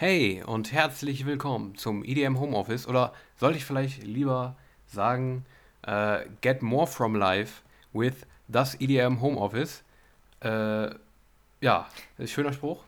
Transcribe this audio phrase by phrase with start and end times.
[0.00, 4.54] Hey und herzlich willkommen zum EDM Homeoffice oder sollte ich vielleicht lieber
[4.86, 5.44] sagen,
[5.82, 7.62] äh, get more from life
[7.92, 8.14] with
[8.46, 9.82] das EDM Homeoffice.
[10.38, 10.90] Äh,
[11.60, 12.84] ja, ist ein schöner Spruch.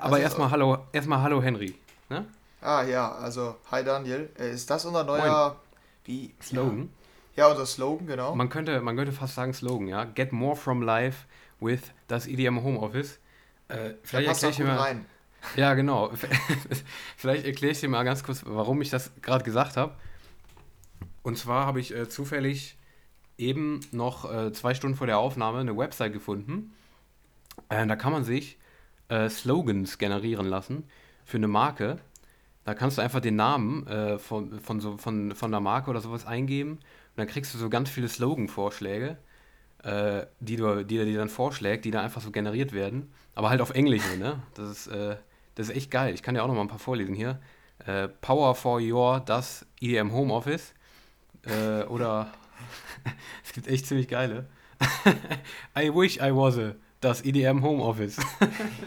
[0.00, 1.74] Aber erstmal hallo, erstmal hallo Henry.
[2.08, 2.24] Ne?
[2.62, 4.30] Ah ja, also hi Daniel.
[4.38, 5.56] Äh, ist das unser neuer Moin.
[6.06, 6.90] wie Slogan.
[7.36, 8.34] Ja, unser Slogan, genau.
[8.34, 10.04] Man könnte, man könnte fast sagen Slogan, ja.
[10.04, 11.26] Get more from life
[11.60, 13.18] with das EDM Homeoffice.
[13.68, 14.82] Äh, vielleicht passt erkläre ich mal.
[14.82, 15.06] rein.
[15.56, 16.12] Ja, genau.
[17.16, 19.94] Vielleicht erkläre ich dir mal ganz kurz, warum ich das gerade gesagt habe.
[21.22, 22.76] Und zwar habe ich äh, zufällig
[23.38, 26.72] eben noch äh, zwei Stunden vor der Aufnahme eine Website gefunden.
[27.68, 28.58] Äh, da kann man sich
[29.08, 30.84] äh, Slogans generieren lassen
[31.24, 31.98] für eine Marke.
[32.64, 36.00] Da kannst du einfach den Namen äh, von, von, so, von, von einer Marke oder
[36.00, 36.72] sowas eingeben.
[36.72, 36.80] Und
[37.16, 39.18] dann kriegst du so ganz viele Slogan-Vorschläge,
[39.82, 43.12] äh, die, du, die er dir dann vorschlägt, die dann einfach so generiert werden.
[43.34, 44.42] Aber halt auf Englisch, ne?
[44.54, 45.16] Das ist, äh,
[45.54, 46.14] das ist echt geil.
[46.14, 47.40] Ich kann dir auch noch mal ein paar vorlesen hier.
[47.86, 50.74] Äh, Power for Your, das EDM Homeoffice.
[51.44, 52.32] Äh, oder
[53.44, 54.46] es gibt echt ziemlich geile.
[55.78, 58.18] I wish I was a, das EDM Homeoffice.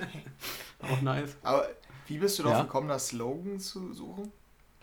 [0.82, 1.38] auch nice.
[1.44, 1.68] Aber
[2.08, 2.64] wie bist du darauf Ja?
[2.64, 4.32] gekommen, das Slogan zu suchen?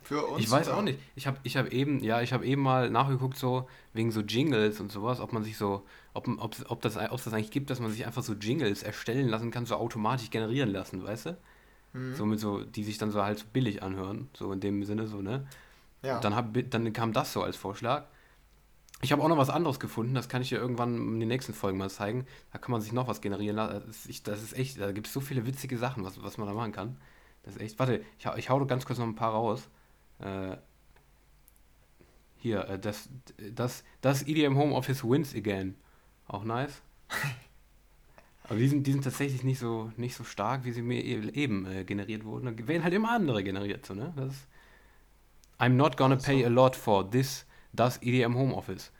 [0.03, 0.43] Für uns?
[0.43, 0.79] Ich weiß oder?
[0.79, 0.99] auch nicht.
[1.15, 4.81] Ich habe ich hab eben, ja, ich habe eben mal nachgeguckt, so wegen so Jingles
[4.81, 7.79] und sowas, ob man sich so, ob, ob, ob, das, ob das eigentlich gibt, dass
[7.79, 11.37] man sich einfach so Jingles erstellen lassen kann, so automatisch generieren lassen, weißt du?
[11.93, 12.15] Mhm.
[12.15, 15.07] So mit so, die sich dann so halt so billig anhören, so in dem Sinne,
[15.07, 15.47] so, ne?
[16.03, 16.21] Ja.
[16.21, 18.07] Dann, hab, dann kam das so als Vorschlag.
[19.03, 21.55] Ich habe auch noch was anderes gefunden, das kann ich dir irgendwann in den nächsten
[21.55, 22.25] Folgen mal zeigen.
[22.53, 23.83] Da kann man sich noch was generieren lassen.
[24.25, 26.73] Das ist, echt, da gibt es so viele witzige Sachen, was, was man da machen
[26.73, 26.97] kann.
[27.43, 29.69] Das ist echt, warte, ich, hau- ich hau ganz kurz noch ein paar raus.
[30.21, 30.57] Äh,
[32.37, 33.09] hier, äh, das,
[33.55, 35.75] das, das EDM Homeoffice wins again.
[36.29, 36.83] Auch nice.
[38.53, 41.31] Aber die sind, die sind tatsächlich nicht so, nicht so stark, wie sie mir e-
[41.33, 42.55] eben äh, generiert wurden.
[42.55, 44.13] Da werden halt immer andere generiert, so, ne?
[44.15, 44.47] Das ist,
[45.59, 46.27] I'm not gonna Ach so.
[46.27, 48.91] pay a lot for this, das EDM Homeoffice.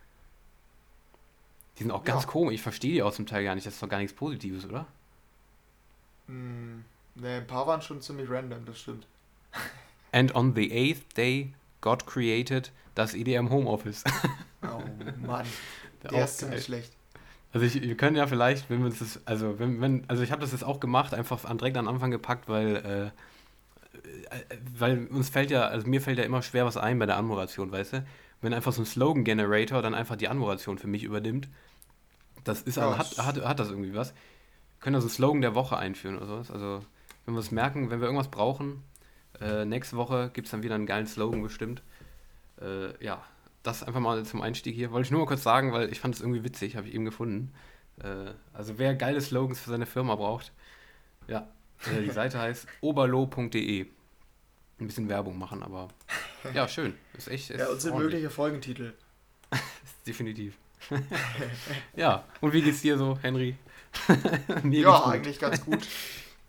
[1.77, 2.29] Die sind auch ganz Ja.
[2.31, 2.55] komisch.
[2.55, 3.67] Ich verstehe die auch zum Teil gar nicht.
[3.67, 4.87] Das ist doch gar nichts Positives, oder?
[6.29, 6.85] Hm,
[7.17, 9.07] ne, ein paar waren schon ziemlich random, das stimmt.
[10.13, 11.53] And on the eighth day,
[11.83, 14.03] God created das EDM Homeoffice.
[14.63, 14.83] Oh
[15.27, 15.45] Mann,
[16.05, 16.93] Der der ist ziemlich schlecht.
[17.53, 20.33] Also ich, wir können ja vielleicht, wenn wir uns das, also wenn, wenn, also ich
[20.33, 23.07] habe das jetzt auch gemacht, einfach an, direkt an den Anfang gepackt, weil, äh,
[24.37, 27.17] äh, weil uns fällt ja, also mir fällt ja immer schwer was ein bei der
[27.17, 28.05] Anmoderation, weißt du?
[28.41, 31.49] Wenn einfach so ein Slogan-Generator dann einfach die Anmoderation für mich übernimmt,
[32.45, 34.11] das ist, Ja, hat, es- hat, hat das irgendwie was.
[34.13, 36.51] Wir können also Slogan der Woche einführen oder sowas.
[36.51, 36.85] Also
[37.27, 38.83] wenn wir es merken, wenn wir irgendwas brauchen,
[39.41, 41.83] äh, nächste Woche gibt es dann wieder einen geilen Slogan bestimmt.
[42.61, 43.23] Äh, ja,
[43.63, 44.91] das einfach mal zum Einstieg hier.
[44.91, 47.05] Wollte ich nur mal kurz sagen, weil ich fand es irgendwie witzig, habe ich eben
[47.05, 47.53] gefunden.
[48.03, 50.53] Äh, also wer geile Slogans für seine Firma braucht,
[51.29, 51.49] ja,
[51.87, 53.87] die Seite heißt oberlo.de.
[54.81, 55.89] Ein bisschen Werbung machen, aber
[56.55, 56.95] ja, schön.
[57.17, 58.13] Ist echt ist Ja, und sind ordentlich.
[58.15, 58.95] mögliche Folgentitel.
[60.07, 60.57] Definitiv.
[61.95, 63.57] ja, und wie geht's dir so, Henry?
[64.65, 65.87] Ja, eigentlich ganz gut.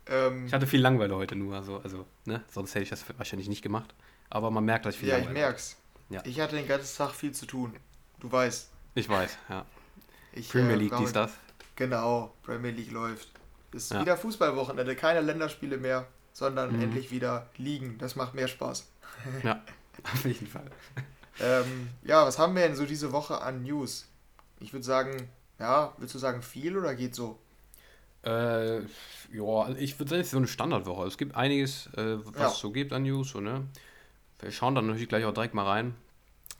[0.08, 2.42] ähm, Ich hatte viel Langeweile heute nur, also, also ne?
[2.50, 3.94] sonst hätte ich das wahrscheinlich nicht gemacht.
[4.30, 5.76] Aber man merkt, dass ich viel ja, ich Langeweile merk's.
[6.10, 6.22] Ja.
[6.24, 7.74] Ich hatte den ganzen Tag viel zu tun.
[8.20, 8.70] Du weißt.
[8.94, 9.64] Ich weiß, ja.
[10.32, 11.32] Ich, Premier äh, League, dies, das.
[11.76, 13.28] Genau, Premier League läuft.
[13.72, 14.00] Ist Ja.
[14.00, 16.82] wieder Fußballwochenende, keine Länderspiele mehr, sondern Mhm.
[16.82, 17.98] endlich wieder Ligen.
[17.98, 18.88] Das macht mehr Spaß.
[19.42, 19.62] Ja,
[20.12, 20.70] auf jeden Fall.
[21.40, 24.06] Ähm, ja, was haben wir denn so diese Woche an News?
[24.60, 25.28] Ich würde sagen,
[25.58, 27.38] ja, würdest du sagen viel oder geht so?
[28.24, 28.78] Äh,
[29.32, 31.06] ja, ich würde sagen, es ist so eine Standardwoche.
[31.06, 32.48] Es gibt einiges, äh, was Ja.
[32.48, 33.30] es so gibt an News.
[33.30, 33.64] So, ne?
[34.44, 35.94] Wir schauen dann natürlich gleich auch direkt mal rein.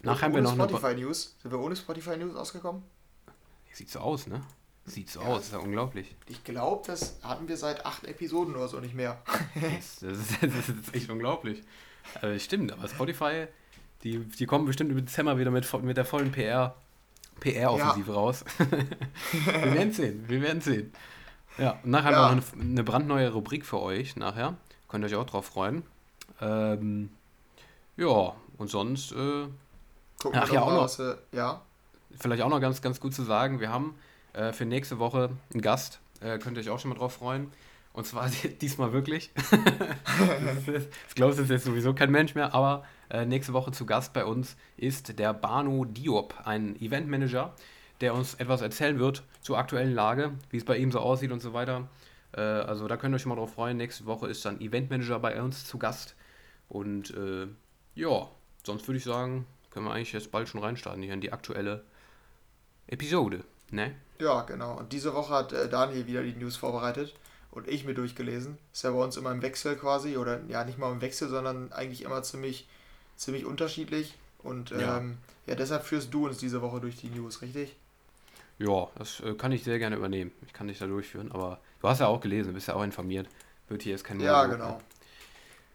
[0.02, 0.64] Nachher haben wir noch eine.
[0.68, 1.36] Spotify News.
[1.42, 2.82] Sind wir ohne Spotify News ausgekommen?
[3.72, 4.40] Sieht so aus, ne?
[4.86, 5.26] Sieht so Ja.
[5.26, 6.14] aus, ist ja unglaublich.
[6.26, 9.22] Ich glaube, das hatten wir seit acht Episoden oder so nicht mehr.
[9.54, 11.62] Das, das, ist, das ist echt unglaublich.
[12.22, 13.46] Äh, stimmt, aber Spotify,
[14.02, 16.74] die, die kommen bestimmt im Dezember wieder mit, mit der vollen PR,
[17.40, 18.44] PR-Offensive raus.
[18.58, 20.92] wir werden sehen, wir werden sehen.
[21.58, 22.28] Ja, und nachher Ja.
[22.30, 24.56] haben wir noch eine, eine brandneue Rubrik für euch nachher.
[24.88, 25.82] Könnt ihr euch auch drauf freuen.
[26.40, 27.10] Ähm,
[27.96, 29.46] ja, und sonst äh,
[30.24, 31.16] Gucken Ach wir ja, doch auch mal, noch.
[31.32, 31.60] ja.
[32.18, 33.94] vielleicht auch noch ganz, ganz gut zu sagen, wir haben
[34.32, 36.00] äh, für nächste Woche einen Gast.
[36.22, 37.50] Äh, könnt ihr euch auch schon mal drauf freuen.
[37.92, 38.30] Und zwar
[38.62, 39.30] diesmal wirklich.
[41.08, 44.14] ich glaube, es ist jetzt sowieso kein Mensch mehr, aber äh, nächste Woche zu Gast
[44.14, 47.54] bei uns ist der Banu Diop, ein Eventmanager,
[48.00, 51.40] der uns etwas erzählen wird zur aktuellen Lage, wie es bei ihm so aussieht und
[51.40, 51.88] so weiter.
[52.32, 53.76] Äh, also da könnt ihr euch schon mal drauf freuen.
[53.76, 56.16] Nächste Woche ist dann Eventmanager bei uns zu Gast.
[56.70, 57.46] Und äh,
[57.94, 58.28] ja,
[58.64, 61.84] sonst würde ich sagen, können wir eigentlich jetzt bald schon reinstarten hier in die aktuelle
[62.86, 63.44] Episode.
[63.70, 63.94] Ne?
[64.18, 64.78] Ja, genau.
[64.78, 67.14] Und diese Woche hat äh, Daniel wieder die News vorbereitet.
[67.50, 68.58] und ich mir durchgelesen.
[68.72, 71.72] Ist ja bei uns immer im Wechsel quasi, oder ja, nicht mal im Wechsel, sondern
[71.72, 72.68] eigentlich immer ziemlich,
[73.16, 74.14] ziemlich unterschiedlich.
[74.42, 74.98] Und ja.
[74.98, 77.76] Ähm, ja, deshalb führst du uns diese Woche durch die News, richtig?
[78.58, 80.32] Ja, das äh, kann ich sehr gerne übernehmen.
[80.46, 83.28] Ich kann dich da durchführen, aber du hast ja auch gelesen, bist ja auch informiert.
[83.68, 84.80] Wird hier jetzt kein Ja, genau.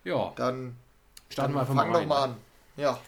[0.03, 0.33] Ja.
[0.35, 0.75] Dann
[1.29, 1.83] starten wir einfach mal.
[1.83, 2.35] Fang doch mal an.
[2.77, 2.99] Ja.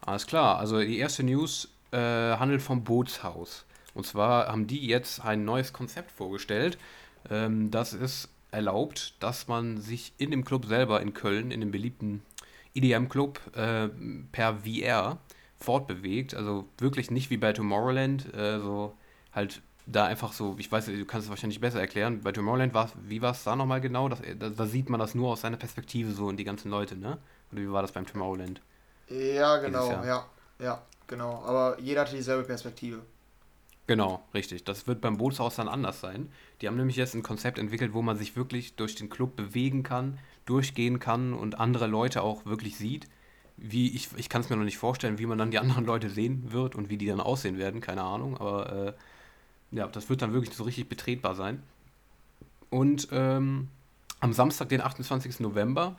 [0.00, 3.64] Alles klar, also die erste News äh, handelt vom Bootshaus.
[3.94, 6.78] Und zwar haben die jetzt ein neues Konzept vorgestellt.
[7.28, 11.70] Ähm, das ist erlaubt, dass man sich in dem Club selber in Köln, in dem
[11.70, 12.22] beliebten
[12.74, 13.88] EDM-Club, äh,
[14.32, 15.18] per VR
[15.58, 16.34] fortbewegt.
[16.34, 18.94] Also wirklich nicht wie bei Tomorrowland, äh, so
[19.32, 22.20] halt da einfach so, ich weiß, du kannst es wahrscheinlich besser erklären.
[22.22, 24.08] Bei Tomorrowland war wie war es da nochmal genau?
[24.08, 26.96] Das, da, da, sieht man das nur aus seiner Perspektive so und die ganzen Leute,
[26.96, 27.18] ne?
[27.52, 28.60] Oder wie war das beim Tomorrowland?
[29.08, 30.26] Ja, genau, ja,
[30.58, 31.42] ja, genau.
[31.44, 33.00] Aber jeder hatte dieselbe Perspektive.
[33.90, 34.62] Genau, richtig.
[34.62, 36.30] Das wird beim Bootshaus dann anders sein.
[36.60, 39.82] Die haben nämlich jetzt ein Konzept entwickelt, wo man sich wirklich durch den Club bewegen
[39.82, 43.08] kann, durchgehen kann und andere Leute auch wirklich sieht.
[43.56, 46.08] Wie ich, ich kann es mir noch nicht vorstellen, wie man dann die anderen Leute
[46.08, 48.38] sehen wird und wie die dann aussehen werden, keine Ahnung.
[48.38, 48.92] Aber äh,
[49.72, 51.60] ja, das wird dann wirklich so richtig betretbar sein.
[52.70, 53.66] Und ähm,
[54.20, 55.40] am Samstag, den 28.
[55.40, 55.96] November,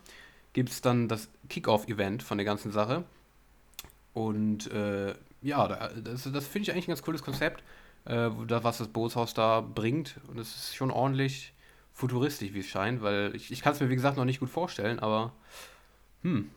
[0.53, 3.03] gibt es dann das Kickoff-Event von der ganzen Sache.
[4.13, 7.63] Und äh, ja, das, das finde ich eigentlich ein ganz cooles Konzept,
[8.05, 10.19] äh, was das Bootshaus da bringt.
[10.27, 11.53] Und es ist schon ordentlich
[11.93, 14.49] futuristisch, wie es scheint, weil ich, ich kann es mir, wie gesagt, noch nicht gut
[14.49, 15.33] vorstellen, aber
[16.23, 16.49] hm,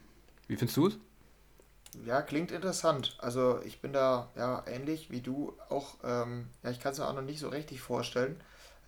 [0.47, 0.99] wie findest du es?
[2.05, 3.17] Ja, klingt interessant.
[3.20, 7.06] Also ich bin da ja ähnlich wie du auch, ähm, ja, ich kann es mir
[7.06, 8.40] auch noch nicht so richtig vorstellen.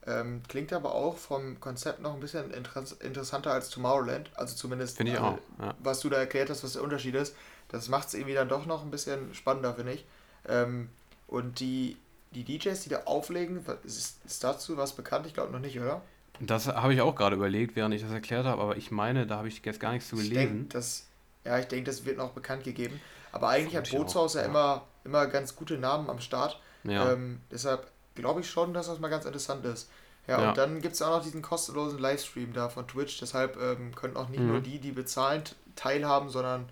[0.06, 4.30] Ähm, klingt aber auch vom Konzept noch ein bisschen inter interessanter als Tomorrowland.
[4.34, 5.74] Also zumindest, finde ich äh, auch, ja.
[5.80, 7.34] was du da erklärt hast, was der Unterschied ist.
[7.68, 10.04] Das macht es irgendwie dann doch noch ein bisschen spannender, finde ich.
[10.48, 10.90] Ähm,
[11.26, 11.96] und die,
[12.32, 15.26] die DJs, die da auflegen, ist, ist dazu was bekannt?
[15.26, 16.02] Ich glaube noch nicht, oder?
[16.38, 19.38] Das habe ich auch gerade überlegt, während ich das erklärt habe, aber ich meine, da
[19.38, 20.32] habe ich jetzt gar nichts zu gelesen.
[20.32, 21.06] Ich denk, das,
[21.44, 23.00] ja, ich denke, das wird noch bekannt gegeben.
[23.32, 26.60] Aber eigentlich hat Bootshaus ja, ja, immer, immer ganz gute Namen am Start.
[26.84, 27.12] Ja.
[27.12, 29.88] Ähm, deshalb glaube ich schon, dass das mal ganz interessant ist.
[30.26, 30.48] Ja, ja.
[30.48, 33.18] und dann gibt es auch noch diesen kostenlosen Livestream da von Twitch.
[33.20, 34.48] Deshalb ähm, können auch nicht mhm.
[34.48, 35.42] nur die, die bezahlen,
[35.76, 36.68] teilhaben, sondern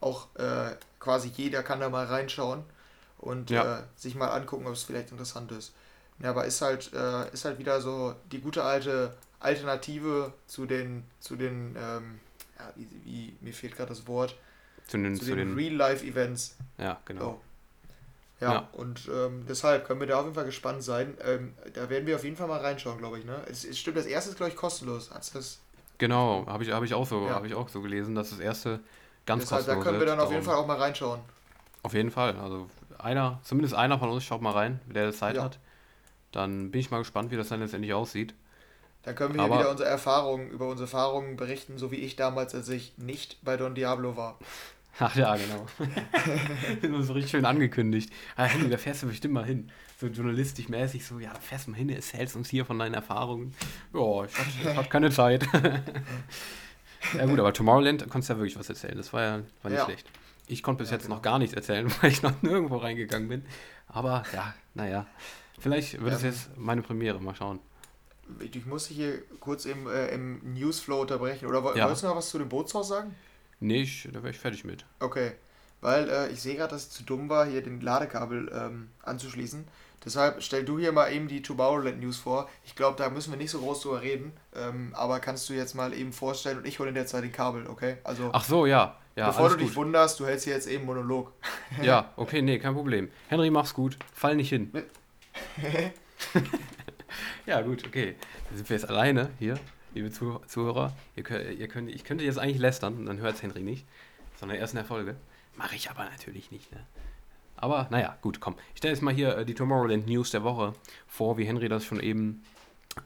[0.00, 2.64] auch äh, quasi jeder kann da mal reinschauen
[3.18, 3.78] und ja.
[3.78, 5.74] äh, sich mal angucken, ob es vielleicht interessant ist.
[6.20, 11.04] Ja, aber ist halt, äh, ist halt wieder so die gute alte Alternative zu den,
[11.20, 12.20] zu den ähm,
[12.58, 14.36] ja, wie, wie, mir fehlt gerade das Wort,
[14.86, 16.56] zu den, zu, den, den Real-Life-Events.
[16.78, 17.30] Ja, genau.
[17.30, 17.40] Oh.
[18.40, 21.16] Ja, ja, und ähm, deshalb können wir da auf jeden Fall gespannt sein.
[21.24, 23.24] Ähm, da werden wir auf jeden Fall mal reinschauen, glaube ich.
[23.24, 23.36] Ne?
[23.48, 25.10] Es, es stimmt, das erste ist, glaube ich, kostenlos.
[25.12, 25.60] Hat's das?
[25.98, 27.34] Genau, habe ich, hab ich, auch so, ja.
[27.34, 28.80] hab ich auch so gelesen, dass das erste
[29.24, 29.86] ganz deshalb, kostenlos ist.
[29.86, 31.20] Da können wir dann auf jeden Fall auch mal reinschauen.
[31.84, 32.36] Auf jeden Fall.
[32.36, 35.44] Also einer, zumindest einer von uns schaut mal rein, der Zeit ja.
[35.44, 35.58] hat.
[36.32, 38.34] Dann bin ich mal gespannt, wie das dann letztendlich aussieht.
[39.04, 42.54] Dann können wir hier wieder unsere Erfahrungen, über unsere Erfahrungen berichten, so wie ich damals,
[42.54, 44.38] als ich nicht bei Don Diablo war.
[44.98, 45.66] Ach ja, genau.
[46.82, 48.12] das ist so richtig schön angekündigt.
[48.36, 49.70] Ah, Henry, da fährst du bestimmt mal hin.
[50.00, 52.94] So journalistisch mäßig, so, ja, da fährst du mal hin, erzählst uns hier von deinen
[52.94, 53.54] Erfahrungen.
[53.92, 55.46] Ja, ich hab, hab keine Zeit.
[57.18, 58.96] ja gut, aber Tomorrowland konntest du ja wirklich was erzählen.
[58.96, 59.84] Das war ja war nicht ja.
[59.84, 60.08] schlecht.
[60.46, 61.16] Ich konnte bis ja, jetzt genau.
[61.16, 63.44] noch gar nichts erzählen, weil ich noch nirgendwo reingegangen bin.
[63.88, 65.06] Aber ja, naja.
[65.58, 67.60] Vielleicht wird es jetzt meine Premiere, mal schauen
[68.40, 71.46] ich muss hier kurz im, äh, im Newsflow unterbrechen.
[71.46, 71.84] Oder ja.
[71.84, 73.14] wolltest du noch was zu dem Bootshaus sagen?
[73.60, 74.84] Nee, ich, da wäre ich fertig mit.
[75.00, 75.32] Okay.
[75.80, 79.66] Weil äh, ich sehe gerade, dass es zu dumm war, hier den Ladekabel ähm, anzuschließen.
[80.04, 82.48] Deshalb stell du hier mal eben die Tomorrowland News vor.
[82.64, 84.32] Ich glaube, da müssen wir nicht so groß drüber reden.
[84.54, 87.32] Ähm, aber kannst du jetzt mal eben vorstellen und ich hole in der Zeit den
[87.32, 87.96] Kabel, okay?
[88.04, 88.98] Also, Ach so, ja.
[89.16, 89.76] ja bevor du dich gut.
[89.76, 91.32] wunderst, du hältst hier jetzt eben Monolog.
[91.82, 93.10] ja, okay, nee, kein Problem.
[93.28, 93.98] Henry, mach's gut.
[94.12, 94.70] Fall nicht hin.
[97.46, 98.16] Ja, gut, okay.
[98.48, 99.58] Dann sind wir jetzt alleine hier,
[99.94, 100.92] liebe Zuh Zuhörer.
[101.16, 103.86] Ihr könnt, ihr könnt, ich könnte jetzt eigentlich lästern, dann hört es Henry nicht,
[104.38, 105.16] sondern erst in der Folge.
[105.56, 106.80] Mache ich aber natürlich nicht, ne?
[107.56, 108.56] Aber naja, gut, komm.
[108.72, 110.74] Ich stelle jetzt mal hier äh, die Tomorrowland News der Woche
[111.06, 112.42] vor, wie Henry das schon eben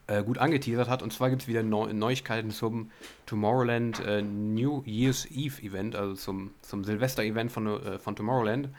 [0.07, 1.03] äh, gut angeteasert hat.
[1.03, 2.91] Und zwar gibt es wieder Neu Neuigkeiten zum
[3.27, 8.71] Tomorrowland äh, New Year's Eve Event, also zum, zum Silvester-Event von, äh, von Tomorrowland.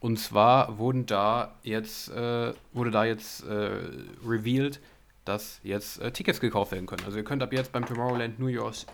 [0.00, 3.80] Und zwar wurden da jetzt, äh, wurde da jetzt äh,
[4.26, 4.80] revealed,
[5.26, 7.04] dass jetzt äh, Tickets gekauft werden können.
[7.04, 8.86] Also ihr könnt ab jetzt beim Tomorrowland New Year's,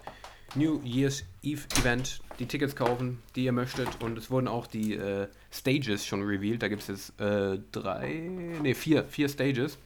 [0.54, 3.88] New Year's Eve Event die Tickets kaufen, die ihr möchtet.
[4.02, 6.62] Und es wurden auch die äh, Stages schon revealed.
[6.62, 8.28] Da gibt es jetzt äh, drei,
[8.62, 9.78] nee, vier, vier Stages,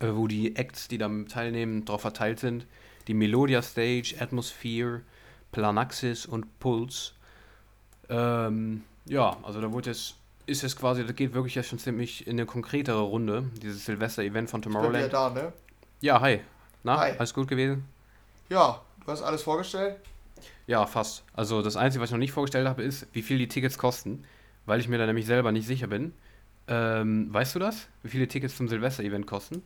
[0.00, 2.66] äh, wo die Acts, die da teilnehmen, darauf verteilt sind.
[3.06, 5.02] Die Melodia Stage, Atmosphere,
[5.52, 7.12] Planaxis und Pulse.
[8.08, 10.16] Ähm, ja, also da wurde jetzt
[10.46, 14.50] ist es quasi, das geht wirklich ja schon ziemlich in eine konkretere Runde, dieses Silvester-Event
[14.50, 15.06] von Tomorrowland.
[15.06, 15.52] Ich bin ja da, ne?
[16.04, 16.40] Ja, hi.
[16.82, 17.12] Na, Hi.
[17.16, 17.88] alles gut gewesen?
[18.48, 20.00] Ja, du hast alles vorgestellt?
[20.66, 21.24] Ja, fast.
[21.34, 24.24] Also das Einzige, was ich noch nicht vorgestellt habe, ist, wie viel die Tickets kosten,
[24.66, 26.14] weil ich mir da nämlich selber nicht sicher bin.
[26.68, 27.88] Ähm, weißt du das?
[28.02, 29.62] Wie viele Tickets zum Silvester-Event kosten?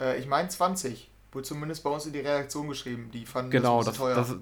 [0.00, 1.10] Äh, ich meine 20.
[1.32, 3.10] Wurde zumindest bei uns in die Reaktion geschrieben.
[3.12, 4.14] Die fanden genau, das, teuer.
[4.14, 4.34] Das,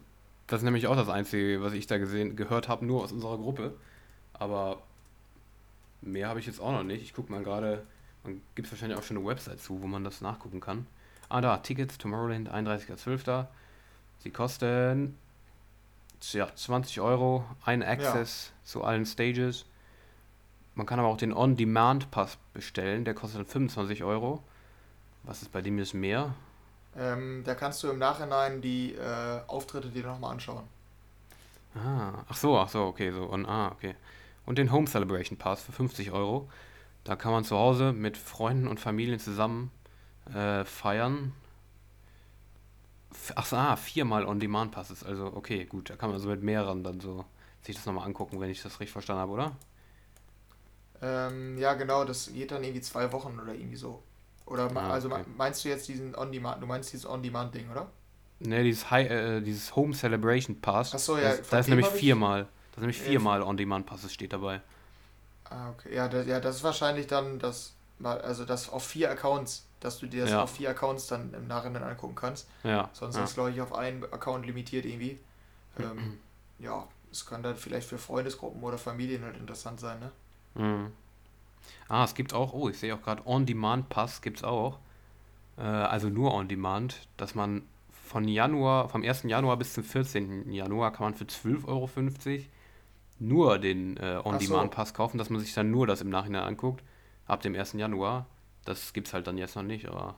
[0.47, 3.39] das ist nämlich auch das Einzige, was ich da gesehen, gehört habe, nur aus unserer
[3.39, 3.75] Gruppe.
[4.35, 4.83] Aber
[6.03, 7.03] mehr habe ich jetzt auch noch nicht.
[7.03, 7.87] Ich gucke mal gerade,
[8.25, 10.87] man gibt es wahrscheinlich auch schon eine Website zu, wo man das nachgucken kann.
[11.29, 13.47] Ah, da, Tickets, Tomorrowland, 31.12.
[14.19, 15.17] Sie kosten
[16.33, 18.65] ja, 20 Euro, ein Access ja.
[18.65, 19.67] zu allen Stages.
[20.75, 24.43] Man kann aber auch den On-Demand-Pass bestellen, der kostet dann 25 Euro.
[25.23, 26.35] Was ist bei dem jetzt mehr?
[26.97, 30.65] Ähm, da kannst du im Nachhinein die äh, Auftritte dir nochmal anschauen.
[31.75, 33.25] Ah, ach so, ach so, okay, so.
[33.25, 33.95] Und, ah, okay.
[34.47, 36.49] Und den Home Celebration Pass für 50 Euro.
[37.05, 39.71] Da kann man zu Hause mit Freunden und Familien zusammen
[40.33, 41.33] äh, feiern.
[43.37, 45.05] Ach ah, viermal On-Demand-Passes.
[45.05, 45.91] Also, okay, gut.
[45.91, 47.25] Da kann man also mit mehreren dann so
[47.63, 49.53] sich das nochmal angucken, wenn ich das richtig verstanden habe, oder?
[51.03, 52.05] Ähm, ja, genau.
[52.05, 54.03] Das geht dann irgendwie zwei Wochen oder irgendwie so.
[54.47, 55.25] Oder ah, also okay.
[55.37, 57.91] meinst du jetzt diesen On-Demand, du meinst dieses On-Demand-Ding, oder?
[58.41, 60.95] Ne, dieses, High, äh, dieses Home Celebration Pass.
[60.95, 61.37] Achso, ja.
[61.37, 62.45] Das, da ist nämlich viermal.
[62.73, 64.61] Da sind nämlich viermal On-Demand-Passes steht dabei.
[65.55, 65.95] Ah, okay.
[65.95, 70.07] Ja das, ja, das ist wahrscheinlich dann das, also das auf vier Accounts, dass du
[70.07, 70.43] dir das ja.
[70.43, 72.49] auf vier Accounts dann im Nachhinein angucken kannst.
[72.65, 72.91] Ja.
[72.93, 73.25] Sonst ja.
[73.25, 75.19] ist glaube ich auf einen Account limitiert irgendwie.
[75.79, 76.19] ähm,
[76.59, 80.11] ja, es kann dann vielleicht für Freundesgruppen oder Familien halt interessant sein, ne?
[80.55, 80.93] Mhm.
[81.89, 84.79] Ah, es gibt auch, oh, ich sehe auch gerade On-Demand-Pass gibt es auch.
[85.57, 89.25] Äh, also nur On-Demand, dass man von Januar, vom 1.
[89.25, 90.51] Januar bis zum 14.
[90.53, 91.89] Januar kann man für 12,50 Euro
[93.19, 94.95] nur den äh, On-Demand-Pass so.
[94.95, 96.83] kaufen, dass man sich dann nur das im Nachhinein anguckt.
[97.27, 97.75] Ab dem 1.
[97.75, 98.27] Januar.
[98.65, 100.17] Das gibt es halt dann jetzt noch nicht, aber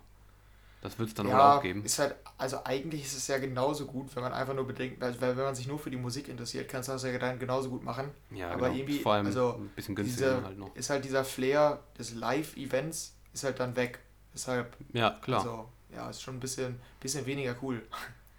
[0.86, 1.84] das wird es dann ja, auch geben.
[1.84, 5.18] Ist halt, also eigentlich ist es ja genauso gut, wenn man einfach nur bedenkt, weil
[5.20, 7.82] wenn man sich nur für die Musik interessiert, kannst du das ja dann genauso gut
[7.82, 8.10] machen.
[8.30, 8.78] Ja, aber genau.
[8.78, 10.74] irgendwie, Vor allem also ein bisschen günstiger halt noch.
[10.76, 13.98] Ist halt dieser Flair des Live-Events ist halt dann weg.
[14.32, 14.76] Deshalb.
[14.92, 15.40] Ja, klar.
[15.40, 17.82] Also, ja, ist schon ein bisschen, bisschen weniger cool.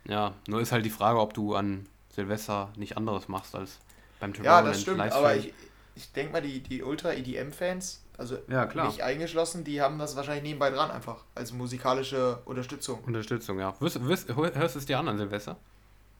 [0.06, 3.80] Ja, nur ist halt die Frage, ob du an Silvester nicht anderes machst als
[4.20, 5.54] beim Tomorrowland Ja, das stimmt, aber ich,
[5.96, 8.88] ich denke mal, die, die Ultra-EDM-Fans, also ja, klar.
[8.88, 13.04] nicht eingeschlossen, die haben das wahrscheinlich nebenbei dran einfach, als musikalische Unterstützung.
[13.04, 13.74] Unterstützung, ja.
[13.80, 15.58] Wirst, wirst, hörst du es dir an an Silvester?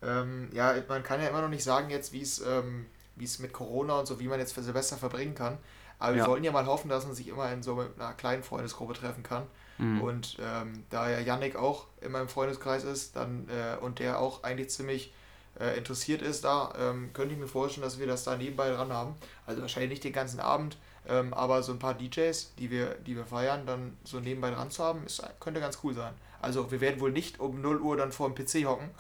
[0.02, 2.86] Ähm, ja, man kann ja immer noch nicht sagen jetzt, wie es ähm,
[3.20, 5.58] es mit Corona und so, wie man jetzt für Silvester verbringen kann.
[6.00, 6.24] Aber ja.
[6.24, 9.24] wir wollen ja mal hoffen, dass man sich immer in so einer kleinen Freundesgruppe treffen
[9.24, 9.48] kann.
[9.80, 10.02] Mhm.
[10.02, 14.44] Und ähm, da ja Yannick auch in meinem Freundeskreis ist, dann äh, und der auch
[14.44, 15.14] eigentlich ziemlich
[15.60, 18.92] äh, interessiert ist da, ähm, könnte ich mir vorstellen, dass wir das da nebenbei dran
[18.92, 19.16] haben.
[19.46, 23.16] Also wahrscheinlich nicht den ganzen Abend, ähm, aber so ein paar DJs, die wir, die
[23.16, 26.14] wir feiern, dann so nebenbei dran zu haben, ist, könnte ganz cool sein.
[26.42, 28.90] Also wir werden wohl nicht um 0 Uhr dann vor dem PC hocken.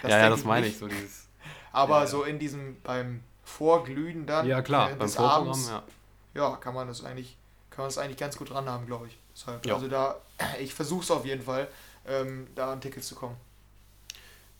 [0.00, 1.28] Das ja, ja, das meine ich so dieses.
[1.70, 5.82] Aber ja, so in diesem beim Vorglühen dann ja, klar, äh, des Abends, ja.
[6.32, 7.36] ja, kann man das eigentlich,
[7.68, 9.18] kann man das eigentlich ganz gut dran haben, glaube ich.
[9.34, 9.74] Deshalb, ja.
[9.74, 10.16] Also da,
[10.58, 11.68] ich versuche es auf jeden Fall,
[12.06, 13.36] ähm, da an Tickets zu kommen.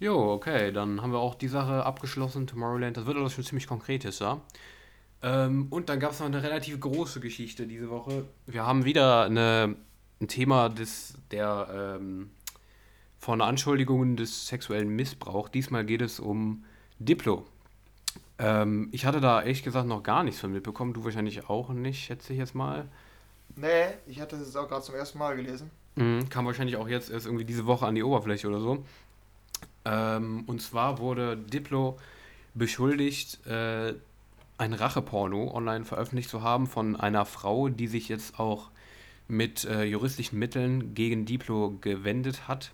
[0.05, 2.95] Jo, okay, dann haben wir auch die Sache abgeschlossen, Tomorrowland.
[2.95, 4.39] Das wird alles schon ziemlich konkretes, ja.
[5.23, 8.27] Ähm, und dann gab es noch eine relativ große Geschichte diese Woche.
[8.45, 9.77] Wir haben wieder eine,
[10.21, 12.29] ein Thema des, der, ähm,
[13.19, 15.53] von Anschuldigungen des sexuellen Missbrauchs.
[15.53, 16.67] Diesmal geht es um
[16.99, 17.47] Diplo.
[18.39, 20.93] Ähm, ich hatte da ehrlich gesagt noch gar nichts von mitbekommen.
[20.93, 22.91] Du wahrscheinlich auch nicht, schätze ich jetzt mal.
[23.57, 25.71] Nee, ich hatte es auch gerade zum ersten Mal gelesen.
[25.97, 28.85] Mhm, kam wahrscheinlich auch jetzt erst irgendwie diese Woche an die Oberfläche oder so.
[29.85, 31.99] Ähm, und zwar wurde Diplo
[32.55, 33.95] beschuldigt, äh,
[34.57, 38.71] ein Racheporno online veröffentlicht zu haben von einer Frau, die sich jetzt auch
[39.27, 42.71] mit äh, juristischen Mitteln gegen Diplo gewendet hat.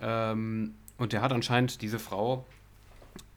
[0.00, 2.46] Ähm, und der hat anscheinend diese Frau,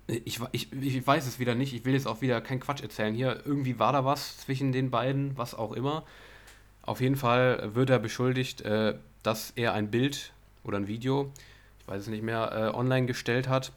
[0.07, 3.15] ich, ich, ich weiß es wieder nicht, ich will jetzt auch wieder keinen Quatsch erzählen
[3.15, 6.03] hier, irgendwie war da was zwischen den beiden, was auch immer.
[6.83, 10.31] Auf jeden Fall wird er beschuldigt, äh, dass er ein Bild
[10.63, 11.31] oder ein Video
[11.87, 13.71] weiß es nicht mehr, äh, online gestellt hat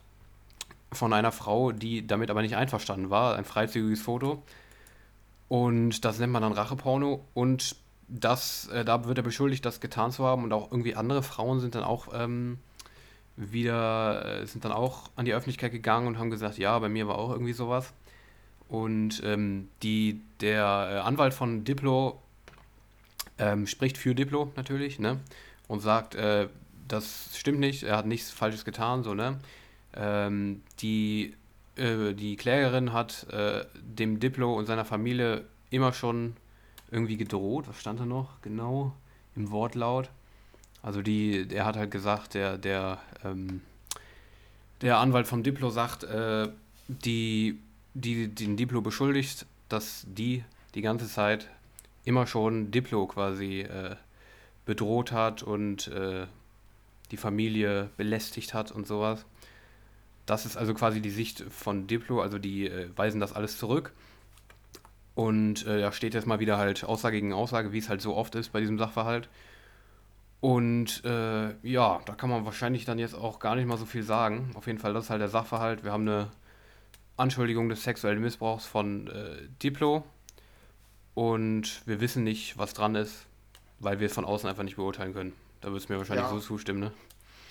[0.93, 3.37] von einer Frau, die damit aber nicht einverstanden war.
[3.37, 4.43] Ein freizügiges Foto.
[5.49, 7.25] Und das nennt man dann Racheporno.
[7.35, 7.77] Und
[8.09, 10.45] das, äh, da wird er beschuldigt, das getan zu haben.
[10.45, 12.59] Und auch irgendwie andere Frauen sind dann auch ähm,
[13.37, 17.07] wieder, äh, sind dann auch an die Öffentlichkeit gegangen und haben gesagt, ja, bei mir
[17.07, 17.93] war auch irgendwie sowas.
[18.69, 22.21] Und ähm, die, der äh, Anwalt von Diplo
[23.39, 25.21] ähm, spricht für Diplo natürlich, ne?
[25.69, 26.49] Und sagt, äh,
[26.89, 29.39] das stimmt nicht, er hat nichts Falsches getan, so, ne?
[29.95, 31.35] Ähm, die,
[31.77, 36.37] äh, die Klägerin hat äh, dem Diplo und seiner Familie immer schon
[36.91, 37.69] irgendwie gedroht.
[37.69, 38.95] Was stand da noch genau
[39.37, 40.11] im Wortlaut?
[40.83, 43.63] Also die, der hat halt gesagt, der, der, ähm,
[44.81, 46.49] der Anwalt vom Diplo sagt, äh,
[46.89, 47.59] die,
[47.95, 51.49] die den Diplo beschuldigt, dass die die ganze Zeit
[52.05, 53.97] immer schon Diplo quasi äh,
[54.65, 56.27] bedroht hat und äh,
[57.11, 59.25] die Familie belästigt hat und sowas.
[60.27, 63.93] Das ist also quasi die Sicht von Diplo, also die äh, weisen das alles zurück.
[65.15, 68.15] Und äh, da steht jetzt mal wieder halt Aussage gegen Aussage, wie es halt so
[68.15, 69.29] oft ist bei diesem Sachverhalt.
[70.41, 74.05] Und äh, ja, da kann man wahrscheinlich dann jetzt auch gar nicht mal so viel
[74.05, 74.53] sagen.
[74.55, 75.83] Auf jeden Fall, das ist halt der Sachverhalt.
[75.83, 76.31] Wir haben eine
[77.17, 80.05] Anschuldigung des sexuellen Missbrauchs von äh, Diplo.
[81.15, 83.27] Und wir wissen nicht, was dran ist,
[83.81, 85.33] weil wir es von außen einfach nicht beurteilen können.
[85.61, 86.31] Da würdest du mir wahrscheinlich ja.
[86.31, 86.93] so zustimmen, ne?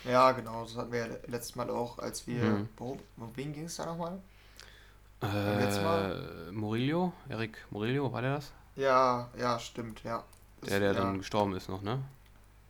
[0.05, 0.63] Ja, genau.
[0.63, 2.43] Das hatten wir ja letztes Mal auch, als wir.
[2.43, 2.69] Mhm.
[2.77, 2.97] Wo,
[3.35, 4.19] wen ging es da nochmal?
[5.21, 7.13] Äh, Murillo?
[7.27, 8.51] Erik Murillo, war der das?
[8.75, 10.23] Ja, ja, stimmt, ja.
[10.67, 10.99] Der, der ja.
[10.99, 11.99] dann gestorben ist noch, ne?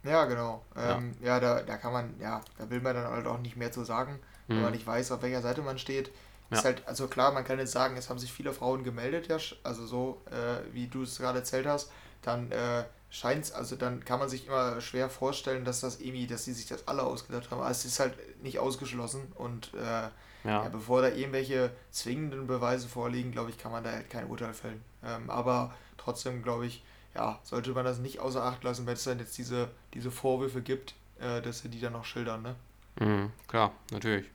[0.04, 0.64] Ja, genau.
[0.76, 3.58] Ähm, ja, ja da, da kann man, ja, da will man dann halt auch nicht
[3.58, 4.14] mehr zu sagen,
[4.48, 4.56] mhm.
[4.56, 6.12] wenn man nicht weiß, auf welcher Seite man steht.
[6.50, 6.58] Ja.
[6.58, 9.38] Ist halt, also klar, man kann jetzt sagen, es haben sich viele Frauen gemeldet, ja,
[9.64, 11.92] also so, äh, wie du es gerade erzählt hast,
[12.22, 12.86] dann äh,
[13.18, 16.54] scheint es, also dann kann man sich immer schwer vorstellen, dass das irgendwie, dass sie
[16.54, 17.60] sich das alle ausgedacht haben.
[17.60, 20.10] Aber es ist halt nicht ausgeschlossen und äh,
[20.44, 20.64] ja.
[20.64, 24.54] Ja, bevor da irgendwelche zwingenden Beweise vorliegen, glaube ich, kann man da halt kein Urteil
[24.54, 24.82] fällen.
[25.04, 26.84] Ähm, aber trotzdem, glaube ich,
[27.16, 30.62] ja, sollte man das nicht außer Acht lassen, wenn es dann jetzt diese, diese Vorwürfe
[30.62, 32.56] gibt, äh, dass sie die dann noch schildern, ne?
[33.00, 34.28] Mhm, klar, natürlich.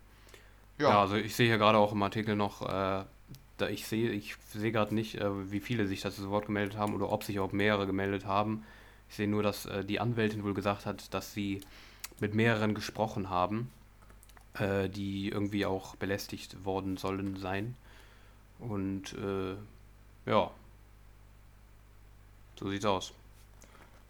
[0.78, 0.90] Ja.
[0.90, 3.04] ja, also ich sehe hier gerade auch im Artikel noch, äh,
[3.56, 6.94] da ich sehe, ich sehe gerade nicht, äh, wie viele sich das Wort gemeldet haben
[6.94, 8.64] oder ob sich auch mehrere gemeldet haben.
[9.08, 11.60] Ich sehe nur, dass äh, die Anwältin wohl gesagt hat, dass sie
[12.20, 13.70] mit mehreren gesprochen haben,
[14.54, 17.76] äh, die irgendwie auch belästigt worden sollen sein.
[18.58, 19.54] Und äh,
[20.30, 20.50] ja,
[22.58, 23.12] so sieht's aus.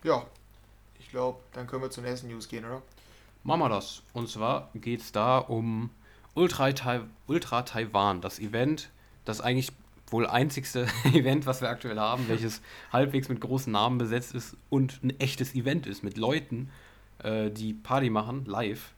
[0.05, 0.27] Ja,
[0.99, 2.83] ich glaube, dann können wir zur nächsten News gehen, oder?
[3.45, 4.03] Machen wir das.
[4.13, 5.91] Und zwar geht es da um
[6.35, 8.91] Ultra, Tai Ultra Taiwan, das Event,
[9.25, 9.73] das eigentlich
[10.09, 12.61] wohl einzigste Event, was wir aktuell haben, welches
[12.93, 16.71] halbwegs mit großen Namen besetzt ist und ein echtes Event ist mit Leuten,
[17.23, 18.93] äh, die Party machen, live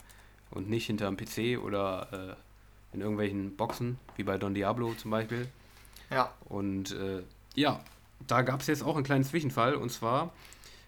[0.51, 2.37] und nicht hinter einem PC oder
[2.93, 5.49] äh, in irgendwelchen Boxen, wie bei Don Diablo zum Beispiel.
[6.11, 6.33] Ja.
[6.45, 7.23] Und äh,
[7.55, 7.81] ja,
[8.27, 9.75] da gab es jetzt auch einen kleinen Zwischenfall.
[9.75, 10.33] Und zwar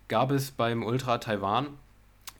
[0.08, 1.68] gab es beim Ultra Taiwan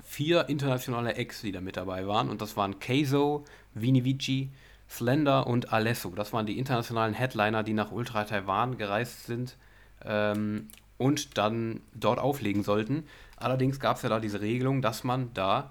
[0.05, 2.31] vier internationale Acts, die da mit dabei waren.
[2.31, 4.51] Und das waren Keizo, Vini Vici,
[4.89, 6.11] Slender und Alesso.
[6.11, 9.57] Das waren die internationalen Headliner, die nach Ultra Taiwan gereist sind
[10.05, 10.69] ähm,
[10.99, 13.05] und dann dort auflegen sollten.
[13.37, 15.71] Allerdings gab es ja da diese Regelung, dass man da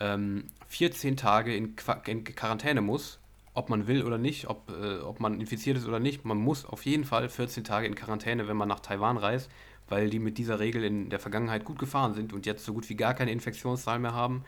[0.00, 3.18] ähm, 14 Tage in, Qu in Quarantäne muss
[3.56, 6.66] ob man will oder nicht, ob, äh, ob man infiziert ist oder nicht, man muss
[6.66, 9.50] auf jeden Fall 14 Tage in Quarantäne, wenn man nach Taiwan reist,
[9.88, 12.88] weil die mit dieser Regel in der Vergangenheit gut gefahren sind und jetzt so gut
[12.90, 14.44] wie gar keine Infektionszahl mehr haben.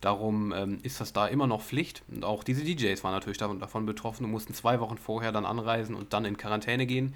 [0.00, 2.02] Darum ähm, ist das da immer noch Pflicht.
[2.08, 5.94] Und auch diese DJs waren natürlich davon betroffen und mussten zwei Wochen vorher dann anreisen
[5.94, 7.14] und dann in Quarantäne gehen.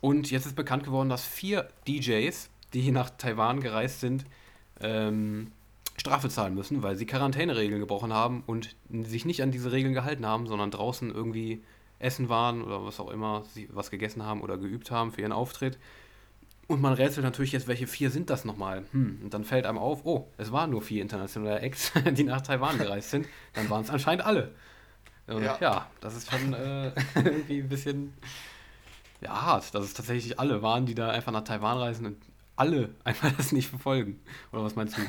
[0.00, 4.24] Und jetzt ist bekannt geworden, dass vier DJs, die nach Taiwan gereist sind,
[4.80, 5.52] ähm,
[5.96, 10.26] Strafe zahlen müssen, weil sie Quarantäneregeln gebrochen haben und sich nicht an diese Regeln gehalten
[10.26, 11.62] haben, sondern draußen irgendwie
[12.00, 15.78] essen waren oder was auch immer, was gegessen haben oder geübt haben für ihren Auftritt.
[16.72, 18.86] Und man rätselt natürlich jetzt, welche vier sind das nochmal?
[18.92, 22.40] Hm, und dann fällt einem auf, oh, es waren nur vier internationale Acts, die nach
[22.40, 23.26] Taiwan gereist sind.
[23.52, 24.54] Dann waren es anscheinend alle.
[25.26, 25.58] Und ja.
[25.60, 25.90] ja.
[26.00, 28.14] das ist schon äh, irgendwie ein bisschen
[29.20, 32.16] ja, hart, dass es tatsächlich alle waren, die da einfach nach Taiwan reisen und
[32.56, 34.18] alle einfach das nicht verfolgen.
[34.50, 35.02] Oder was meinst du?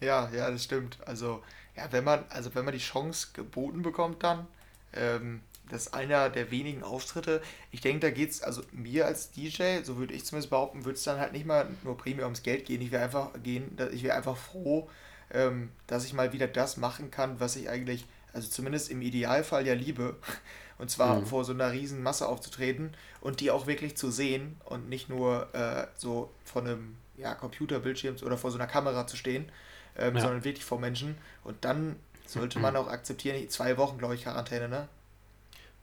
[0.00, 0.96] Ja, ja, das stimmt.
[1.04, 1.42] Also,
[1.76, 4.46] ja, wenn man, also wenn man die Chance geboten bekommt dann,
[4.94, 7.42] ähm, das ist einer der wenigen Auftritte.
[7.70, 10.96] Ich denke, da geht es, also mir als DJ, so würde ich zumindest behaupten, würde
[10.96, 12.80] es dann halt nicht mal nur primär ums Geld gehen.
[12.80, 14.88] Ich wäre einfach gehen, ich wäre einfach froh,
[15.32, 19.66] ähm, dass ich mal wieder das machen kann, was ich eigentlich, also zumindest im Idealfall
[19.66, 20.16] ja liebe.
[20.78, 21.26] Und zwar mhm.
[21.26, 25.48] vor so einer riesen Masse aufzutreten und die auch wirklich zu sehen und nicht nur
[25.54, 29.50] äh, so von einem ja, Computerbildschirms oder vor so einer Kamera zu stehen,
[29.96, 30.20] ähm, ja.
[30.20, 31.16] sondern wirklich vor Menschen.
[31.44, 34.86] Und dann sollte man auch akzeptieren, zwei Wochen, glaube ich, Quarantäne, ne?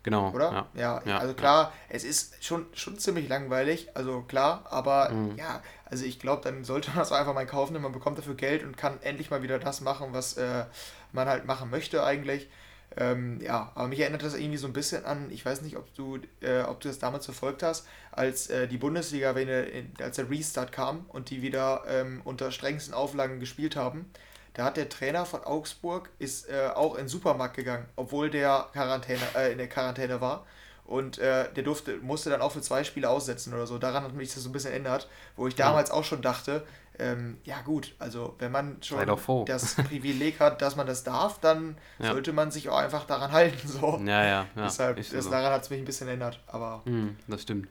[0.03, 0.31] Genau.
[0.31, 0.51] Oder?
[0.51, 1.95] Ja, ja, ja also klar, ja.
[1.95, 5.37] es ist schon, schon ziemlich langweilig, also klar, aber mhm.
[5.37, 8.35] ja, also ich glaube, dann sollte man das einfach mal kaufen, denn man bekommt dafür
[8.35, 10.65] Geld und kann endlich mal wieder das machen, was äh,
[11.13, 12.49] man halt machen möchte eigentlich.
[12.95, 15.93] Ähm, ja, aber mich erinnert das irgendwie so ein bisschen an, ich weiß nicht, ob
[15.95, 20.29] du, äh, ob du das damals verfolgt hast, als äh, die Bundesliga, wenn, als der
[20.29, 24.11] Restart kam und die wieder ähm, unter strengsten Auflagen gespielt haben.
[24.53, 28.67] Da hat der Trainer von Augsburg ist äh, auch in den Supermarkt gegangen, obwohl der
[28.71, 30.45] Quarantäne, äh, in der Quarantäne war.
[30.85, 33.77] Und äh, der durfte, musste dann auch für zwei Spiele aussetzen oder so.
[33.77, 35.95] Daran hat mich das so ein bisschen erinnert, wo ich damals ja.
[35.95, 36.65] auch schon dachte,
[36.99, 39.03] ähm, ja gut, also wenn man schon
[39.45, 42.11] das Privileg hat, dass man das darf, dann ja.
[42.11, 43.67] sollte man sich auch einfach daran halten.
[43.67, 43.99] So.
[44.05, 44.47] Ja, ja, ja.
[44.55, 45.29] Deshalb, das, so.
[45.29, 46.39] daran hat es mich ein bisschen erinnert.
[46.47, 47.67] Aber hm, das stimmt.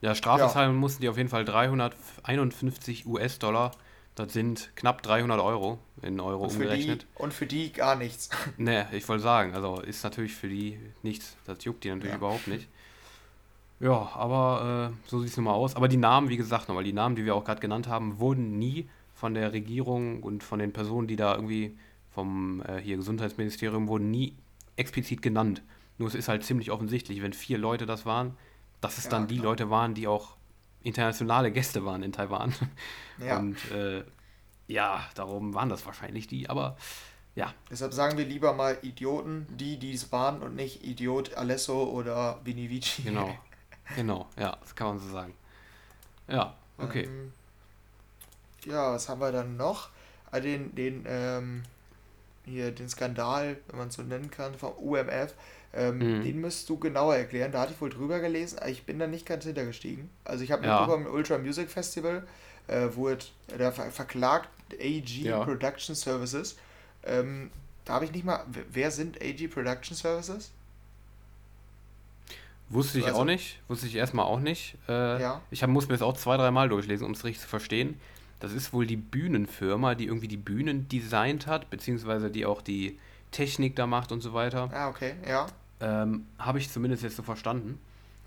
[0.00, 3.72] Ja, Strafe zahlen mussten die auf jeden Fall 351 US-Dollar.
[4.14, 7.02] Das sind knapp 300 Euro in Euro und umgerechnet.
[7.02, 8.28] Die, und für die gar nichts.
[8.58, 11.36] Ne, ich wollte sagen, also ist natürlich für die nichts.
[11.46, 12.18] Das juckt die natürlich ja.
[12.18, 12.68] überhaupt nicht.
[13.80, 15.74] Ja, aber äh, so sieht es nun mal aus.
[15.74, 18.58] Aber die Namen, wie gesagt, nochmal, die Namen, die wir auch gerade genannt haben, wurden
[18.58, 21.76] nie von der Regierung und von den Personen, die da irgendwie
[22.10, 24.36] vom äh, hier Gesundheitsministerium wurden nie
[24.76, 25.62] explizit genannt.
[25.98, 28.36] Nur es ist halt ziemlich offensichtlich, wenn vier Leute das waren,
[28.80, 29.46] dass es ja, dann die klar.
[29.46, 30.36] Leute waren, die auch
[30.82, 32.54] internationale Gäste waren in Taiwan.
[33.18, 33.38] Ja.
[33.38, 34.02] Und äh,
[34.66, 36.76] ja, darum waren das wahrscheinlich die, aber
[37.36, 37.52] ja.
[37.70, 42.40] Deshalb sagen wir lieber mal Idioten, die, die es waren und nicht Idiot Alesso oder
[42.42, 43.02] Vinivici.
[43.02, 43.38] Genau,
[43.96, 45.34] Genau, ja, das kann man so sagen.
[46.28, 47.04] Ja, okay.
[47.04, 47.32] Ähm,
[48.64, 49.90] ja, was haben wir dann noch?
[50.30, 51.62] Ah, den, den, ähm,
[52.44, 55.34] hier, den Skandal, wenn man es so nennen kann, vom UMF.
[55.74, 56.22] Ähm, mhm.
[56.24, 57.52] Den müsst du genauer erklären.
[57.52, 60.10] Da hatte ich wohl drüber gelesen, aber ich bin da nicht ganz hintergestiegen.
[60.24, 60.80] Also ich habe ja.
[60.80, 62.26] mitbekommen, im Ultra Music Festival
[62.68, 63.24] äh, wurde
[63.58, 65.42] da ver verklagt AG ja.
[65.44, 66.56] Production Services.
[67.04, 67.50] Ähm,
[67.84, 68.44] da habe ich nicht mal.
[68.70, 70.52] Wer sind AG Production Services?
[72.68, 74.76] Wusste ich also, auch nicht, wusste ich erstmal auch nicht.
[74.88, 75.42] Äh, ja.
[75.50, 78.00] Ich hab, muss mir das auch zwei, dreimal durchlesen, um es richtig zu verstehen.
[78.40, 82.98] Das ist wohl die Bühnenfirma, die irgendwie die Bühnen designt hat, beziehungsweise die auch die
[83.30, 84.70] Technik da macht und so weiter.
[84.72, 85.46] Ah, okay, ja.
[85.82, 87.78] Ähm, Habe ich zumindest jetzt so verstanden.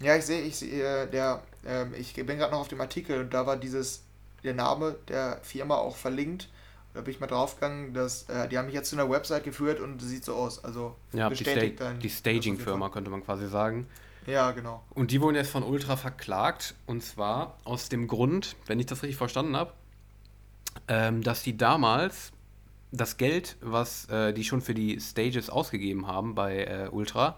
[0.02, 3.22] Ja, ich sehe, ich sehe, äh, der, ähm, ich bin gerade noch auf dem Artikel
[3.22, 4.04] und da war dieses,
[4.44, 6.50] der Name der Firma auch verlinkt.
[6.94, 9.80] Da bin ich mal draufgegangen, dass äh, die haben mich jetzt zu einer Website geführt
[9.80, 10.64] und sieht so aus.
[10.64, 13.88] Also ja, bestätigt die, Sta die Staging-Firma könnte man quasi sagen.
[14.28, 14.84] Ja, genau.
[14.92, 16.76] Und die wurden jetzt von Ultra verklagt.
[16.86, 19.74] Und zwar aus dem Grund, wenn ich das richtig verstanden habe,
[20.88, 22.32] ähm, dass die damals
[22.96, 27.38] das Geld, was äh, die schon für die Stages ausgegeben haben bei äh, Ultra,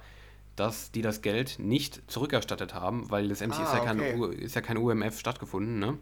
[0.56, 4.36] dass die das Geld nicht zurückerstattet haben, weil das MC ah, ist, ja kein, okay.
[4.36, 5.98] ist ja kein UMF stattgefunden, ne?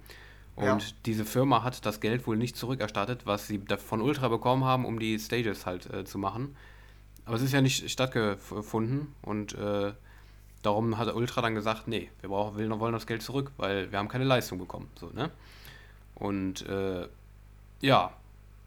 [0.55, 0.79] Und ja.
[1.05, 4.99] diese Firma hat das Geld wohl nicht zurückerstattet, was sie von Ultra bekommen haben, um
[4.99, 6.55] die Stages halt äh, zu machen.
[7.25, 9.91] Aber es ist ja nicht stattgefunden und äh,
[10.65, 13.99] Darum hat Ultra dann gesagt, nee, wir brauchen, wir wollen das Geld zurück, weil wir
[13.99, 14.89] haben keine Leistung bekommen.
[14.99, 15.29] So, ne?
[16.15, 17.07] Und äh,
[17.81, 18.11] ja,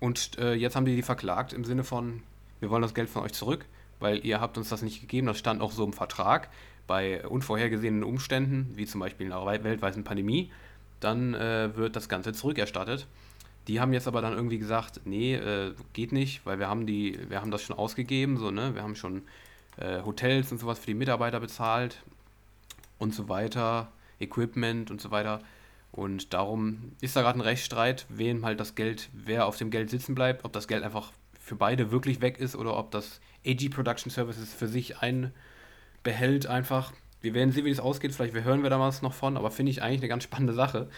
[0.00, 2.22] und äh, jetzt haben die die verklagt im Sinne von,
[2.60, 3.64] wir wollen das Geld von euch zurück,
[4.00, 5.26] weil ihr habt uns das nicht gegeben.
[5.26, 6.48] Das stand auch so im Vertrag.
[6.86, 10.50] Bei unvorhergesehenen Umständen, wie zum Beispiel einer weltweiten Pandemie,
[11.00, 13.06] dann äh, wird das Ganze zurückerstattet.
[13.66, 17.18] Die haben jetzt aber dann irgendwie gesagt, nee, äh, geht nicht, weil wir haben die,
[17.28, 18.74] wir haben das schon ausgegeben, so, ne?
[18.74, 19.22] Wir haben schon
[19.76, 22.02] äh, Hotels und sowas für die Mitarbeiter bezahlt
[22.98, 25.42] und so weiter, Equipment und so weiter.
[25.92, 29.90] Und darum ist da gerade ein Rechtsstreit, wem halt das Geld, wer auf dem Geld
[29.90, 33.70] sitzen bleibt, ob das Geld einfach für beide wirklich weg ist oder ob das AG
[33.70, 36.92] Production Services für sich einbehält einfach.
[37.20, 39.70] Wir werden sehen, wie das ausgeht, vielleicht hören wir da was noch von, aber finde
[39.70, 40.88] ich eigentlich eine ganz spannende Sache,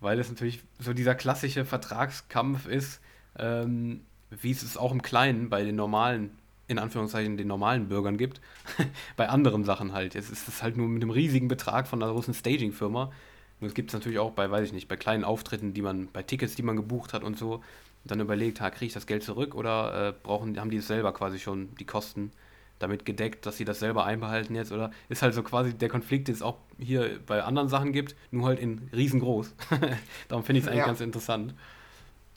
[0.00, 3.00] weil es natürlich so dieser klassische Vertragskampf ist,
[3.38, 6.30] ähm, wie es es auch im Kleinen bei den normalen
[6.68, 8.40] in Anführungszeichen den normalen Bürgern gibt,
[9.16, 10.14] bei anderen Sachen halt.
[10.14, 13.12] Jetzt ist es halt nur mit einem riesigen Betrag von einer großen Staging-Firma.
[13.60, 16.08] Nur es gibt es natürlich auch bei, weiß ich nicht, bei kleinen Auftritten, die man,
[16.12, 19.06] bei Tickets, die man gebucht hat und so, und dann überlegt, ha, kriege ich das
[19.06, 22.30] Geld zurück oder äh, brauchen, haben die es selber quasi schon die Kosten
[22.78, 26.28] damit gedeckt, dass sie das selber einbehalten jetzt oder ist halt so quasi der Konflikt,
[26.28, 29.54] den es auch hier bei anderen Sachen gibt, nur halt in riesengroß.
[30.28, 30.86] Darum finde ich es eigentlich ja.
[30.86, 31.54] ganz interessant.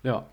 [0.04, 0.26] Ja.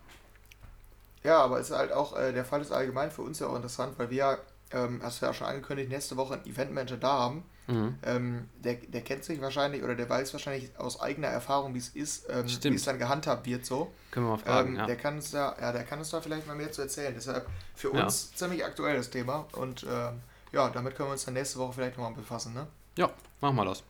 [1.24, 3.56] Ja, aber es ist halt auch, äh, der Fall ist allgemein für uns ja auch
[3.56, 4.38] interessant, weil wir ja,
[4.70, 7.42] ähm, hast du ja schon angekündigt, nächste Woche einen Eventmanager da haben.
[7.68, 7.98] Mhm.
[8.04, 11.88] Ähm, der, der kennt sich wahrscheinlich oder der weiß wahrscheinlich aus eigener Erfahrung, wie es
[11.88, 13.92] ist, ähm, wie es dann gehandhabt wird so.
[14.10, 14.86] Können wir mal fragen, ähm, ja.
[14.86, 17.12] Der kann es da, ja, der kann uns da vielleicht mal mehr zu erzählen.
[17.14, 18.36] Deshalb für uns ja.
[18.36, 20.20] ziemlich aktuell das Thema und ähm,
[20.52, 22.66] ja, damit können wir uns dann nächste Woche vielleicht nochmal befassen, ne?
[22.96, 23.82] Ja, machen wir das.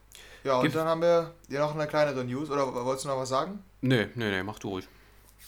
[0.42, 3.28] Ja, und dann haben wir hier noch eine kleinere News, oder wolltest du noch was
[3.28, 3.62] sagen?
[3.80, 4.88] Nee, nee, nee, mach du ruhig.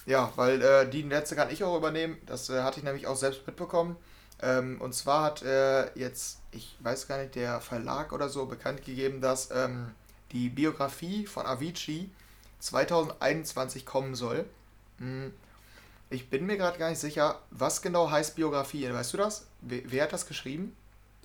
[0.06, 2.16] Ja, weil äh, die letzte kann ich auch übernehmen.
[2.26, 3.96] Das äh, hatte ich nämlich auch selbst mitbekommen.
[4.40, 8.84] Ähm, und zwar hat äh, jetzt, ich weiß gar nicht, der Verlag oder so bekannt
[8.84, 9.90] gegeben, dass ähm,
[10.32, 12.10] die Biografie von Avicii
[12.60, 14.44] 2021 kommen soll.
[14.98, 15.32] Hm.
[16.10, 18.90] Ich bin mir gerade gar nicht sicher, was genau heißt Biografie.
[18.90, 19.46] Weißt du das?
[19.60, 20.74] Wer, wer hat das geschrieben?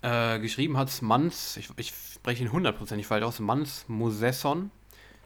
[0.02, 4.70] Äh, geschrieben hat es Mans, ich, ich spreche ihn hundertprozentig falsch aus, Mans Mosesson.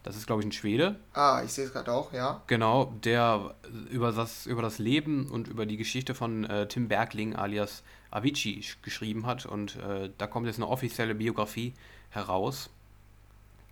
[0.08, 0.96] Das ist, glaube ich, ein Schwede.
[1.12, 2.42] Ah, ich sehe es gerade auch, ja.
[2.48, 3.56] Genau, der
[3.90, 8.64] über das, über das Leben und über die Geschichte von äh, Tim Bergling alias Avicii
[8.84, 9.46] geschrieben hat.
[9.46, 11.74] Und äh, da kommt jetzt eine offizielle Biografie
[12.10, 12.70] heraus.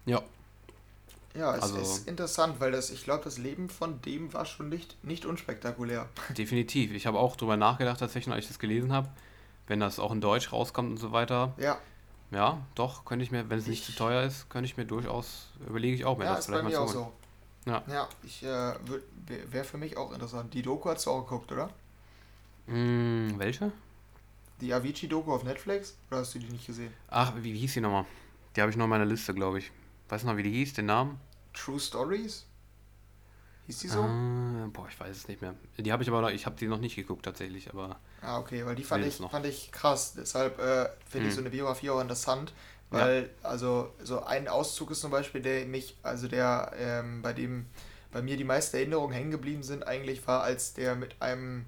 [0.05, 0.21] Ja.
[1.35, 4.67] Ja, es also, ist interessant, weil das, ich glaube, das Leben von dem war schon
[4.67, 6.09] nicht, nicht unspektakulär.
[6.37, 6.91] Definitiv.
[6.91, 9.07] Ich habe auch drüber nachgedacht, tatsächlich, als ich das gelesen habe,
[9.67, 11.53] wenn das auch in Deutsch rauskommt und so weiter.
[11.57, 11.77] Ja.
[12.31, 15.49] Ja, doch, könnte ich mir, wenn es nicht zu teuer ist, könnte ich mir durchaus,
[15.67, 16.89] überlege ich auch mir ja, das vielleicht mal zu holen.
[16.89, 17.13] So.
[17.65, 17.83] Ja.
[17.87, 18.73] Ja, ich äh,
[19.51, 20.53] wäre für mich auch interessant.
[20.53, 21.69] Die Doku hast du auch geguckt, oder?
[22.67, 23.71] Mm, welche?
[24.61, 25.97] Die Avicii-Doku auf Netflix?
[26.09, 26.93] Oder hast du die nicht gesehen?
[27.09, 28.05] Ach, wie, wie hieß die nochmal?
[28.55, 29.71] Die habe ich noch in meiner Liste, glaube ich.
[30.09, 31.19] Weißt du noch, wie die hieß, den Namen?
[31.53, 32.45] True Stories?
[33.67, 34.01] Hieß die so?
[34.01, 35.55] Ah, boah, ich weiß es nicht mehr.
[35.77, 37.99] Die habe ich aber noch, ich habe die noch nicht geguckt tatsächlich, aber.
[38.21, 40.13] Ah, okay, weil die fand, ich, fand ich krass.
[40.15, 41.27] Deshalb äh, finde hm.
[41.27, 42.53] ich so eine Biografie auch interessant,
[42.91, 43.49] weil, ja.
[43.49, 47.65] also, so ein Auszug ist zum Beispiel, der mich, also der, ähm, bei dem
[48.15, 51.65] bei mir die meisten Erinnerungen hängen geblieben sind, eigentlich war, als der mit einem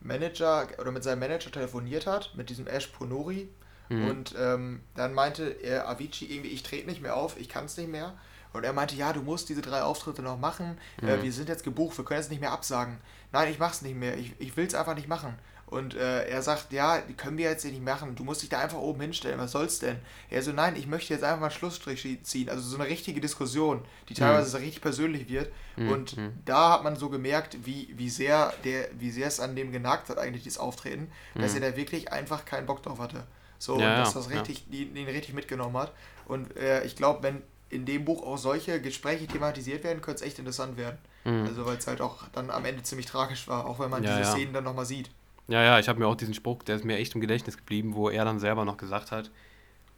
[0.00, 3.48] Manager oder mit seinem Manager telefoniert hat, mit diesem Ash Ponori.
[3.88, 4.10] Mhm.
[4.10, 7.76] Und ähm, dann meinte er Avicii irgendwie, ich trete nicht mehr auf, ich kann es
[7.76, 8.14] nicht mehr.
[8.56, 10.78] Und er meinte, ja, du musst diese drei Auftritte noch machen.
[11.00, 11.08] Äh, mhm.
[11.08, 12.98] Äh, wir sind jetzt gebucht, wir können es nicht mehr absagen.
[13.32, 14.16] Nein, ich mach's nicht mehr.
[14.16, 15.34] Ich, ich will es einfach nicht machen.
[15.66, 18.14] Und äh, er sagt, ja, die können wir jetzt nicht machen.
[18.14, 19.40] Du musst dich da einfach oben hinstellen.
[19.40, 19.96] Was soll's denn?
[20.30, 22.48] Er so, nein, ich möchte jetzt einfach mal einen Schlussstrich ziehen.
[22.48, 24.18] Also so eine richtige Diskussion, die mhm.
[24.18, 24.52] teilweise mhm.
[24.52, 25.52] so richtig persönlich wird.
[25.74, 25.90] Mhm.
[25.90, 26.32] Und mhm.
[26.44, 30.08] da hat man so gemerkt, wie, wie sehr der, wie sehr es an dem genagt
[30.08, 31.62] hat, eigentlich dieses Auftreten, dass mhm.
[31.62, 33.24] er da wirklich einfach keinen Bock drauf hatte.
[33.58, 34.80] So, ja, dass das richtig, ja.
[34.80, 35.92] ihn, ihn richtig mitgenommen hat.
[36.26, 40.26] Und äh, ich glaube, wenn in dem Buch auch solche Gespräche thematisiert werden, könnte es
[40.26, 40.98] echt interessant werden.
[41.24, 41.46] Mhm.
[41.46, 44.18] Also weil es halt auch dann am Ende ziemlich tragisch war, auch wenn man ja,
[44.18, 45.10] diese Szenen dann nochmal sieht.
[45.48, 47.94] Ja, ja, ich habe mir auch diesen Spruch, der ist mir echt im Gedächtnis geblieben,
[47.94, 49.30] wo er dann selber noch gesagt hat,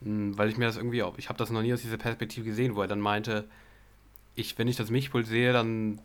[0.03, 2.47] hm, weil ich mir das irgendwie auch, ich habe das noch nie aus dieser Perspektive
[2.47, 3.49] gesehen, wo er dann meinte,
[4.35, 6.01] ich, wenn ich das Mischpult sehe, dann,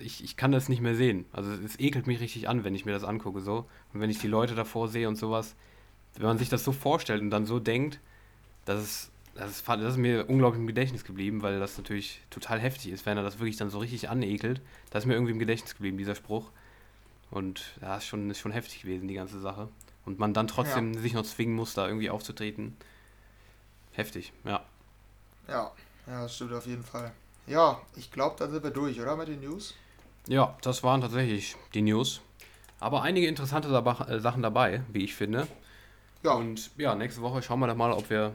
[0.00, 1.24] ich, ich kann das nicht mehr sehen.
[1.32, 3.66] Also es ekelt mich richtig an, wenn ich mir das angucke so.
[3.92, 5.56] Und wenn ich die Leute davor sehe und sowas,
[6.16, 8.00] wenn man sich das so vorstellt und dann so denkt,
[8.64, 12.58] das ist, das ist, das ist mir unglaublich im Gedächtnis geblieben, weil das natürlich total
[12.58, 14.60] heftig ist, wenn er das wirklich dann so richtig anekelt.
[14.90, 16.50] Das ist mir irgendwie im Gedächtnis geblieben, dieser Spruch.
[17.30, 19.68] Und ja, ist schon, ist schon heftig gewesen, die ganze Sache.
[20.04, 21.00] Und man dann trotzdem ja.
[21.00, 22.76] sich noch zwingen muss, da irgendwie aufzutreten.
[23.92, 24.62] Heftig, ja.
[25.46, 25.72] Ja,
[26.06, 27.12] ja, das stimmt auf jeden Fall.
[27.46, 29.74] Ja, ich glaube, dann sind wir durch, oder mit den News?
[30.26, 32.20] Ja, das waren tatsächlich die News.
[32.80, 35.46] Aber einige interessante äh, Sachen dabei, wie ich finde.
[36.22, 36.32] Ja.
[36.32, 38.34] Und ja, nächste Woche schauen wir dann mal, ob wir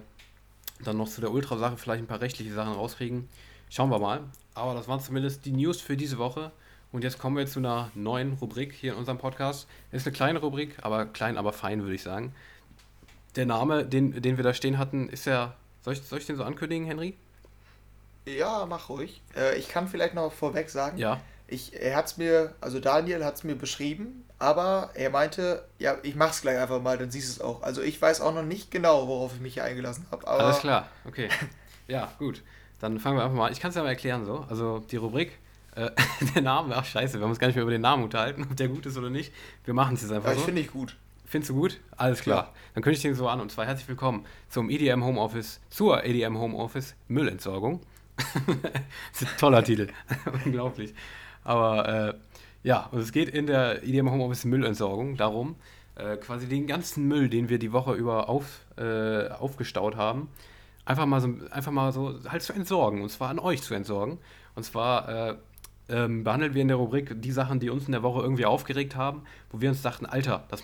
[0.79, 3.29] dann noch zu der Ultra-Sache vielleicht ein paar rechtliche Sachen rauskriegen.
[3.69, 4.21] Schauen wir mal.
[4.53, 6.51] Aber das waren zumindest die News für diese Woche.
[6.91, 9.67] Und jetzt kommen wir zu einer neuen Rubrik hier in unserem Podcast.
[9.91, 12.35] Ist eine kleine Rubrik, aber klein, aber fein, würde ich sagen.
[13.35, 15.55] Der Name, den, den wir da stehen hatten, ist ja.
[15.81, 17.17] Soll ich, soll ich den so ankündigen, Henry?
[18.25, 19.21] Ja, mach ruhig.
[19.35, 20.97] Äh, ich kann vielleicht noch vorweg sagen.
[20.97, 21.19] Ja.
[21.47, 25.97] Ich, er hat es mir, also Daniel hat es mir beschrieben, aber er meinte, ja,
[26.03, 27.61] ich mach's gleich einfach mal, dann siehst du es auch.
[27.63, 30.27] Also ich weiß auch noch nicht genau, worauf ich mich hier eingelassen habe.
[30.27, 31.29] Alles klar, okay.
[31.87, 32.41] ja, gut.
[32.79, 33.53] Dann fangen wir einfach mal an.
[33.53, 34.45] Ich kann es ja mal erklären so.
[34.49, 35.37] Also die Rubrik
[35.75, 35.89] äh,
[36.35, 38.55] der Name, ach scheiße, wir haben uns gar nicht mehr über den Namen unterhalten, ob
[38.55, 39.33] der gut ist oder nicht.
[39.65, 40.41] Wir machen es jetzt einfach ja, so.
[40.41, 40.95] finde ich gut.
[41.25, 41.79] Findest du gut?
[41.97, 42.43] Alles klar.
[42.43, 42.53] Ja.
[42.75, 43.41] Dann kündige ich den so an.
[43.41, 47.81] Und zwar herzlich willkommen zum EDM Homeoffice, zur EDM Homeoffice Müllentsorgung.
[48.17, 49.87] das ist ein toller Titel.
[50.45, 50.93] Unglaublich.
[51.43, 52.13] Aber äh,
[52.63, 55.55] ja, und es geht in der EDM Homeoffice Müllentsorgung darum,
[55.95, 60.29] äh, quasi den ganzen Müll, den wir die Woche über auf, äh, aufgestaut haben,
[60.85, 63.01] einfach mal, so, einfach mal so halt zu entsorgen.
[63.01, 64.17] Und zwar an euch zu entsorgen.
[64.55, 65.35] Und zwar äh,
[65.89, 68.95] ähm, behandeln wir in der Rubrik die Sachen, die uns in der Woche irgendwie aufgeregt
[68.95, 70.63] haben, wo wir uns dachten, Alter, das,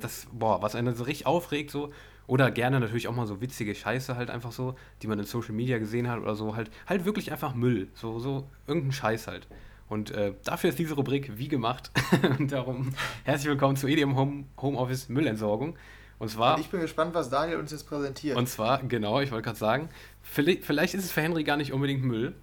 [0.00, 1.92] das boah, was einen so richtig aufregt, so,
[2.26, 5.52] oder gerne natürlich auch mal so witzige Scheiße halt einfach so, die man in Social
[5.52, 9.46] Media gesehen hat oder so, halt, halt wirklich einfach Müll, so, so irgendein Scheiß halt.
[9.88, 11.90] Und äh, dafür ist diese Rubrik wie gemacht.
[12.38, 12.94] und darum
[13.24, 15.76] herzlich willkommen zu EDM Home, Homeoffice Müllentsorgung.
[16.18, 16.54] Und zwar.
[16.54, 18.36] Und ich bin gespannt, was Daniel uns jetzt präsentiert.
[18.36, 19.88] Und zwar, genau, ich wollte gerade sagen,
[20.22, 22.34] vielleicht, vielleicht ist es für Henry gar nicht unbedingt Müll,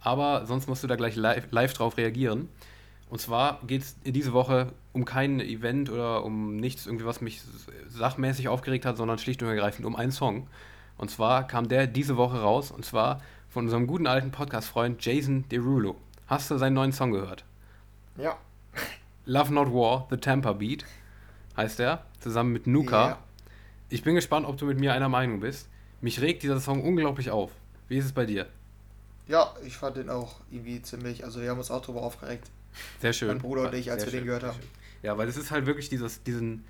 [0.00, 2.48] aber sonst musst du da gleich live, live drauf reagieren.
[3.08, 7.42] Und zwar geht es diese Woche um kein Event oder um nichts, irgendwie was mich
[7.88, 10.48] sachmäßig aufgeregt hat, sondern schlicht und ergreifend um einen Song.
[10.96, 15.48] Und zwar kam der diese Woche raus, und zwar von unserem guten alten Podcast-Freund Jason
[15.48, 15.96] Derulo.
[16.30, 17.44] Hast du seinen neuen Song gehört?
[18.16, 18.38] Ja.
[19.26, 20.84] Love Not War, The Tampa Beat,
[21.56, 23.04] heißt er, zusammen mit Nuka.
[23.04, 23.18] Yeah.
[23.88, 25.68] Ich bin gespannt, ob du mit mir einer Meinung bist.
[26.00, 27.50] Mich regt dieser Song unglaublich auf.
[27.88, 28.46] Wie ist es bei dir?
[29.26, 32.48] Ja, ich fand den auch irgendwie ziemlich, also wir haben uns auch darüber aufgeregt.
[33.00, 33.26] Sehr schön.
[33.26, 34.58] Mein Bruder und ich, als wir schön, den gehört haben.
[35.02, 36.64] Ja, weil es ist halt wirklich dieses, diesen,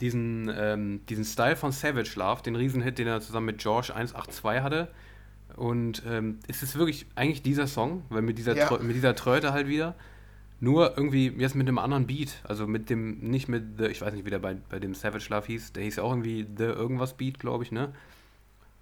[0.00, 4.62] diesen, ähm, diesen Style von Savage Love, den Riesenhit, den er zusammen mit George 182
[4.62, 4.92] hatte.
[5.56, 8.70] Und ähm, es ist wirklich eigentlich dieser Song, weil mit dieser, ja.
[8.78, 9.94] mit dieser Tröte halt wieder.
[10.60, 12.40] Nur irgendwie jetzt mit einem anderen Beat.
[12.44, 15.26] Also mit dem, nicht mit The, ich weiß nicht, wie der bei, bei dem Savage
[15.30, 15.72] Love hieß.
[15.72, 17.92] Der hieß ja auch irgendwie The irgendwas Beat, glaube ich, ne?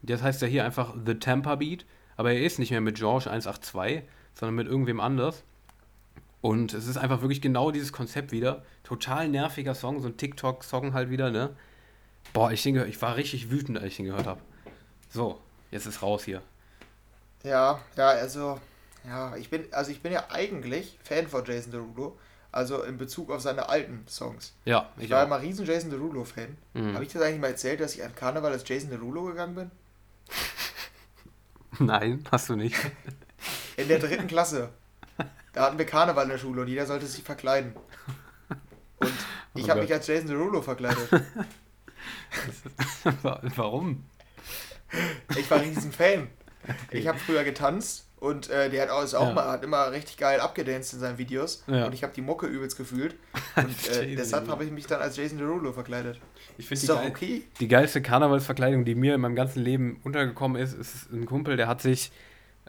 [0.03, 1.85] Das heißt ja hier einfach The Tampa Beat.
[2.17, 4.03] aber er ist nicht mehr mit George 182,
[4.35, 5.45] sondern mit irgendwem anders.
[6.41, 8.63] Und es ist einfach wirklich genau dieses Konzept wieder.
[8.83, 11.51] Total nerviger Song, so ein TikTok-Song halt wieder, ne?
[12.33, 14.41] Boah, ich, denke, ich war richtig wütend, als ich den gehört habe.
[15.11, 16.43] So, jetzt ist raus hier.
[17.43, 18.61] Ja, ja, also,
[19.07, 22.19] ja, ich bin, also ich bin ja eigentlich Fan von Jason Derulo.
[22.53, 24.55] Also in Bezug auf seine alten Songs.
[24.65, 25.27] Ja, ich, ich war auch.
[25.27, 26.57] immer riesen Jason Derulo-Fan.
[26.75, 26.95] Mhm.
[26.95, 29.71] Habe ich das eigentlich mal erzählt, dass ich an Karneval als Jason Derulo gegangen bin?
[31.79, 32.77] Nein, hast du nicht.
[33.77, 34.71] In der dritten Klasse.
[35.53, 37.75] Da hatten wir Karneval in der Schule und jeder sollte sich verkleiden.
[38.99, 39.13] Und
[39.55, 41.09] ich oh habe mich als Jason Derulo verkleidet.
[43.57, 44.05] Warum?
[45.37, 46.29] Ich war riesen Fan.
[46.63, 46.99] Okay.
[46.99, 49.33] Ich habe früher getanzt und äh, der hat auch, auch ja.
[49.33, 51.65] mal, hat immer richtig geil abgedanced in seinen Videos.
[51.67, 51.87] Ja.
[51.87, 53.17] Und ich habe die Mucke übelst gefühlt.
[53.57, 56.21] Und äh, deshalb habe ich mich dann als Jason Derulo verkleidet.
[56.59, 57.43] Ich finde die, geil, okay.
[57.59, 61.67] die geilste Karnevalsverkleidung, die mir in meinem ganzen Leben untergekommen ist, ist ein Kumpel, der
[61.67, 62.13] hat sich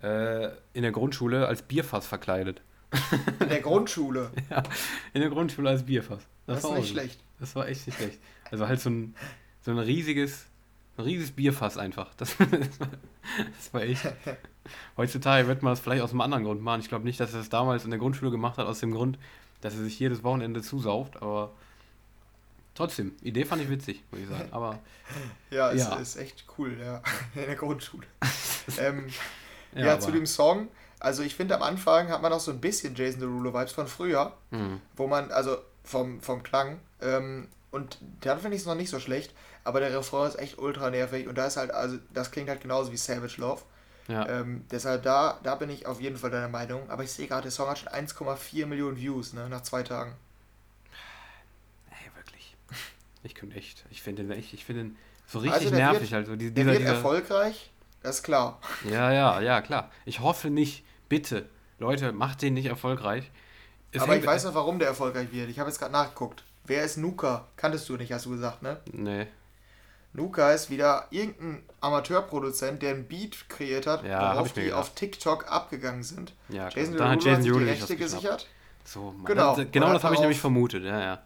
[0.02, 2.62] äh, in der Grundschule als Bierfass verkleidet.
[3.40, 4.32] In der Grundschule?
[4.50, 4.64] ja,
[5.14, 6.24] in der Grundschule als Bierfass.
[6.46, 6.94] Das, das ist nicht so.
[6.94, 7.24] schlecht.
[7.40, 8.20] Das war echt nicht schlecht.
[8.52, 9.16] Also halt so ein,
[9.62, 10.46] so ein riesiges,
[11.02, 12.10] ein riesiges Bierfass einfach.
[12.18, 14.02] Das, das war echt.
[14.98, 16.82] Heutzutage wird man das vielleicht aus einem anderen Grund machen.
[16.82, 19.18] Ich glaube nicht, dass er das damals in der Grundschule gemacht hat, aus dem Grund,
[19.62, 21.52] dass er sich jedes Wochenende zusauft, aber
[22.76, 24.50] trotzdem, Idee fand ich witzig, würde ich sagen.
[24.52, 24.80] Aber
[25.50, 25.96] ja, es ja.
[25.96, 27.02] ist echt cool, ja,
[27.36, 28.08] in der Grundschule.
[28.80, 29.08] ähm,
[29.74, 30.68] ja, ja zu dem Song,
[31.00, 34.34] also ich finde am Anfang hat man auch so ein bisschen Jason Derulo-Vibes von früher,
[34.52, 34.82] mhm.
[34.96, 39.00] wo man, also vom, vom Klang, ähm, und dann finde ich es noch nicht so
[39.00, 42.50] schlecht, aber der Refrain ist echt ultra nervig und da ist halt, also das klingt
[42.50, 43.62] halt genauso wie Savage Love.
[44.08, 44.28] Ja.
[44.28, 46.90] Ähm, deshalb da, da bin ich auf jeden Fall deiner Meinung.
[46.90, 50.16] Aber ich sehe gerade, der Song hat schon 1,4 Millionen Views, ne, nach zwei Tagen.
[51.90, 52.56] Ey, wirklich.
[53.24, 54.98] Ich könnte echt, ich finde den echt, ich finde den
[55.28, 56.28] so also richtig also nervig wird, halt.
[56.28, 57.72] So, dieser, der wird dieser, erfolgreich,
[58.02, 58.60] das ist klar.
[58.90, 59.92] Ja, ja, ja, klar.
[60.06, 61.48] Ich hoffe nicht, bitte,
[61.78, 63.30] Leute, macht den nicht erfolgreich.
[63.92, 65.50] Es aber ich weiß noch, warum der erfolgreich wird.
[65.50, 66.44] Ich habe jetzt gerade nachgeguckt.
[66.66, 67.48] Wer ist Nuka?
[67.58, 68.80] Kanntest du nicht, hast du gesagt, ne?
[68.92, 69.28] Nee.
[70.14, 75.50] Nuka ist wieder irgendein Amateurproduzent, der ein Beat kreiert hat, ja, worauf die auf TikTok
[75.50, 76.34] abgegangen sind.
[76.50, 78.48] Ja, Jason Derulo hat, Jason sich die Rechte gesichert.
[78.84, 79.26] So, Mann.
[79.26, 81.22] Genau, das, genau das habe ich nämlich vermutet, ja, ja.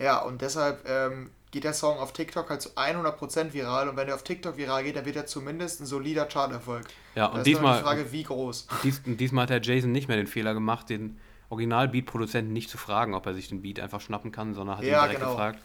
[0.00, 4.08] Ja, und deshalb ähm, geht der Song auf TikTok halt zu 100% viral und wenn
[4.08, 6.86] er auf TikTok viral geht, dann wird er zumindest ein solider Charterfolg.
[7.14, 8.68] Ja, und diesmal, die Frage, wie groß.
[8.82, 11.18] Dies, diesmal hat der Jason nicht mehr den Fehler gemacht, den
[11.50, 14.98] Original-Beat-Produzenten nicht zu fragen, ob er sich den Beat einfach schnappen kann, sondern hat ja,
[14.98, 15.32] ihn direkt genau.
[15.32, 15.60] gefragt.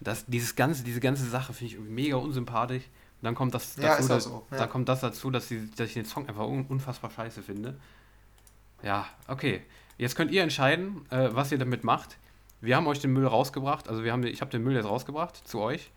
[0.00, 2.84] Das, dieses ganze, diese ganze Sache finde ich mega unsympathisch.
[2.84, 4.46] Und dann kommt das dazu, ja, so.
[4.50, 4.56] ja.
[4.56, 7.78] da kommt das dazu, dass, sie, dass ich den Song einfach unfassbar scheiße finde.
[8.82, 9.60] Ja, okay.
[9.98, 12.16] Jetzt könnt ihr entscheiden, äh, was ihr damit macht.
[12.62, 15.36] Wir haben euch den Müll rausgebracht, also wir haben, ich habe den Müll jetzt rausgebracht
[15.36, 15.90] zu euch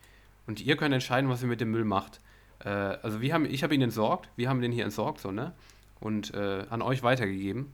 [0.46, 2.20] und ihr könnt entscheiden, was ihr mit dem Müll macht.
[2.62, 5.52] Äh, also wir haben, ich habe ihn entsorgt, wir haben den hier entsorgt, so ne,
[6.00, 7.72] und äh, an euch weitergegeben.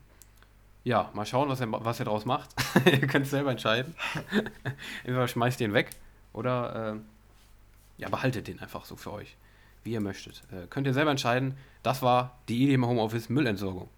[0.85, 2.51] Ja, mal schauen, was ihr, was ihr daraus macht.
[2.85, 3.95] ihr könnt es selber entscheiden.
[5.05, 5.91] Entweder schmeißt ihr ihn weg
[6.33, 9.37] oder äh, ja, behaltet den einfach so für euch,
[9.85, 10.43] wie ihr möchtet.
[10.53, 11.57] Äh, könnt ihr selber entscheiden.
[11.83, 13.89] Das war die Idee im Homeoffice Müllentsorgung.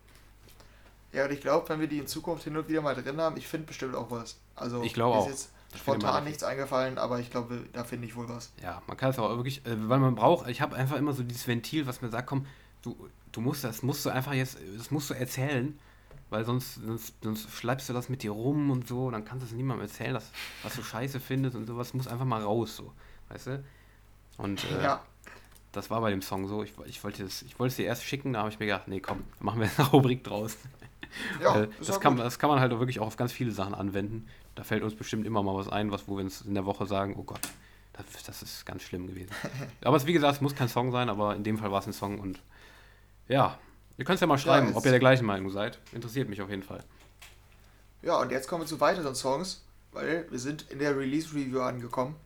[1.13, 3.37] Ja, und ich glaube, wenn wir die in Zukunft hin und wieder mal drin haben,
[3.37, 4.39] ich finde bestimmt auch was.
[4.57, 5.29] Also, ich glaube auch.
[5.29, 8.53] Ist jetzt spontan nichts eingefallen, aber ich glaube, da finde ich wohl was.
[8.63, 11.23] Ja, man kann es auch wirklich, äh, weil man braucht, ich habe einfach immer so
[11.23, 12.47] dieses Ventil, was mir sagt, komm,
[12.83, 12.97] du,
[13.31, 15.79] du musst das, musst du einfach jetzt, das musst du erzählen
[16.33, 19.47] weil sonst, sonst, sonst schleibst du das mit dir rum und so, dann kannst du
[19.47, 20.31] es niemandem erzählen, dass,
[20.63, 22.93] was du scheiße findest und sowas, muss einfach mal raus, so,
[23.29, 23.65] weißt du?
[24.39, 25.03] Und äh, ja.
[25.73, 28.41] das war bei dem Song so, ich, ich wollte es ich dir erst schicken, da
[28.41, 30.57] habe ich mir gedacht, nee, komm, machen wir eine Rubrik draus.
[31.43, 34.27] Ja, das, kann, das kann man halt auch wirklich auch auf ganz viele Sachen anwenden.
[34.55, 36.87] Da fällt uns bestimmt immer mal was ein, was, wo wir uns in der Woche
[36.87, 37.41] sagen, oh Gott,
[37.93, 39.31] das, das ist ganz schlimm gewesen.
[39.85, 41.87] aber es, wie gesagt, es muss kein Song sein, aber in dem Fall war es
[41.87, 42.41] ein Song und
[43.29, 43.59] ja,
[44.03, 45.79] Ihr könnt es ja mal schreiben, ja, ob ihr der gleichen Meinung seid.
[45.93, 46.83] Interessiert mich auf jeden Fall.
[48.03, 49.63] Ja, und jetzt kommen wir zu weiteren Songs,
[49.93, 52.17] weil wir sind in der Release-Review angekommen.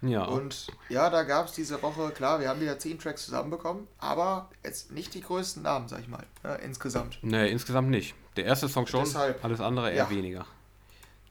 [0.00, 0.24] Ja.
[0.24, 4.48] Und ja, da gab es diese Woche, klar, wir haben wieder 10 Tracks zusammenbekommen, aber
[4.64, 7.18] jetzt nicht die größten Namen, sag ich mal, ne, insgesamt.
[7.20, 8.14] Nee, insgesamt nicht.
[8.36, 10.10] Der erste Song schon, Deshalb, alles andere eher ja.
[10.10, 10.46] weniger.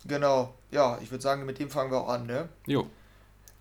[0.05, 2.49] Genau, ja, ich würde sagen, mit dem fangen wir auch an, ne?
[2.67, 2.87] Jo.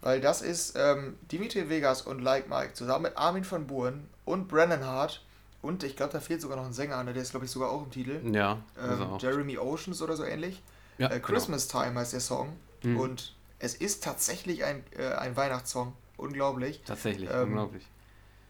[0.03, 4.49] Weil das ist ähm, Dimitri Vegas und Like Mike zusammen mit Armin von Buren und
[4.49, 5.23] Brennan Hart
[5.63, 7.13] und ich glaube, da fehlt sogar noch ein Sänger, ne?
[7.13, 8.21] der ist, glaube ich, sogar auch im Titel.
[8.35, 8.59] Ja.
[8.81, 10.63] Ähm, Jeremy Oceans oder so ähnlich.
[10.99, 11.27] Ja, äh, genau.
[11.27, 11.85] Christmas genau.
[11.85, 12.57] Time heißt der Song.
[12.83, 12.97] Mhm.
[12.99, 15.93] Und es ist tatsächlich ein, äh, ein Weihnachtssong.
[16.17, 16.83] Unglaublich.
[16.85, 17.87] Tatsächlich, ähm, unglaublich.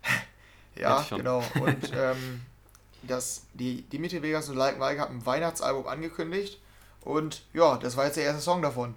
[0.76, 1.38] ja, genau.
[1.60, 2.42] Und ähm,
[3.02, 6.60] das, die Dimitri Vegas und Like Mike haben ein Weihnachtsalbum angekündigt.
[7.02, 8.94] Und ja, das war jetzt der erste Song davon.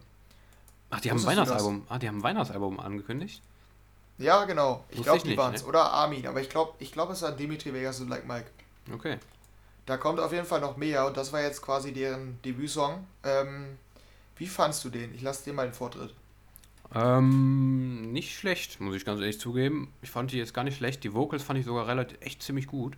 [0.90, 1.86] Ach, die haben ein Weihnachtsalbum.
[1.90, 3.42] Ah, die haben ein Weihnachtsalbum angekündigt?
[4.18, 4.84] Ja, genau.
[4.90, 5.64] Ich glaube, die waren es.
[5.64, 5.68] Ne?
[5.68, 6.28] Oder Armin.
[6.28, 8.46] Aber ich glaube, ich glaub, es war Dimitri Vegas und Like Mike.
[8.94, 9.18] Okay.
[9.86, 13.06] Da kommt auf jeden Fall noch mehr und das war jetzt quasi deren Debütsong.
[13.24, 13.78] Ähm,
[14.38, 15.14] wie fandst du den?
[15.14, 16.14] Ich lasse dir mal den Vortritt.
[16.96, 19.92] Ähm, nicht schlecht, muss ich ganz ehrlich zugeben.
[20.02, 21.04] Ich fand die jetzt gar nicht schlecht.
[21.04, 22.96] Die Vocals fand ich sogar relativ echt ziemlich gut.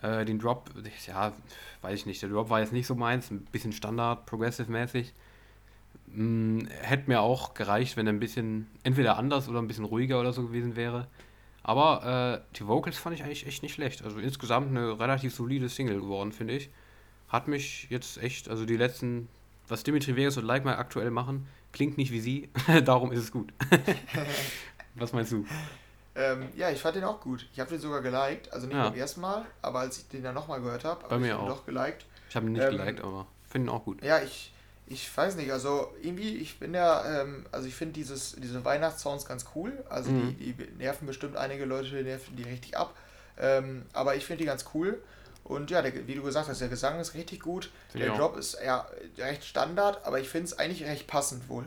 [0.00, 0.70] Äh, den Drop,
[1.06, 1.32] ja,
[1.82, 2.22] weiß ich nicht.
[2.22, 5.12] Der Drop war jetzt nicht so meins, ein bisschen Standard, Progressive-mäßig.
[6.12, 10.20] Hm, hätte mir auch gereicht, wenn er ein bisschen entweder anders oder ein bisschen ruhiger
[10.20, 11.08] oder so gewesen wäre.
[11.62, 14.04] Aber äh, die Vocals fand ich eigentlich echt nicht schlecht.
[14.04, 16.70] Also insgesamt eine relativ solide Single geworden, finde ich.
[17.28, 19.28] Hat mich jetzt echt, also die letzten,
[19.66, 22.50] was Dimitri Vegas und Like My aktuell machen, klingt nicht wie sie,
[22.84, 23.52] darum ist es gut.
[24.94, 25.44] was meinst du?
[26.14, 27.46] Ähm, ja, ich fand den auch gut.
[27.52, 28.88] Ich habe den sogar geliked, also nicht ja.
[28.88, 31.66] beim ersten Mal, aber als ich den dann nochmal gehört habe, habe ich den doch
[31.66, 32.06] geliked.
[32.30, 34.02] Ich habe ihn nicht ähm, geliked, aber finde ihn auch gut.
[34.02, 34.52] Ja, ich,
[34.88, 39.26] ich weiß nicht, also irgendwie, ich bin ja, ähm, also ich finde dieses, diese Weihnachtssongs
[39.26, 39.84] ganz cool.
[39.88, 40.36] Also mhm.
[40.38, 42.94] die, die nerven bestimmt einige Leute, die nerven die richtig ab.
[43.38, 45.02] Ähm, aber ich finde die ganz cool.
[45.42, 47.70] Und ja, der, wie du gesagt hast, der Gesang ist richtig gut.
[47.94, 48.16] Der ja.
[48.16, 48.86] Drop ist ja
[49.18, 51.64] recht Standard, aber ich finde es eigentlich recht passend wohl.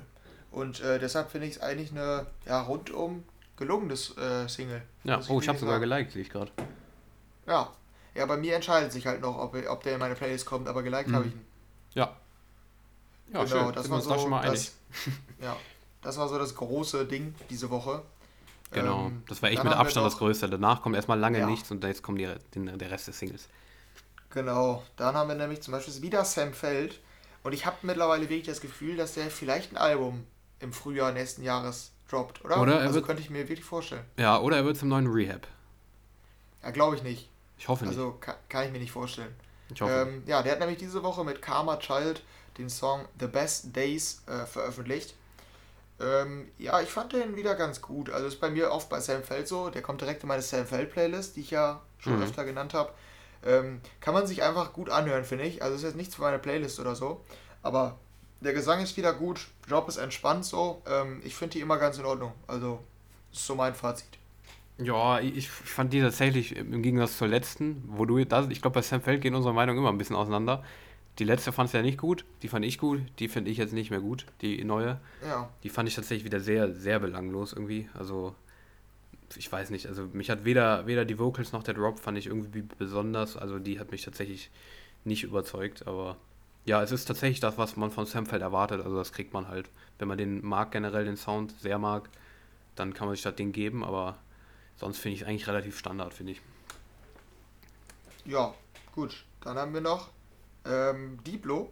[0.52, 3.24] Und äh, deshalb finde ich es eigentlich eine ja, rundum
[3.58, 4.82] gelungenes äh, Single.
[5.04, 6.52] Ja, oh, ich habe sogar geliked, sehe ich gerade.
[7.46, 7.74] Ja.
[8.16, 10.84] Ja, bei mir entscheidet sich halt noch, ob, ob der in meine Playlist kommt, aber
[10.84, 11.16] geliked mhm.
[11.16, 11.46] habe ich ihn.
[11.94, 12.18] Ja,
[13.34, 13.74] ja, genau, schön.
[13.74, 14.10] das war so.
[14.10, 14.74] Da schon mal das,
[15.42, 15.56] ja,
[16.02, 18.04] das war so das große Ding diese Woche.
[18.72, 20.50] Genau, ähm, das war echt mit Abstand noch, das Größte.
[20.50, 21.46] Danach kommt erstmal lange ja.
[21.46, 23.48] nichts und jetzt kommt die, der Rest des Singles.
[24.30, 27.00] Genau, dann haben wir nämlich zum Beispiel wieder Sam Feld.
[27.42, 30.26] Und ich habe mittlerweile wirklich das Gefühl, dass der vielleicht ein Album
[30.60, 32.62] im Frühjahr nächsten Jahres droppt, oder?
[32.62, 34.04] oder also wird, könnte ich mir wirklich vorstellen.
[34.18, 35.48] Ja, oder er wird zum neuen Rehab.
[36.62, 37.30] Ja, glaube ich nicht.
[37.58, 37.98] Ich hoffe nicht.
[37.98, 39.34] Also kann, kann ich mir nicht vorstellen.
[39.74, 40.08] Ich hoffe.
[40.08, 42.22] Ähm, ja, der hat nämlich diese Woche mit Karma Child
[42.60, 45.16] den Song The Best Days äh, veröffentlicht.
[46.00, 48.10] Ähm, ja, ich fand den wieder ganz gut.
[48.10, 49.70] Also ist bei mir oft bei Sam Feld so.
[49.70, 52.24] Der kommt direkt in meine Sam Feld Playlist, die ich ja schon mhm.
[52.24, 52.92] öfter genannt habe.
[53.46, 55.64] Ähm, kann man sich einfach gut anhören, finde ich.
[55.64, 57.22] Also ist jetzt nichts für meine Playlist oder so.
[57.64, 57.98] Aber
[58.42, 59.48] der Gesang ist wieder gut.
[59.68, 60.82] Job ist entspannt so.
[60.88, 62.34] Ähm, ich finde die immer ganz in Ordnung.
[62.48, 62.80] Also
[63.32, 64.20] ist so mein Fazit.
[64.78, 68.82] Ja, ich fand die tatsächlich im Gegensatz zur letzten, wo du das, ich glaube, bei
[68.82, 70.64] Sam Feld gehen unsere Meinungen immer ein bisschen auseinander.
[71.20, 73.74] Die letzte fand es ja nicht gut, die fand ich gut, die finde ich jetzt
[73.74, 75.02] nicht mehr gut, die neue.
[75.22, 75.50] Ja.
[75.64, 77.90] Die fand ich tatsächlich wieder sehr, sehr belanglos irgendwie.
[77.94, 78.34] Also,
[79.36, 82.28] ich weiß nicht, also mich hat weder, weder die Vocals noch der Drop fand ich
[82.28, 84.50] irgendwie besonders, also die hat mich tatsächlich
[85.04, 86.16] nicht überzeugt, aber
[86.66, 89.70] ja, es ist tatsächlich das, was man von Samfeld erwartet, also das kriegt man halt.
[89.98, 92.10] Wenn man den mag, generell den Sound sehr mag,
[92.76, 94.18] dann kann man sich das Ding geben, aber
[94.78, 96.42] sonst finde ich es eigentlich relativ Standard, finde ich.
[98.24, 98.54] Ja,
[98.94, 99.26] gut.
[99.42, 100.10] Dann haben wir noch
[100.66, 101.72] ähm, Diplo,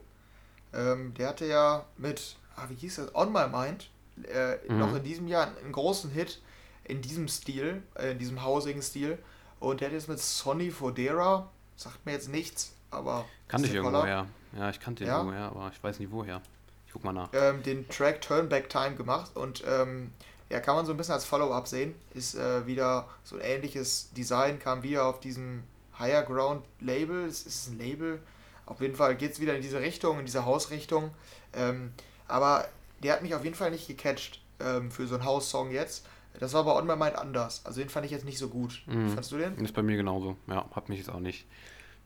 [0.74, 3.90] ähm, der hatte ja mit, ah, wie hieß das, On My Mind,
[4.24, 4.80] äh, mhm.
[4.80, 6.42] noch in diesem Jahr einen großen Hit
[6.84, 9.18] in diesem Stil, äh, in diesem hausigen Stil.
[9.60, 13.26] Und der hat jetzt mit Sonny Fodera, sagt mir jetzt nichts, aber.
[13.48, 14.28] Kannte ich irgendwo her.
[14.58, 15.18] Ja, ich kannte den ja?
[15.18, 16.42] irgendwo her, aber ich weiß nicht woher.
[16.86, 17.30] Ich guck mal nach.
[17.34, 20.12] Ähm, den Track Turn Back Time gemacht und ähm,
[20.50, 21.96] ja, kann man so ein bisschen als Follow-up sehen.
[22.14, 25.64] Ist äh, wieder so ein ähnliches Design, kam wieder auf diesem
[26.00, 27.26] Higher Ground Label.
[27.26, 28.22] Es ist ein Label,
[28.68, 31.12] auf jeden Fall geht es wieder in diese Richtung, in diese Hausrichtung.
[31.54, 31.92] Ähm,
[32.28, 32.68] aber
[33.02, 36.06] der hat mich auf jeden Fall nicht gecatcht ähm, für so einen Haussong jetzt.
[36.40, 37.66] Das war aber On My Mind anders.
[37.66, 38.84] Also den fand ich jetzt nicht so gut.
[38.86, 39.08] Mhm.
[39.08, 39.56] Fandest du den?
[39.58, 40.38] Ist bei mir genauso.
[40.48, 41.48] Ja, hat mich jetzt auch nicht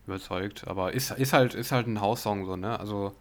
[0.06, 0.66] überzeugt.
[0.66, 2.78] Aber ist, ist halt ist halt ein Haussong so, ne?
[2.80, 3.14] Also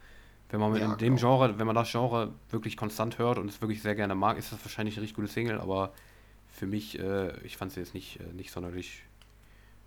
[0.51, 1.37] wenn man ja, in dem genau.
[1.37, 4.51] Genre, wenn man das Genre wirklich konstant hört und es wirklich sehr gerne mag, ist
[4.51, 5.93] das wahrscheinlich eine richtig gute Single, aber
[6.49, 9.03] für mich, äh, ich fand sie jetzt nicht, äh, nicht sonderlich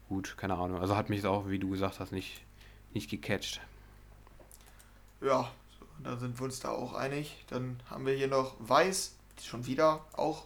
[0.08, 0.80] gut, keine Ahnung.
[0.80, 2.42] Also hat mich auch, wie du gesagt hast, nicht,
[2.94, 3.60] nicht gecatcht.
[5.20, 5.50] Ja,
[6.02, 7.44] dann sind wir uns da auch einig.
[7.48, 10.44] Dann haben wir hier noch Weiß, schon wieder auch.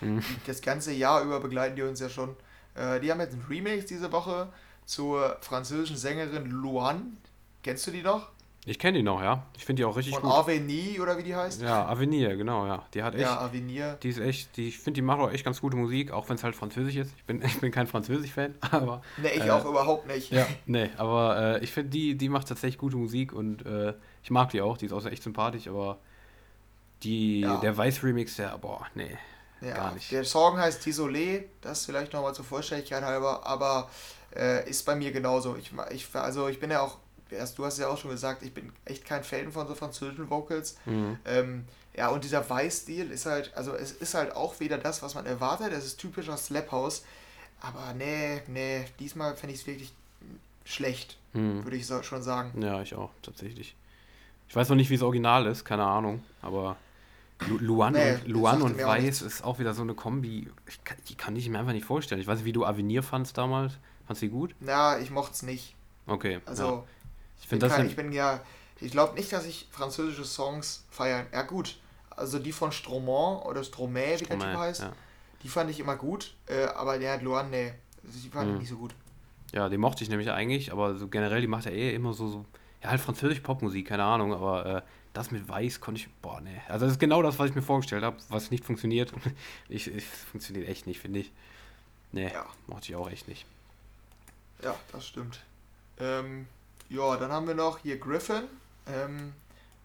[0.00, 0.22] Mhm.
[0.46, 2.36] Das ganze Jahr über begleiten die uns ja schon.
[2.74, 4.52] Äh, die haben jetzt ein Remix diese Woche
[4.86, 7.16] zur französischen Sängerin Luan.
[7.62, 8.30] Kennst du die noch?
[8.68, 9.46] Ich kenne die noch, ja.
[9.56, 10.32] Ich finde die auch richtig Von gut.
[10.32, 11.62] Avenir oder wie die heißt?
[11.62, 12.84] Ja, Avenir, genau, ja.
[12.92, 13.22] Die hat echt.
[13.22, 13.98] Ja, Avenir.
[14.02, 16.36] Die ist echt, die, ich finde, die macht auch echt ganz gute Musik, auch wenn
[16.36, 17.14] es halt Französisch ist.
[17.16, 19.00] Ich bin, ich bin kein Französisch-Fan, aber.
[19.16, 20.30] Nee, ich äh, auch überhaupt nicht.
[20.30, 24.30] Ja, nee, aber äh, ich finde, die, die macht tatsächlich gute Musik und äh, ich
[24.30, 24.76] mag die auch.
[24.76, 25.98] Die ist auch echt sympathisch, aber
[27.02, 27.56] die, ja.
[27.56, 29.16] der Weiß-Remix, der, boah, nee.
[29.62, 30.12] Ja, gar nicht.
[30.12, 33.88] Der Song heißt Tisolé, das vielleicht nochmal zur Vollständigkeit halber, aber
[34.36, 35.56] äh, ist bei mir genauso.
[35.56, 36.98] Ich, ich, also ich bin ja auch
[37.30, 40.76] du hast ja auch schon gesagt, ich bin echt kein Fan von so französischen Vocals.
[40.86, 41.18] Mhm.
[41.24, 41.64] Ähm,
[41.96, 45.26] ja, und dieser Weiß-Stil ist halt, also es ist halt auch wieder das, was man
[45.26, 45.72] erwartet.
[45.72, 47.04] Es ist typischer Slap House.
[47.60, 49.92] Aber nee, nee, diesmal fände ich es wirklich
[50.64, 51.64] schlecht, mhm.
[51.64, 52.60] würde ich so, schon sagen.
[52.62, 53.74] Ja, ich auch, tatsächlich.
[54.48, 56.76] Ich weiß noch nicht, wie es original ist, keine Ahnung, aber
[57.46, 60.96] Lu Luan, nee, und, Luan und Weiß ist auch wieder so eine Kombi, ich kann,
[61.08, 62.20] die kann ich mir einfach nicht vorstellen.
[62.20, 63.74] Ich weiß nicht, wie du Avenir fandst damals.
[64.06, 64.54] Fandst du die gut?
[64.60, 65.74] Na, ich mochte es nicht.
[66.06, 66.40] Okay.
[66.46, 66.84] Also, ja.
[67.38, 68.40] Ich, ich, bin kein, ich bin ja,
[68.80, 71.26] ich glaube nicht, dass ich französische Songs feiern.
[71.32, 71.78] Ja, gut.
[72.10, 74.92] Also die von Stromae oder Stromae, wie der Typ heißt, ja.
[75.42, 76.34] die fand ich immer gut.
[76.46, 78.54] Äh, aber der hat Luan, nee, die fand mhm.
[78.54, 78.94] ich nicht so gut.
[79.52, 82.28] Ja, den mochte ich nämlich eigentlich, aber so generell, die macht ja eh immer so,
[82.28, 82.44] so
[82.82, 84.82] ja, halt französisch Popmusik, keine Ahnung, aber äh,
[85.12, 86.60] das mit Weiß konnte ich, boah, nee.
[86.68, 89.12] Also das ist genau das, was ich mir vorgestellt habe, was nicht funktioniert.
[89.68, 91.32] ich, ich funktioniert echt nicht, finde ich.
[92.12, 92.46] Nee, ja.
[92.66, 93.46] mochte ich auch echt nicht.
[94.62, 95.40] Ja, das stimmt.
[95.98, 96.46] Ähm,
[96.88, 98.44] ja, dann haben wir noch hier Griffin.
[98.86, 99.34] Ähm,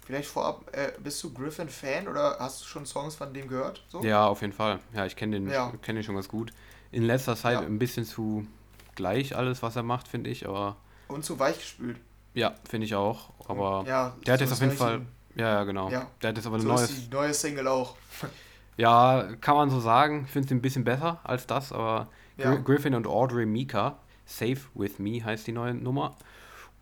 [0.05, 3.83] vielleicht vorab, äh, bist du Griffin-Fan oder hast du schon Songs von dem gehört?
[3.89, 4.01] So?
[4.03, 4.79] Ja, auf jeden Fall.
[4.93, 5.73] Ja, ich kenne den, ja.
[5.81, 6.51] kenn den schon ganz gut.
[6.91, 7.61] In letzter Zeit ja.
[7.61, 8.47] ein bisschen zu
[8.95, 10.77] gleich alles, was er macht, finde ich, aber.
[11.07, 11.97] Und zu weich gespült.
[12.33, 13.31] Ja, finde ich auch.
[13.47, 15.01] Aber ja, der hat jetzt auf jeden Fall.
[15.35, 15.89] Ja, ja, genau.
[15.89, 16.07] Ja.
[16.21, 16.89] Der hat jetzt aber ein so neues.
[16.89, 17.95] Ist die neue Single auch.
[18.77, 20.23] ja, kann man so sagen.
[20.25, 22.07] Ich finde es ein bisschen besser als das, aber.
[22.37, 26.15] Griffin und Audrey Mika, Safe With Me heißt die neue Nummer.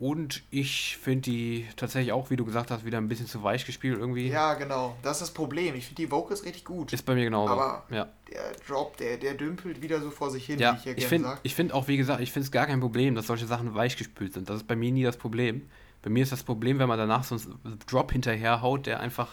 [0.01, 3.67] Und ich finde die tatsächlich auch, wie du gesagt hast, wieder ein bisschen zu weich
[3.67, 4.29] gespielt irgendwie.
[4.29, 4.97] Ja, genau.
[5.03, 5.75] Das ist das Problem.
[5.75, 6.91] Ich finde die Vocals richtig gut.
[6.91, 7.53] Ist bei mir genauso.
[7.53, 8.07] Aber ja.
[8.27, 11.05] der Drop, der, der dümpelt wieder so vor sich hin, ja, wie ich ja ich
[11.05, 13.75] finde Ich finde auch, wie gesagt, ich finde es gar kein Problem, dass solche Sachen
[13.75, 14.49] weich gespült sind.
[14.49, 15.69] Das ist bei mir nie das Problem.
[16.01, 19.27] Bei mir ist das Problem, wenn man danach so einen Drop hinterher haut, der einfach,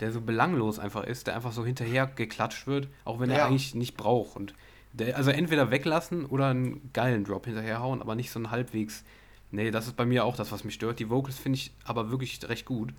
[0.00, 3.36] der so belanglos einfach ist, der einfach so hinterher geklatscht wird, auch wenn ja.
[3.36, 4.36] er eigentlich nicht braucht.
[4.36, 4.54] Und
[4.94, 9.04] der, also entweder weglassen oder einen geilen Drop hinterher hauen, aber nicht so einen halbwegs
[9.50, 10.98] Nee, das ist bei mir auch das, was mich stört.
[10.98, 12.92] Die Vocals finde ich aber wirklich recht gut.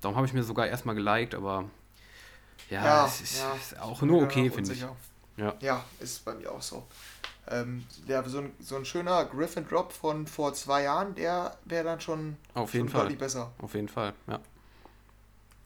[0.00, 1.64] Darum habe ich mir sogar erstmal geliked, aber
[2.70, 4.84] ja, ja es ist, ja, ist auch nur okay, finde ich.
[5.36, 5.54] Ja.
[5.60, 6.86] ja, ist bei mir auch so.
[7.48, 11.84] Ähm, ja, so, ein, so ein schöner Griffin Drop von vor zwei Jahren, der wäre
[11.84, 13.14] dann schon, Auf jeden schon Fall.
[13.14, 13.52] besser.
[13.58, 14.40] Auf jeden Fall, ja.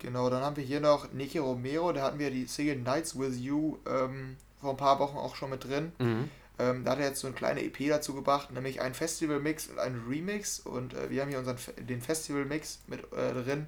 [0.01, 3.39] Genau, dann haben wir hier noch Nicky Romero, da hatten wir die Single Nights With
[3.39, 5.93] You ähm, vor ein paar Wochen auch schon mit drin.
[5.99, 6.31] Mhm.
[6.59, 9.79] Ähm, da hat er jetzt so eine kleine EP dazu gebracht, nämlich einen Festival-Mix und
[9.79, 10.59] einen Remix.
[10.59, 13.67] Und äh, wir haben hier unseren, den Festival-Mix mit äh, drin.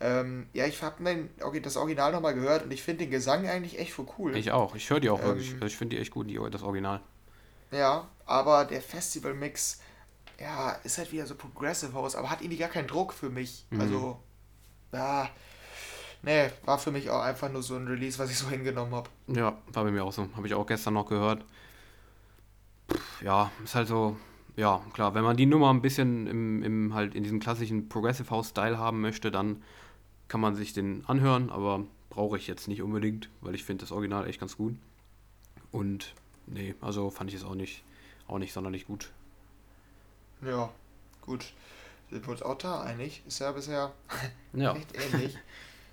[0.00, 1.28] Ähm, ja, ich habe
[1.60, 4.36] das Original nochmal gehört und ich finde den Gesang eigentlich echt voll cool.
[4.36, 5.54] Ich auch, ich höre die auch ähm, wirklich.
[5.54, 7.00] Also ich finde die echt gut, die, das Original.
[7.72, 9.80] Ja, aber der Festival-Mix,
[10.40, 13.66] ja, ist halt wieder so Progressive House, aber hat irgendwie gar keinen Druck für mich.
[13.70, 13.80] Mhm.
[13.80, 14.20] Also,
[14.92, 15.28] ja,
[16.22, 19.10] nee, war für mich auch einfach nur so ein Release, was ich so hingenommen habe.
[19.28, 20.28] Ja, war bei mir auch so.
[20.36, 21.44] Habe ich auch gestern noch gehört
[23.22, 24.16] ja, ist halt so,
[24.56, 28.30] ja, klar, wenn man die Nummer ein bisschen im, im halt in diesem klassischen Progressive
[28.30, 29.62] House Style haben möchte, dann
[30.28, 33.92] kann man sich den anhören, aber brauche ich jetzt nicht unbedingt, weil ich finde das
[33.92, 34.74] Original echt ganz gut.
[35.70, 36.14] Und
[36.46, 37.82] nee, also fand ich es auch nicht,
[38.28, 39.10] auch nicht sonderlich gut.
[40.42, 40.70] Ja,
[41.22, 41.52] gut.
[42.10, 43.22] Sind wir uns auch da einig?
[43.26, 43.92] Ist ja bisher
[44.52, 44.72] ja.
[44.72, 45.38] recht ähnlich.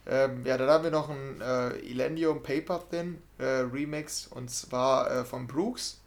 [0.06, 5.10] ähm, ja, dann haben wir noch ein äh, Elendium Paper Thin äh, Remix und zwar
[5.10, 6.02] äh, von Brooks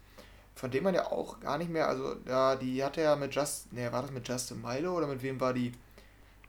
[0.63, 3.73] von dem man ja auch gar nicht mehr, also ja, die hatte ja mit Just,
[3.73, 5.73] ne, war das mit Justin Milo oder mit wem war die?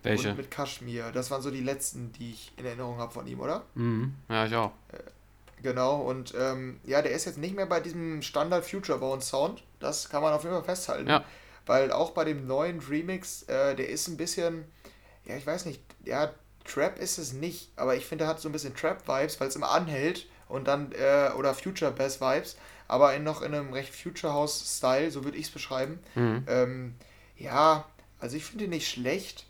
[0.05, 0.31] Welche?
[0.31, 1.11] Und mit Kashmir.
[1.11, 3.65] Das waren so die letzten, die ich in Erinnerung habe von ihm, oder?
[3.75, 4.15] Mhm.
[4.29, 4.71] Ja, ich auch.
[4.93, 4.99] Äh,
[5.65, 9.65] genau, und ähm, ja, der ist jetzt nicht mehr bei diesem Standard Future Bound Sound.
[9.81, 11.09] Das kann man auf jeden Fall festhalten.
[11.09, 11.25] Ja.
[11.67, 14.65] Weil auch bei dem neuen Remix, äh, der ist ein bisschen,
[15.25, 16.33] ja, ich weiß nicht, ja,
[16.65, 19.57] Trap ist es nicht, aber ich finde, er hat so ein bisschen Trap-Vibes, weil es
[19.57, 22.57] immer anhält und dann, äh, oder Future Bass Vibes
[22.89, 25.99] aber in, noch in einem recht Future House-Style, so würde ich es beschreiben.
[26.14, 26.45] Mhm.
[26.47, 26.95] Ähm,
[27.37, 27.87] ja,
[28.20, 29.47] also ich finde ihn nicht schlecht.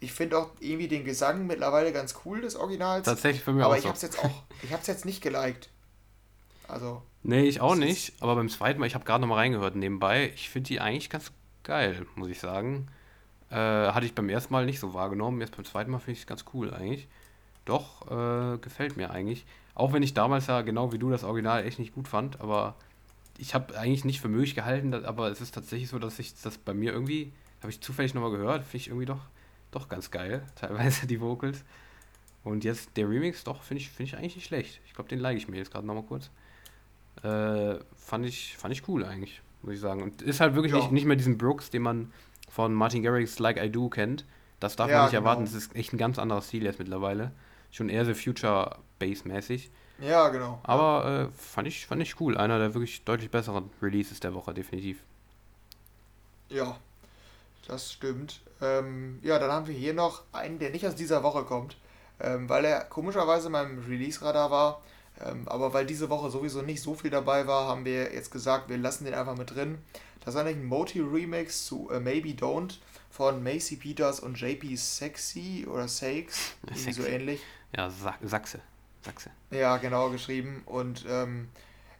[0.00, 3.04] Ich finde auch irgendwie den Gesang mittlerweile ganz cool des Originals.
[3.04, 3.76] Tatsächlich für mich aber auch.
[3.76, 3.88] Aber ich so.
[3.88, 5.68] habe es jetzt auch, ich habe es jetzt nicht geliked.
[6.66, 7.02] Also.
[7.22, 8.14] Nee, ich auch nicht.
[8.20, 10.32] Aber beim zweiten Mal, ich habe gerade nochmal reingehört nebenbei.
[10.34, 11.30] Ich finde die eigentlich ganz
[11.62, 12.88] geil, muss ich sagen.
[13.50, 15.40] Äh, hatte ich beim ersten Mal nicht so wahrgenommen.
[15.40, 17.06] Jetzt beim zweiten Mal finde ich es ganz cool eigentlich.
[17.64, 19.44] Doch, äh, gefällt mir eigentlich.
[19.74, 22.74] Auch wenn ich damals ja genau wie du das Original echt nicht gut fand, aber
[23.38, 26.58] ich habe eigentlich nicht für möglich gehalten, aber es ist tatsächlich so, dass ich das
[26.58, 29.20] bei mir irgendwie, habe ich zufällig nochmal gehört, finde ich irgendwie doch,
[29.70, 31.64] doch ganz geil, teilweise die Vocals.
[32.44, 34.80] Und jetzt der Remix, doch, finde ich, find ich eigentlich nicht schlecht.
[34.86, 36.30] Ich glaube, den like ich mir jetzt gerade nochmal kurz.
[37.22, 40.02] Äh, fand, ich, fand ich cool eigentlich, muss ich sagen.
[40.02, 40.78] Und ist halt wirklich ja.
[40.78, 42.12] nicht, nicht mehr diesen Brooks, den man
[42.50, 44.24] von Martin Garrix Like I Do kennt.
[44.58, 45.22] Das darf ja, man nicht genau.
[45.22, 45.44] erwarten.
[45.44, 47.30] Das ist echt ein ganz anderer Stil jetzt mittlerweile.
[47.72, 49.70] Schon eher so Future Bass-mäßig.
[49.98, 50.60] Ja, genau.
[50.62, 52.36] Aber äh, fand, ich, fand ich cool.
[52.36, 54.98] Einer der wirklich deutlich besseren Releases der Woche, definitiv.
[56.48, 56.76] Ja,
[57.66, 58.40] das stimmt.
[58.60, 61.76] Ähm, ja, dann haben wir hier noch einen, der nicht aus dieser Woche kommt,
[62.20, 64.82] ähm, weil er komischerweise in meinem Release-Radar war.
[65.20, 68.68] Ähm, aber weil diese Woche sowieso nicht so viel dabei war, haben wir jetzt gesagt,
[68.68, 69.78] wir lassen den einfach mit drin.
[70.24, 72.74] Das ist eigentlich ein Moti-Remix zu uh, Maybe Don't
[73.10, 77.40] von Macy Peters und JP Sexy oder Sakes, irgendwie so ähnlich.
[77.76, 78.60] Ja, Sa Sachse.
[79.04, 79.30] Sachse.
[79.50, 80.62] Ja, genau, geschrieben.
[80.66, 81.48] Und ähm,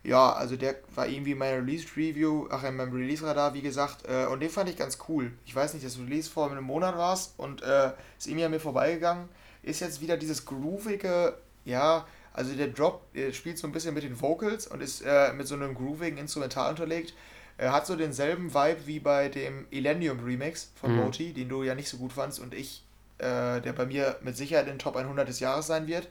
[0.05, 4.27] ja, also der war irgendwie in meiner Release-Review, ach, in meinem Release-Radar, wie gesagt, äh,
[4.27, 5.33] und den fand ich ganz cool.
[5.47, 8.61] Ich weiß nicht, das Release vor einem Monat war und äh, ist irgendwie an mir
[8.61, 9.29] vorbeigegangen.
[9.62, 14.03] Ist jetzt wieder dieses groovige, ja, also der Drop der spielt so ein bisschen mit
[14.03, 17.14] den Vocals und ist äh, mit so einem groovigen Instrumental unterlegt.
[17.59, 21.03] Er hat so denselben Vibe wie bei dem Elenium Remix von mhm.
[21.03, 22.83] Moti, den du ja nicht so gut fandst und ich,
[23.23, 26.09] äh, der bei mir mit Sicherheit in den Top 100 des Jahres sein wird.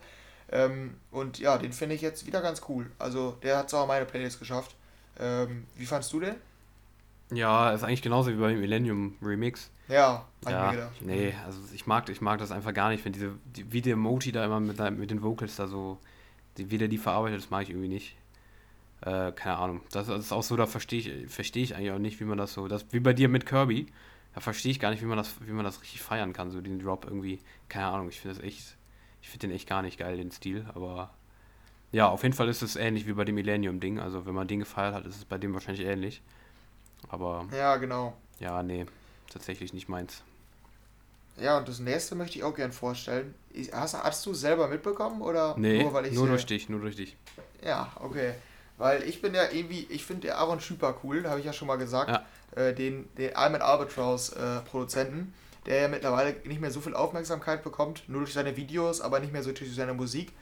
[0.51, 2.89] Ähm, und ja, den finde ich jetzt wieder ganz cool.
[2.99, 4.75] Also der hat es auch in meine Playlist geschafft.
[5.19, 6.35] Ähm, wie fandst du den?
[7.31, 9.69] Ja, ist eigentlich genauso wie beim Millennium Remix.
[9.87, 13.71] Ja, ja nee, also ich mag, ich mag das einfach gar nicht, wenn diese, die,
[13.71, 15.97] wie der Moti da immer mit, mit den Vocals da so,
[16.57, 18.15] die, wie der die verarbeitet, das mag ich irgendwie nicht.
[19.01, 19.81] Äh, keine Ahnung.
[19.91, 22.37] Das, das, ist auch so, da verstehe ich, verstehe ich eigentlich auch nicht, wie man
[22.37, 23.87] das so, das, wie bei dir mit Kirby,
[24.33, 26.61] da verstehe ich gar nicht, wie man das, wie man das richtig feiern kann, so
[26.61, 28.77] den Drop irgendwie, keine Ahnung, ich finde das echt,
[29.21, 31.13] ich finde den echt gar nicht geil, den Stil, aber
[31.91, 33.99] ja, auf jeden Fall ist es ähnlich wie bei dem Millennium-Ding.
[33.99, 36.21] Also wenn man den gefeiert hat, ist es bei dem wahrscheinlich ähnlich.
[37.09, 37.47] Aber.
[37.51, 38.15] Ja, genau.
[38.39, 38.85] Ja, nee,
[39.29, 40.23] tatsächlich nicht meins.
[41.37, 43.33] Ja, und das nächste möchte ich auch gern vorstellen.
[43.73, 46.95] Hast, hast du selber mitbekommen oder nee, nur weil ich nur durch dich, nur durch
[46.95, 47.17] dich.
[47.63, 48.33] Ja, okay.
[48.81, 51.67] Weil ich bin ja irgendwie, ich finde der Aaron Schüper cool, habe ich ja schon
[51.67, 52.09] mal gesagt.
[52.09, 52.25] Ja.
[52.55, 55.33] Äh, den, den Alman Albatross äh, Produzenten
[55.65, 59.31] der ja mittlerweile nicht mehr so viel Aufmerksamkeit bekommt, nur durch seine Videos, aber nicht
[59.31, 60.33] mehr so durch seine Musik.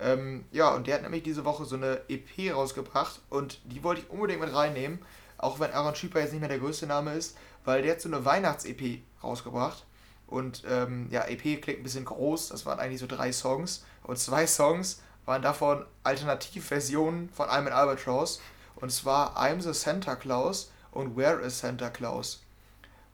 [0.00, 4.02] Ähm, ja, und der hat nämlich diese Woche so eine EP rausgebracht und die wollte
[4.02, 5.00] ich unbedingt mit reinnehmen,
[5.38, 8.08] auch wenn Aaron Schieper jetzt nicht mehr der größte Name ist, weil der hat so
[8.08, 9.84] eine Weihnachts-EP rausgebracht.
[10.26, 14.18] Und ähm, ja, EP klingt ein bisschen groß, das waren eigentlich so drei Songs und
[14.18, 18.40] zwei Songs waren davon Alternativversionen von I'm an Albatross
[18.76, 22.42] und zwar I'm the Santa Claus und Where is Santa Claus.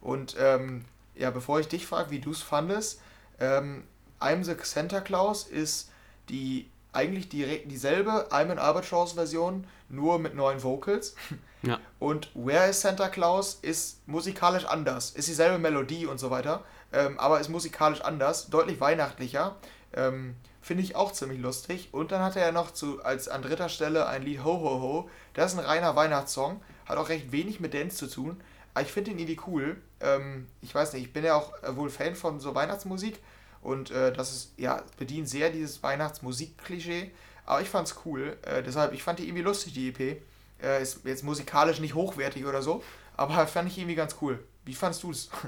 [0.01, 0.85] Und ähm,
[1.17, 3.01] ja, bevor ich dich frage, wie du es fandest,
[3.41, 3.83] ähm,
[4.21, 5.91] I'm the Santa Claus ist
[6.29, 11.15] die eigentlich die, dieselbe I'm an Albatross Version, nur mit neuen Vocals.
[11.67, 11.81] Ja.
[11.99, 15.13] Und Where is Santa Claus ist musikalisch anders.
[15.13, 16.63] Ist dieselbe Melodie und so weiter,
[16.93, 19.57] ähm, aber ist musikalisch anders, deutlich weihnachtlicher.
[19.95, 21.91] Ähm, Finde ich auch ziemlich lustig.
[21.93, 24.81] Und dann hat er ja noch zu, als an dritter Stelle ein Lied Ho Ho
[24.81, 25.11] Ho.
[25.35, 26.63] Das ist ein reiner Weihnachtssong.
[26.87, 28.41] Hat auch recht wenig mit Dance zu tun.
[28.73, 29.77] Aber ich finde den irgendwie cool.
[30.01, 33.19] Ähm, ich weiß nicht, ich bin ja auch äh, wohl Fan von so Weihnachtsmusik
[33.61, 37.11] und äh, das ist, ja, bedient sehr dieses Weihnachtsmusik-Klischee.
[37.45, 38.39] Aber ich fand's cool.
[38.41, 40.23] Äh, deshalb, ich fand die irgendwie lustig, die EP.
[40.63, 42.83] Äh, ist jetzt musikalisch nicht hochwertig oder so,
[43.19, 44.43] aber fand ich irgendwie ganz cool.
[44.65, 45.29] Wie fandst du es?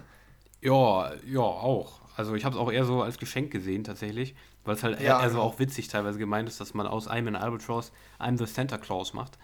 [0.62, 2.00] Ja, ja, auch.
[2.16, 4.34] Also ich habe es auch eher so als Geschenk gesehen tatsächlich,
[4.66, 7.36] weil es halt ja, also auch witzig teilweise gemeint ist, dass man aus einem in
[7.36, 9.38] Albatross einem The Santa Claus macht.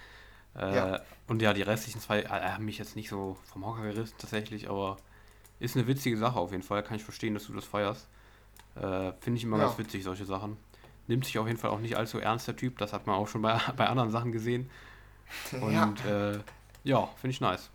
[0.56, 1.00] Äh, ja.
[1.28, 4.68] Und ja, die restlichen zwei äh, haben mich jetzt nicht so vom Hocker gerissen tatsächlich,
[4.68, 4.96] aber
[5.60, 6.82] ist eine witzige Sache auf jeden Fall.
[6.82, 8.08] Kann ich verstehen, dass du das feierst.
[8.74, 9.66] Äh, Finde ich immer ja.
[9.66, 10.56] ganz witzig, solche Sachen.
[11.06, 12.78] Nimmt sich auf jeden Fall auch nicht allzu ernst, der Typ.
[12.78, 14.70] Das hat man auch schon bei, bei anderen Sachen gesehen.
[15.60, 16.38] Und ja, äh,
[16.84, 17.70] ja finde ich nice.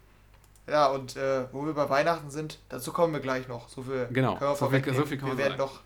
[0.67, 3.69] Ja, und äh, wo wir bei Weihnachten sind, dazu kommen wir gleich noch.
[3.69, 5.79] So viel genau, können wir so viel, so viel wir werden noch,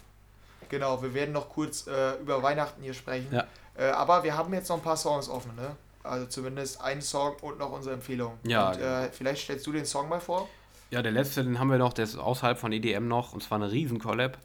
[0.72, 3.28] Genau, wir werden noch kurz äh, über Weihnachten hier sprechen.
[3.30, 3.46] Ja.
[3.78, 5.76] Äh, aber wir haben jetzt noch ein paar Songs offen, ne?
[6.02, 8.38] Also zumindest einen Song und noch unsere Empfehlung.
[8.44, 8.70] Ja.
[8.70, 8.88] Und, genau.
[8.88, 10.48] äh, vielleicht stellst du den Song mal vor.
[10.90, 13.58] Ja, der letzte, den haben wir noch, der ist außerhalb von EDM noch, und zwar
[13.58, 14.38] eine Riesen-Collab.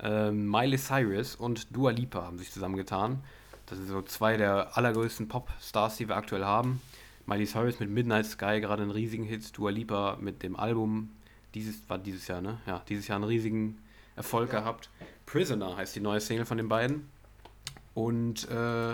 [0.00, 3.22] Ähm, Miley Cyrus und Dua Lipa haben sich zusammengetan.
[3.66, 6.80] Das sind so zwei der allergrößten Pop-Stars, die wir aktuell haben.
[7.26, 9.56] Miley Cyrus mit Midnight Sky, gerade einen riesigen Hit.
[9.56, 11.10] Dua Lipa mit dem Album,
[11.54, 12.58] dieses war dieses Jahr, ne?
[12.66, 13.78] Ja, dieses Jahr einen riesigen
[14.16, 14.90] Erfolg gehabt.
[15.26, 17.08] Prisoner heißt die neue Single von den beiden.
[17.94, 18.92] Und äh,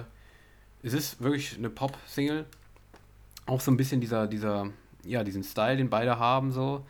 [0.82, 2.46] es ist wirklich eine Pop-Single.
[3.46, 4.70] Auch so ein bisschen dieser, dieser,
[5.04, 6.84] ja, diesen Style, den beide haben, so.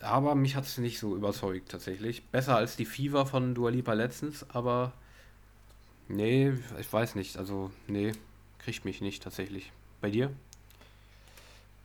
[0.00, 2.24] Aber mich hat es nicht so überzeugt, tatsächlich.
[2.26, 4.92] Besser als die Fever von Dua Lipa letztens, aber
[6.08, 7.36] nee, ich weiß nicht.
[7.36, 8.12] Also, nee,
[8.58, 9.72] kriegt mich nicht tatsächlich.
[10.00, 10.30] Bei dir?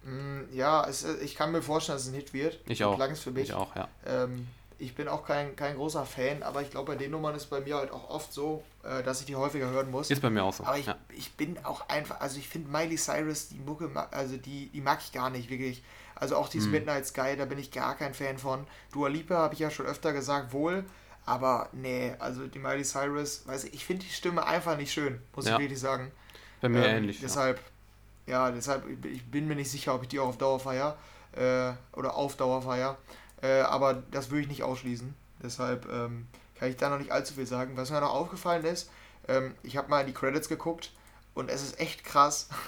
[0.03, 2.59] Mm, ja, es, ich kann mir vorstellen, dass es ein Hit wird.
[2.67, 2.97] Ich auch.
[3.15, 3.43] Für mich.
[3.43, 3.89] Ich auch, ja.
[4.05, 4.47] Ähm,
[4.77, 7.61] ich bin auch kein, kein großer Fan, aber ich glaube, bei den Nummern ist bei
[7.61, 10.09] mir halt auch oft so, äh, dass ich die häufiger hören muss.
[10.09, 10.63] Ist bei mir auch so.
[10.63, 10.95] Aber ich, ja.
[11.09, 14.99] ich bin auch einfach, also ich finde Miley Cyrus, die Mucke, also die, die mag
[15.01, 15.83] ich gar nicht, wirklich.
[16.15, 16.73] Also auch dieses mhm.
[16.73, 18.65] Midnight Sky, da bin ich gar kein Fan von.
[18.91, 20.85] Dua Lipa habe ich ja schon öfter gesagt, wohl.
[21.25, 25.19] Aber nee, also die Miley Cyrus, weiß ich, ich finde die Stimme einfach nicht schön,
[25.35, 25.53] muss ja.
[25.53, 26.11] ich wirklich sagen.
[26.61, 27.19] Bei mir ähm, ähnlich.
[27.19, 27.59] Deshalb,
[28.27, 28.47] ja.
[28.47, 28.51] ja.
[28.51, 30.97] deshalb, ich bin mir nicht sicher, ob ich die auch auf Dauer feier.
[31.33, 32.97] Äh, oder auf Dauer feier.
[33.41, 35.13] Äh, aber das würde ich nicht ausschließen.
[35.43, 37.77] Deshalb ähm, kann ich da noch nicht allzu viel sagen.
[37.77, 38.89] Was mir noch aufgefallen ist,
[39.27, 40.91] ähm, ich habe mal in die Credits geguckt
[41.33, 42.49] und es ist echt krass.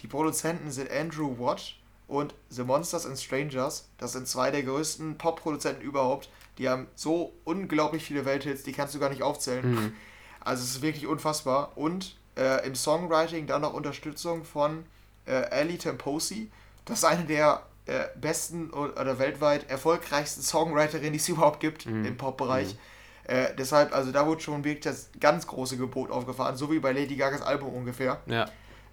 [0.00, 1.74] Die Produzenten sind Andrew Watt
[2.08, 3.88] und The Monsters and Strangers.
[3.98, 6.30] Das sind zwei der größten Pop-Produzenten überhaupt.
[6.56, 9.70] Die haben so unglaublich viele Welthits, die kannst du gar nicht aufzählen.
[9.70, 9.92] Mhm.
[10.42, 11.76] Also es ist wirklich unfassbar.
[11.76, 14.86] Und äh, im Songwriting dann noch Unterstützung von
[15.26, 16.50] äh, Ali Temposi.
[16.86, 22.04] Das ist eine der äh, besten oder weltweit erfolgreichsten Songwriterinnen, die es überhaupt gibt mhm.
[22.04, 22.74] im Popbereich.
[22.74, 22.78] Mhm.
[23.24, 26.92] Äh, deshalb, also da wurde schon wirklich das ganz große Gebot aufgefahren, so wie bei
[26.92, 28.20] Lady Gagas Album ungefähr.
[28.26, 28.46] Ja.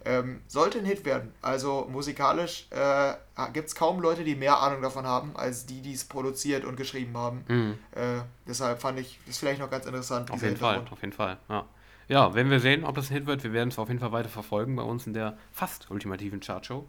[0.04, 1.34] Ähm, sollte ein Hit werden.
[1.42, 3.14] Also musikalisch äh,
[3.52, 6.76] gibt es kaum Leute, die mehr Ahnung davon haben, als die, die es produziert und
[6.76, 7.44] geschrieben haben.
[7.48, 7.78] Mhm.
[7.92, 10.32] Äh, deshalb fand ich das vielleicht noch ganz interessant.
[10.32, 11.66] Auf jeden Fall, auf jeden Fall, ja.
[12.08, 14.14] Ja, wenn wir sehen, ob das ein Hit wird, wir werden es auf jeden Fall
[14.14, 16.88] weiter verfolgen bei uns in der fast ultimativen Chartshow.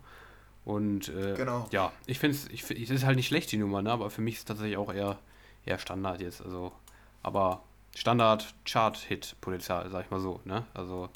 [0.68, 1.66] Und äh, genau.
[1.70, 3.90] ja, ich finde es, ich, es ist halt nicht schlecht, die Nummer, ne?
[3.90, 5.18] aber für mich ist es tatsächlich auch eher,
[5.64, 6.42] eher Standard jetzt.
[6.42, 6.72] Also,
[7.22, 7.62] aber
[7.96, 10.42] Standard-Chart-Hit-Potenzial, sag ich mal so.
[10.44, 10.66] Ne?
[10.74, 11.08] Also,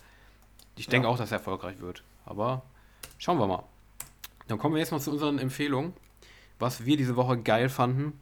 [0.74, 1.12] ich denke ja.
[1.12, 2.02] auch, dass er erfolgreich wird.
[2.24, 2.62] Aber
[3.18, 3.62] schauen wir mal.
[4.48, 5.92] Dann kommen wir jetzt mal zu unseren Empfehlungen,
[6.58, 8.18] was wir diese Woche geil fanden.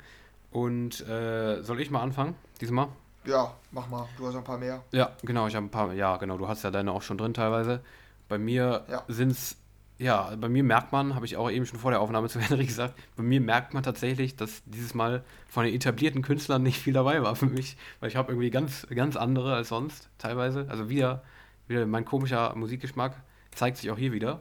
[0.51, 2.89] Und äh, soll ich mal anfangen, diesmal?
[3.25, 4.09] Ja, mach mal.
[4.19, 4.83] Du hast ein paar mehr.
[4.91, 5.93] Ja, genau, ich habe ein paar.
[5.93, 7.85] Ja, genau, du hast ja deine auch schon drin teilweise.
[8.29, 9.05] Bei mir ja.
[9.07, 9.60] sind es,
[10.01, 12.65] ja, bei mir merkt man, habe ich auch eben schon vor der Aufnahme zu Henry
[12.65, 16.95] gesagt, bei mir merkt man tatsächlich, dass dieses Mal von den etablierten Künstlern nicht viel
[16.95, 20.67] dabei war für mich, weil ich habe irgendwie ganz, ganz andere als sonst teilweise.
[20.71, 21.23] Also wieder,
[21.69, 23.15] wieder mein komischer Musikgeschmack
[23.55, 24.41] zeigt sich auch hier wieder.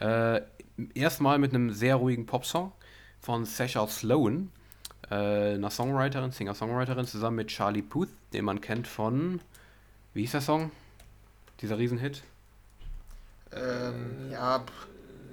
[0.00, 0.40] Äh,
[0.94, 2.72] erstmal mit einem sehr ruhigen Popsong
[3.20, 4.50] von Sasha Sloan
[5.10, 9.40] äh, einer Songwriterin, Singer-Songwriterin, zusammen mit Charlie Puth, den man kennt von,
[10.14, 10.70] wie hieß der Song?
[11.60, 12.22] Dieser Riesenhit?
[13.52, 14.64] Ähm, ja,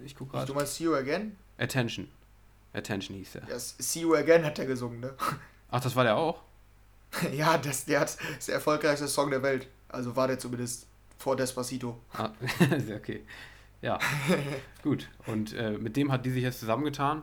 [0.06, 0.46] ich guck gerade.
[0.46, 1.36] Du meinst See You Again?
[1.58, 2.08] Attention.
[2.74, 3.48] Attention hieß der.
[3.50, 5.14] Ja, See You Again hat er gesungen, ne?
[5.72, 6.42] Ach, das war der auch?
[7.32, 9.68] ja, das, der hat das der erfolgreichste Song der Welt.
[9.90, 10.88] Also war der zumindest
[11.18, 12.00] vor Despacito.
[12.14, 12.32] Ah,
[12.96, 13.24] okay.
[13.82, 14.00] Ja,
[14.84, 15.10] gut.
[15.26, 17.22] Und äh, mit dem hat die sich jetzt zusammengetan.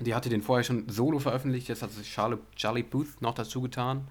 [0.00, 3.60] Die hatte den vorher schon solo veröffentlicht, jetzt hat sich Charlie, Charlie Booth noch dazu
[3.60, 4.06] getan.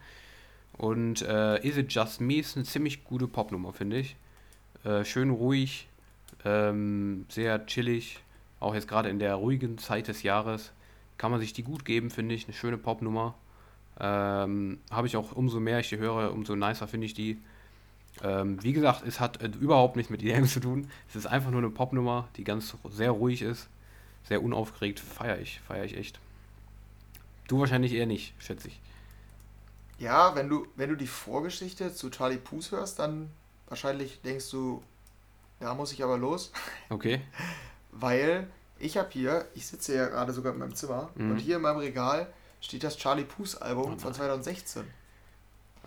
[0.78, 4.18] Und äh, Is It Just Me ist eine ziemlich gute Popnummer, finde ich.
[4.84, 5.88] Äh, schön ruhig,
[6.46, 8.20] ähm, sehr chillig.
[8.60, 10.72] Auch jetzt gerade in der ruhigen Zeit des Jahres
[11.18, 12.46] kann man sich die gut geben, finde ich.
[12.46, 13.36] Eine schöne Popnummer.
[14.00, 17.40] Ähm, Habe ich auch umso mehr ich die höre, umso nicer finde ich die.
[18.24, 20.90] Ähm, wie gesagt, es hat äh, überhaupt nichts mit EDM zu tun.
[21.10, 23.70] Es ist einfach nur eine Popnummer, die ganz sehr ruhig ist
[24.28, 26.20] sehr unaufgeregt, feiere ich, feiere ich echt.
[27.48, 28.80] Du wahrscheinlich eher nicht, schätze ich.
[30.00, 33.30] Ja, wenn du, wenn du die Vorgeschichte zu Charlie Puth hörst, dann
[33.68, 34.84] wahrscheinlich denkst du,
[35.60, 36.51] da muss ich aber los.
[36.89, 37.22] Okay.
[37.91, 38.47] Weil
[38.80, 41.32] ich habe hier, ich sitze ja gerade sogar in meinem Zimmer mhm.
[41.32, 42.28] und hier in meinem Regal
[42.62, 44.84] steht das Charlie Puth Album oh von 2016.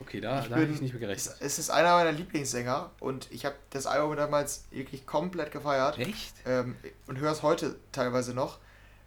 [0.01, 1.37] Okay, da, da habe ich nicht mehr gerechnet.
[1.41, 5.99] Es ist einer meiner Lieblingssänger und ich habe das Album damals wirklich komplett gefeiert.
[5.99, 6.35] Echt?
[6.47, 6.75] Ähm,
[7.07, 8.59] und höre es heute teilweise noch.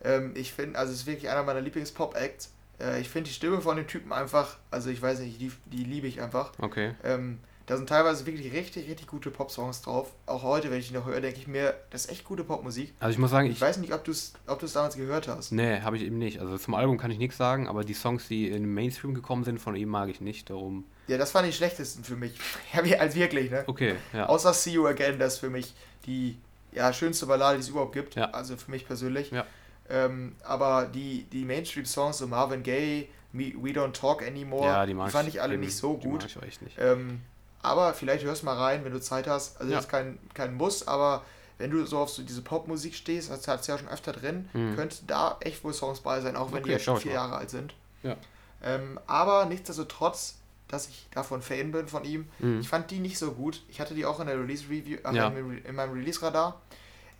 [0.03, 2.53] Ähm, ich finde, also es ist wirklich einer meiner Lieblings-Pop-Acts.
[2.79, 5.83] Äh, ich finde die Stimme von dem Typen einfach, also ich weiß nicht, die, die
[5.83, 6.51] liebe ich einfach.
[6.59, 6.93] Okay.
[7.03, 10.11] Ähm, da sind teilweise wirklich richtig, richtig gute Pop-Songs drauf.
[10.25, 12.93] Auch heute, wenn ich ihn noch höre, denke ich mir, das ist echt gute Popmusik.
[12.99, 15.51] Also ich muss sagen, ich, ich weiß nicht, ob du es ob damals gehört hast.
[15.51, 16.39] Nee, habe ich eben nicht.
[16.39, 19.45] Also zum Album kann ich nichts sagen, aber die Songs, die in den Mainstream gekommen
[19.45, 20.49] sind, von ihm mag ich nicht.
[20.49, 20.83] Darum.
[21.07, 22.37] Ja, das waren die schlechtesten für mich.
[22.99, 23.63] als wirklich, ne?
[23.67, 24.27] Okay, ja.
[24.27, 25.73] Außer See You Again, das ist für mich
[26.05, 26.37] die
[26.73, 28.15] ja, schönste Ballade, die es überhaupt gibt.
[28.15, 28.31] Ja.
[28.31, 29.31] Also für mich persönlich.
[29.31, 29.45] Ja.
[29.89, 34.93] Ähm, aber die, die Mainstream-Songs, so Marvin Gaye, We, We Don't Talk Anymore, ja, die,
[34.93, 36.03] die fand ich alle eben, nicht so gut.
[36.03, 36.77] Die mag ich echt nicht.
[36.79, 37.21] Ähm,
[37.63, 39.59] aber vielleicht hörst du mal rein, wenn du Zeit hast.
[39.59, 39.77] Also ja.
[39.77, 41.23] das ist kein, kein Muss, aber
[41.57, 44.49] wenn du so auf so diese Popmusik stehst, das hat es ja schon öfter drin,
[44.53, 44.75] mhm.
[44.75, 47.37] könnte da echt wohl Songs bei sein, auch wenn okay, die ja schon vier Jahre
[47.37, 47.73] alt sind.
[48.03, 48.17] Ja.
[48.61, 50.35] Ähm, aber nichtsdestotrotz,
[50.67, 52.27] dass ich davon Fan bin von ihm.
[52.39, 52.59] Mhm.
[52.61, 53.61] Ich fand die nicht so gut.
[53.69, 55.27] Ich hatte die auch in der Release Review, äh, ja.
[55.27, 56.59] in meinem Release-Radar.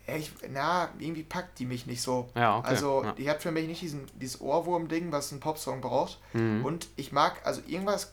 [0.06, 2.28] Ich, na, irgendwie packt die mich nicht so.
[2.34, 2.68] Ja, okay.
[2.68, 3.12] Also, ja.
[3.12, 6.18] die hat für mich nicht diesen, dieses Ohrwurm-Ding, was ein Popsong braucht.
[6.34, 6.64] Mhm.
[6.64, 8.12] Und ich mag, also irgendwas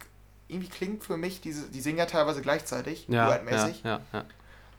[0.51, 3.83] irgendwie klingt für mich, diese, die singen ja teilweise gleichzeitig, ja, mäßig.
[3.83, 4.25] Ja, ja, ja.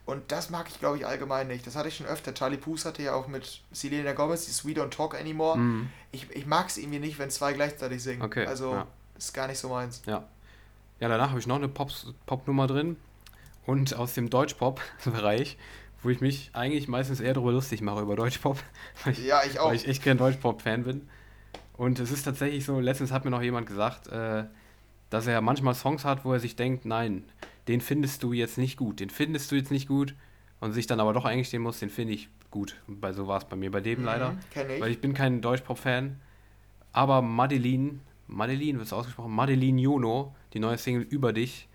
[0.05, 1.67] Und das mag ich, glaube ich, allgemein nicht.
[1.67, 2.35] Das hatte ich schon öfter.
[2.35, 5.57] Charlie Puth hatte ja auch mit Selena Gomez, die Sweet Don't Talk Anymore.
[5.57, 5.91] Mhm.
[6.11, 8.21] Ich, ich mag es irgendwie nicht, wenn zwei gleichzeitig singen.
[8.23, 8.87] Okay, also, ja.
[9.17, 10.03] ist gar nicht so meins.
[10.07, 10.25] Ja.
[10.99, 12.97] Ja, danach habe ich noch eine Pop-Nummer drin.
[13.65, 15.57] Und aus dem Deutschpop-Bereich,
[16.03, 18.59] wo ich mich eigentlich meistens eher darüber lustig mache, über Deutschpop.
[19.05, 19.69] Weil ich, ja, ich auch.
[19.69, 21.09] Weil ich echt kein Deutschpop-Fan bin.
[21.77, 24.45] Und es ist tatsächlich so, letztens hat mir noch jemand gesagt, äh,
[25.13, 27.25] dass er manchmal Songs hat, wo er sich denkt, nein,
[27.69, 30.15] den findest du jetzt nicht gut, den findest du jetzt nicht gut
[30.59, 32.77] und sich dann aber doch eingestehen muss, den finde ich gut.
[32.87, 34.81] Bei so war es bei mir bei dem mhm, leider, ich.
[34.81, 36.19] weil ich bin kein Deutschpop-Fan,
[36.93, 41.69] aber Madeline, Madeline wird es ausgesprochen, Madeline Jono, die neue Single über dich,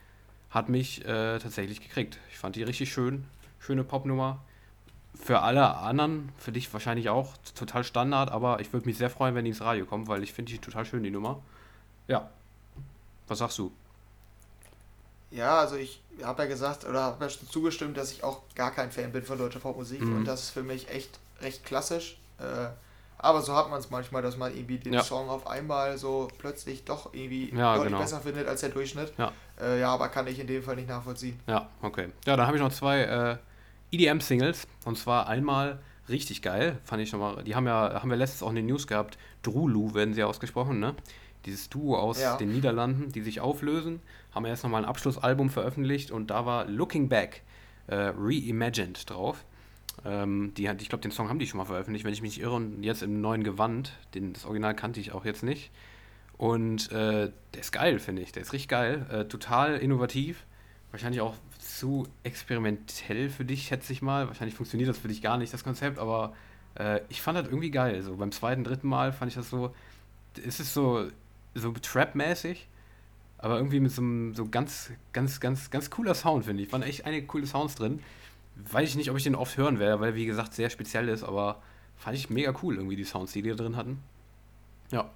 [0.49, 2.17] hat mich äh, tatsächlich gekriegt.
[2.31, 3.25] Ich fand die richtig schön,
[3.59, 4.43] schöne Popnummer.
[5.13, 9.35] Für alle anderen, für dich wahrscheinlich auch total Standard, aber ich würde mich sehr freuen,
[9.35, 11.39] wenn die ins Radio kommt, weil ich finde die total schön, die Nummer.
[12.07, 12.31] Ja,
[13.27, 13.71] was sagst du?
[15.29, 18.71] Ja, also ich habe ja gesagt oder habe ja schon zugestimmt, dass ich auch gar
[18.71, 20.17] kein Fan bin von deutscher Popmusik mhm.
[20.17, 22.17] und das ist für mich echt recht klassisch.
[22.39, 22.69] Äh,
[23.19, 25.03] aber so hat man es manchmal, dass man irgendwie den ja.
[25.03, 28.01] Song auf einmal so plötzlich doch irgendwie ja, deutlich genau.
[28.01, 29.11] besser findet als der Durchschnitt.
[29.17, 29.31] Ja.
[29.59, 31.39] Äh, ja, aber kann ich in dem Fall nicht nachvollziehen.
[31.47, 32.09] Ja, okay.
[32.25, 33.37] Ja, dann habe ich noch zwei äh,
[33.91, 34.67] EDM-Singles.
[34.85, 37.43] Und zwar einmal richtig geil, fand ich schon mal.
[37.43, 39.17] Die haben ja, haben wir letztens auch in den News gehabt.
[39.41, 40.95] Drulu werden sie ausgesprochen, ne?
[41.47, 42.35] Dieses Duo aus ja.
[42.35, 44.01] den Niederlanden, die sich auflösen,
[44.35, 47.41] haben erst nochmal ein Abschlussalbum veröffentlicht und da war Looking Back
[47.87, 49.45] äh, Reimagined drauf.
[50.05, 52.43] Ähm, die, ich glaube, den Song haben die schon mal veröffentlicht, wenn ich mich nicht
[52.43, 53.93] irre, und jetzt im neuen Gewand.
[54.13, 55.71] Den, das Original kannte ich auch jetzt nicht.
[56.37, 58.31] Und äh, der ist geil, finde ich.
[58.33, 59.05] Der ist richtig geil.
[59.09, 60.45] Äh, total innovativ.
[60.91, 64.27] Wahrscheinlich auch zu experimentell für dich, schätze ich mal.
[64.27, 66.33] Wahrscheinlich funktioniert das für dich gar nicht, das Konzept, aber
[66.75, 68.01] äh, ich fand das irgendwie geil.
[68.03, 69.73] So beim zweiten, dritten Mal fand ich das so.
[70.45, 71.09] Es ist so,
[71.59, 72.67] so Trap-mäßig,
[73.37, 76.71] aber irgendwie mit so einem so ganz, ganz, ganz, ganz cooler Sound, finde ich.
[76.71, 78.01] Waren echt einige coole Sounds drin
[78.71, 81.23] weiß ich nicht, ob ich den oft hören werde, weil, wie gesagt, sehr speziell ist,
[81.23, 81.61] aber
[81.97, 84.01] fand ich mega cool, irgendwie die Sounds, die die da drin hatten.
[84.91, 85.09] Ja.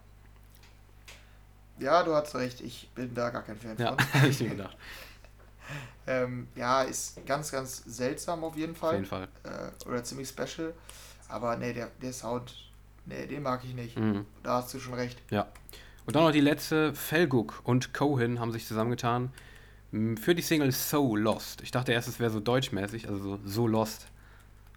[1.80, 4.30] Ja, du hast recht, ich bin da gar kein Fan ja, von.
[4.30, 4.78] ich mir gedacht.
[6.08, 8.90] ähm, ja, ist ganz, ganz seltsam auf jeden Fall.
[8.90, 9.28] Auf jeden Fall.
[9.44, 10.74] Äh, oder ziemlich special.
[11.28, 12.54] Aber nee, der, der Sound,
[13.06, 13.98] nee, den mag ich nicht.
[13.98, 14.26] Mhm.
[14.44, 15.20] Da hast du schon recht.
[15.32, 15.48] Ja.
[16.12, 19.32] Und dann noch die letzte, Felguk und Cohen haben sich zusammengetan
[20.20, 21.62] für die Single So Lost.
[21.62, 24.08] Ich dachte erst, es wäre so deutschmäßig, also so, Lost.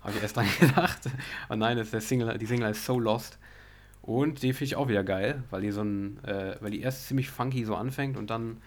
[0.03, 1.01] Habe ich erst dran gedacht.
[1.49, 3.41] Aber nein, ist der Single, die Single heißt So Lost.
[4.01, 7.09] Und die finde ich auch wieder geil, weil die so ein, äh, weil die erst
[7.09, 8.59] ziemlich funky so anfängt und dann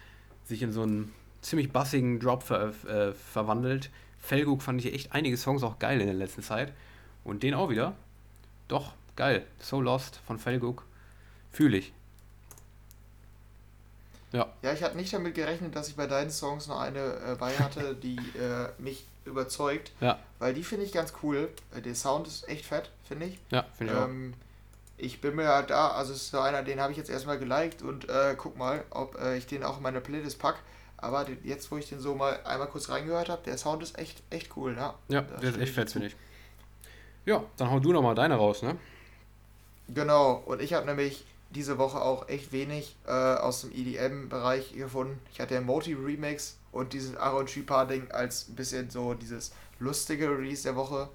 [0.43, 3.91] sich in so einen ziemlich bassigen Drop ver, äh, verwandelt.
[4.19, 6.73] Felguk fand ich echt einige Songs auch geil in der letzten Zeit.
[7.23, 7.95] Und den auch wieder.
[8.67, 9.45] Doch, geil.
[9.57, 10.83] So Lost von Felguk.
[11.49, 11.93] Fühle ich.
[14.31, 14.47] Ja.
[14.61, 17.53] Ja, ich hatte nicht damit gerechnet, dass ich bei deinen Songs noch eine äh, bei
[17.53, 19.91] hatte, die äh, mich überzeugt.
[20.01, 20.19] Ja.
[20.39, 21.49] Weil die finde ich ganz cool.
[21.75, 23.39] Äh, der Sound ist echt fett, finde ich.
[23.51, 24.43] Ja, finde ich ähm, auch.
[24.99, 27.37] Ich bin mir ja da, also es ist so einer, den habe ich jetzt erstmal
[27.37, 30.59] geliked und äh, guck mal, ob äh, ich den auch in meine Playlist packe.
[30.97, 34.23] Aber jetzt, wo ich den so mal einmal kurz reingehört habe, der Sound ist echt,
[34.31, 34.95] echt cool, ja.
[35.07, 36.15] Ja, das der ist echt fett, finde ich.
[37.25, 38.77] Ja, dann hau du nochmal deine raus, ne?
[39.89, 45.19] Genau, und ich habe nämlich diese Woche auch echt wenig äh, aus dem EDM-Bereich gefunden.
[45.31, 50.63] Ich hatte ja Moti-Remix und diesen Aaron Chipa-Ding als ein bisschen so dieses lustige Release
[50.63, 51.09] der Woche.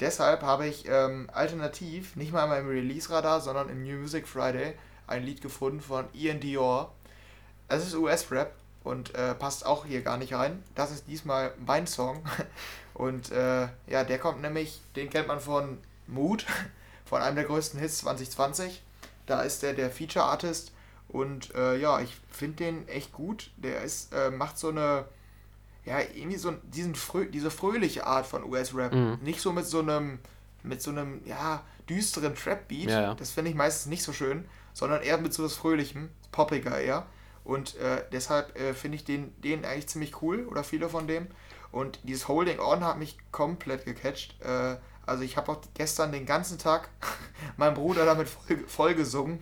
[0.00, 4.74] Deshalb habe ich ähm, alternativ, nicht mal in meinem Release-Radar, sondern im New Music Friday
[5.06, 6.92] ein Lied gefunden von Ian Dior.
[7.68, 8.52] Es ist US-Rap
[8.84, 10.62] und äh, passt auch hier gar nicht rein.
[10.74, 12.22] Das ist diesmal mein Song.
[12.94, 16.46] Und äh, ja, der kommt nämlich, den kennt man von Mood,
[17.04, 18.82] von einem der größten Hits 2020.
[19.26, 20.72] Da ist der der Feature Artist
[21.08, 23.50] und äh, ja, ich finde den echt gut.
[23.56, 25.04] Der ist, äh, macht so eine,
[25.84, 28.92] ja, irgendwie so diesen frö diese fröhliche Art von US-Rap.
[28.92, 29.18] Mhm.
[29.22, 30.18] Nicht so mit so einem,
[30.62, 32.90] mit so einem, ja, düsteren Trap-Beat.
[32.90, 33.14] Ja, ja.
[33.14, 37.06] Das finde ich meistens nicht so schön, sondern eher mit so was Fröhlichem, poppiger eher.
[37.44, 41.28] Und äh, deshalb äh, finde ich den, den eigentlich ziemlich cool oder viele von dem.
[41.70, 44.34] Und dieses Holding On hat mich komplett gecatcht.
[45.06, 46.88] Äh, also ich habe auch gestern den ganzen Tag
[47.56, 49.40] meinem Bruder damit voll, voll gesungen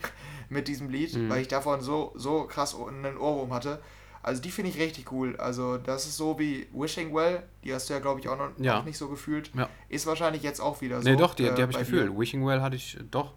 [0.49, 1.29] mit diesem Lied, mhm.
[1.29, 3.81] weil ich davon so, so krass einen Ohrwurm hatte.
[4.23, 5.37] Also die finde ich richtig cool.
[5.37, 8.51] Also das ist so wie Wishing Well, die hast du ja glaube ich auch noch,
[8.59, 8.83] ja.
[8.83, 9.51] nicht so gefühlt.
[9.55, 9.69] Ja.
[9.89, 11.09] Ist wahrscheinlich jetzt auch wieder so.
[11.09, 12.11] Nee, doch, die, die habe ich äh, gefühlt.
[12.11, 12.19] Dir.
[12.19, 13.33] Wishing Well hatte ich doch.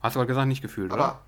[0.00, 1.20] Hast du gerade gesagt, nicht gefühlt, Aber oder?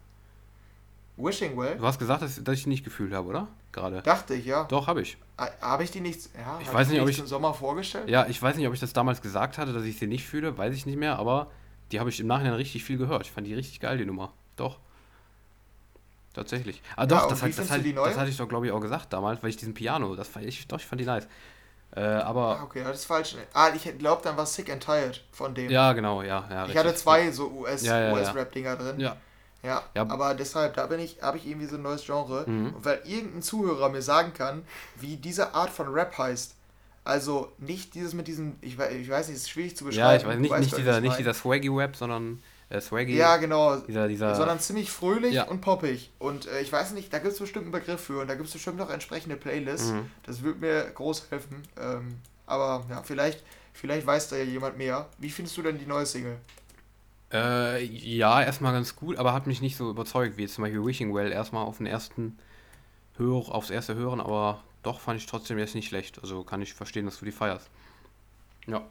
[1.17, 1.77] Wishing Well?
[1.77, 3.49] Du hast gesagt, dass, dass ich nicht gefühlt habe, oder?
[3.73, 4.03] Gerade.
[4.03, 4.65] Dachte ich, ja.
[4.65, 5.17] Doch, habe ich.
[5.37, 8.09] Habe ich die nicht, ja, ich weiß nicht, ob ich im Sommer vorgestellt?
[8.09, 10.57] Ja, ich weiß nicht, ob ich das damals gesagt hatte, dass ich sie nicht fühle,
[10.57, 11.51] weiß ich nicht mehr, aber
[11.91, 13.23] die habe ich im Nachhinein richtig viel gehört.
[13.23, 14.33] Ich fand die richtig geil, die Nummer.
[14.57, 14.79] Doch.
[16.35, 16.83] Tatsächlich.
[16.97, 19.13] Ah, doch, ja, das, hat, das, hat, das hatte ich doch, glaube ich, auch gesagt
[19.13, 21.27] damals, weil ich diesen Piano, das fand ich, doch, ich fand die nice.
[21.97, 22.59] Äh, aber.
[22.59, 23.37] Ah, okay, das ist falsch.
[23.53, 25.71] Ah, ich glaube, dann war Sick and Tired von dem.
[25.71, 26.45] Ja, genau, ja.
[26.51, 26.79] ja ich richtig.
[26.79, 29.01] hatte zwei so US-Rap-Dinger ja, drin.
[29.01, 29.17] Ja.
[29.65, 32.45] Ja, ja, aber deshalb, da bin ich, habe ich irgendwie so ein neues Genre.
[32.47, 32.75] Mhm.
[32.75, 34.63] Und weil irgendein Zuhörer mir sagen kann,
[34.97, 36.55] wie diese Art von Rap heißt.
[37.03, 40.07] Also nicht dieses mit diesem, ich weiß, ich weiß nicht, es ist schwierig zu beschreiben.
[40.07, 43.17] Ja, ich weiß nicht, nicht, dieser, nicht dieser Swaggy-Rap, sondern äh, Swaggy.
[43.17, 43.77] Ja, genau.
[43.77, 45.45] Dieser, dieser, sondern ziemlich fröhlich ja.
[45.45, 46.11] und poppig.
[46.19, 48.49] Und äh, ich weiß nicht, da gibt es bestimmt einen Begriff für und da gibt
[48.49, 49.93] es bestimmt noch entsprechende Playlists.
[49.93, 50.11] Mhm.
[50.25, 51.63] Das würde mir groß helfen.
[51.79, 53.43] Ähm, aber ja, vielleicht,
[53.73, 55.07] vielleicht weiß da ja jemand mehr.
[55.19, 56.37] Wie findest du denn die neue Single?
[57.35, 60.85] Äh, ja, erstmal ganz gut, aber hat mich nicht so überzeugt, wie jetzt zum Beispiel
[60.85, 62.39] Wishing Well erstmal auf den ersten
[63.17, 66.21] Hör, aufs erste Hören, aber doch fand ich trotzdem jetzt nicht schlecht.
[66.23, 67.69] Also kann ich verstehen, dass du die feierst.
[68.67, 68.83] Ja.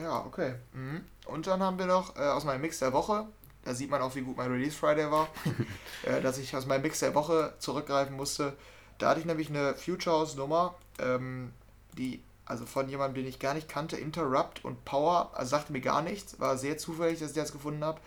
[0.00, 0.54] Ja, okay.
[0.72, 1.04] Mhm.
[1.26, 3.26] Und dann haben wir noch äh, aus meinem Mix der Woche,
[3.64, 5.28] da sieht man auch, wie gut mein Release Friday war,
[6.04, 8.56] äh, dass ich aus meinem Mix der Woche zurückgreifen musste.
[8.98, 11.52] da hatte ich nämlich eine Future House Nummer, ähm,
[11.98, 15.80] die, also von jemandem, den ich gar nicht kannte, Interrupt und Power, also sagte mir
[15.80, 18.00] gar nichts, war sehr zufällig, dass ich das gefunden habe.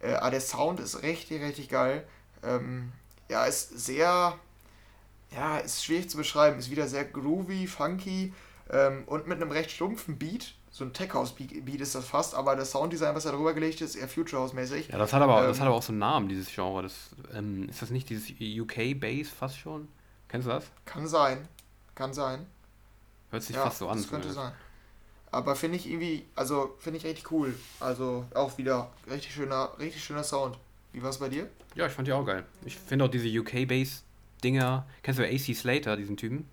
[0.00, 2.06] Äh, aber der Sound ist richtig, richtig geil.
[2.44, 2.92] Ähm,
[3.28, 4.38] ja, ist sehr,
[5.34, 8.32] ja, ist schwierig zu beschreiben, ist wieder sehr groovy, funky
[8.70, 10.54] ähm, und mit einem recht stumpfen Beat.
[10.70, 13.80] So ein Tech House Beat ist das fast, aber das Sounddesign, was da drüber gelegt
[13.80, 14.88] ist, eher Future House mäßig.
[14.88, 16.84] Ja, das hat aber, ähm, das hat aber auch so einen Namen, dieses Genre.
[16.84, 19.88] Das, ähm, ist das nicht dieses UK Bass fast schon?
[20.28, 20.66] Kennst du das?
[20.84, 21.48] Kann sein.
[21.96, 22.46] Kann sein.
[23.30, 23.98] Hört sich ja, fast so an.
[23.98, 24.52] Das könnte sein.
[25.30, 27.54] Aber finde ich irgendwie, also finde ich richtig cool.
[27.80, 30.58] Also auch wieder richtig schöner, richtig schöner Sound.
[30.92, 31.48] Wie war es bei dir?
[31.74, 32.44] Ja, ich fand die auch geil.
[32.64, 34.86] Ich finde auch diese UK-Bass-Dinger.
[35.02, 36.48] Kennst du AC Slater, diesen Typen?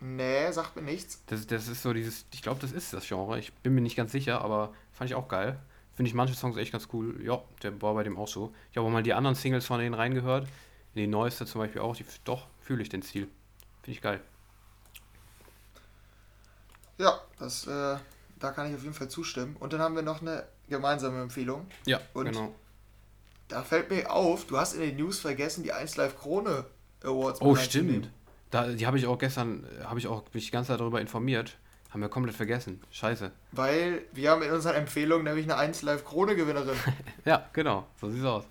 [0.00, 1.22] Nee, sagt mir nichts.
[1.26, 3.38] Das, das ist so dieses, ich glaube, das ist das Genre.
[3.38, 5.58] Ich bin mir nicht ganz sicher, aber fand ich auch geil.
[5.94, 7.18] Finde ich manche Songs echt ganz cool.
[7.24, 8.52] Ja, der war bei dem auch so.
[8.70, 10.46] Ich habe auch mal die anderen Singles von denen reingehört.
[10.94, 11.96] In die neueste zum Beispiel auch.
[11.96, 13.28] Die, doch, fühle ich den Stil.
[13.82, 14.20] Finde ich geil.
[16.98, 17.96] Ja, das, äh,
[18.38, 19.56] da kann ich auf jeden Fall zustimmen.
[19.58, 21.66] Und dann haben wir noch eine gemeinsame Empfehlung.
[21.84, 22.54] Ja, Und genau.
[23.48, 26.64] Da fällt mir auf, du hast in den News vergessen, die 1 Live Krone
[27.04, 27.40] Awards.
[27.40, 28.10] Oh, stimmt.
[28.50, 31.56] Da, die habe ich auch gestern, habe ich auch mich die ganze Zeit darüber informiert.
[31.90, 32.82] Haben wir komplett vergessen.
[32.90, 33.30] Scheiße.
[33.52, 36.76] Weil wir haben in unseren Empfehlungen nämlich eine 1 Live Krone Gewinnerin.
[37.24, 37.86] ja, genau.
[38.00, 38.44] So sieht's aus.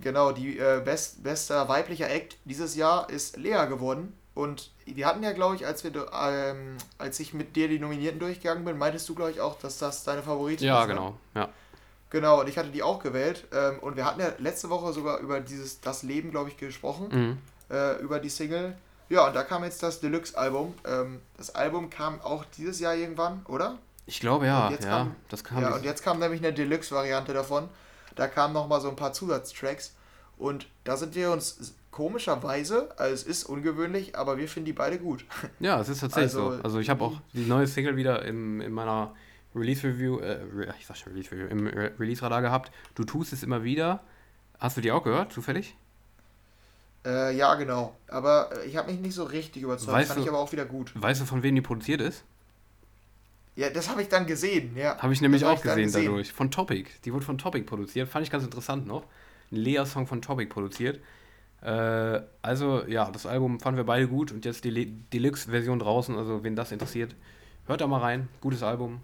[0.00, 4.12] Genau, die äh, best, bester weiblicher Act dieses Jahr ist Lea geworden.
[4.34, 8.18] Und wir hatten ja, glaube ich, als wir ähm, als ich mit dir die Nominierten
[8.18, 10.88] durchgegangen bin, meintest du, glaube ich, auch, dass das deine Favoritin ja, ist.
[10.88, 11.10] Ja, genau.
[11.34, 11.40] Ne?
[11.40, 11.48] Ja.
[12.10, 13.46] Genau, und ich hatte die auch gewählt.
[13.52, 17.08] Ähm, und wir hatten ja letzte Woche sogar über dieses Das Leben, glaube ich, gesprochen.
[17.10, 17.38] Mhm.
[17.74, 18.76] Äh, über die Single.
[19.08, 20.74] Ja, und da kam jetzt das Deluxe-Album.
[20.86, 23.78] Ähm, das Album kam auch dieses Jahr irgendwann, oder?
[24.06, 24.70] Ich glaube ja.
[24.70, 25.62] ja, kam, das kam.
[25.62, 27.68] Ja, und jetzt kam nämlich eine Deluxe-Variante davon.
[28.14, 29.94] Da kamen nochmal so ein paar Zusatztracks.
[30.38, 34.98] Und da sind wir uns komischerweise, also es ist ungewöhnlich, aber wir finden die beide
[34.98, 35.24] gut.
[35.60, 36.62] Ja, es ist tatsächlich also, so.
[36.62, 39.14] Also ich habe auch die neue Single wieder im, in meiner
[39.54, 40.40] Release Review, äh,
[40.78, 42.72] ich sag schon Release Review, im Release Radar gehabt.
[42.96, 44.00] Du tust es immer wieder.
[44.58, 45.76] Hast du die auch gehört, zufällig?
[47.04, 47.96] Äh, ja, genau.
[48.08, 49.92] Aber äh, ich habe mich nicht so richtig überzeugt.
[49.92, 50.92] Weißt Fand du, ich aber auch wieder gut.
[50.94, 52.24] Weißt du, von wem die produziert ist?
[53.54, 54.96] Ja, das habe ich dann gesehen, ja.
[54.96, 56.32] Habe ich nämlich auch gesehen, gesehen, dadurch.
[56.32, 56.88] Von Topic.
[57.04, 58.08] Die wurde von Topic produziert.
[58.08, 59.04] Fand ich ganz interessant noch.
[59.50, 61.00] Ein Lea-Song von Topic produziert.
[61.62, 66.16] Äh, also, ja, das Album fanden wir beide gut und jetzt die Deluxe-Version draußen.
[66.16, 67.14] Also, wen das interessiert,
[67.66, 68.28] hört da mal rein.
[68.40, 69.00] Gutes Album.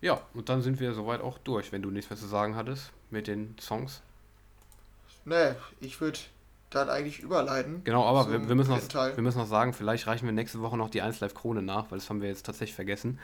[0.00, 2.92] Ja, und dann sind wir soweit auch durch, wenn du nichts mehr zu sagen hattest
[3.10, 4.02] mit den Songs.
[5.24, 6.18] Nee, ich würde
[6.70, 7.82] dann eigentlich überleiten.
[7.84, 10.76] Genau, aber wir, wir, müssen noch, wir müssen noch sagen, vielleicht reichen wir nächste Woche
[10.76, 13.18] noch die 1 Live Krone nach, weil das haben wir jetzt tatsächlich vergessen.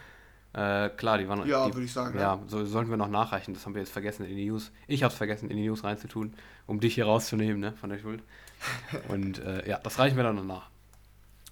[0.52, 1.46] Äh, klar, die waren.
[1.46, 2.16] Ja, würde ich sagen.
[2.16, 3.54] Ja, ja, so sollten wir noch nachreichen.
[3.54, 4.70] Das haben wir jetzt vergessen in die News.
[4.86, 6.34] Ich habe es vergessen, in die News reinzutun,
[6.66, 8.22] um dich hier rauszunehmen, ne, von der Schuld.
[9.08, 10.68] Und äh, ja, das reichen wir dann noch nach.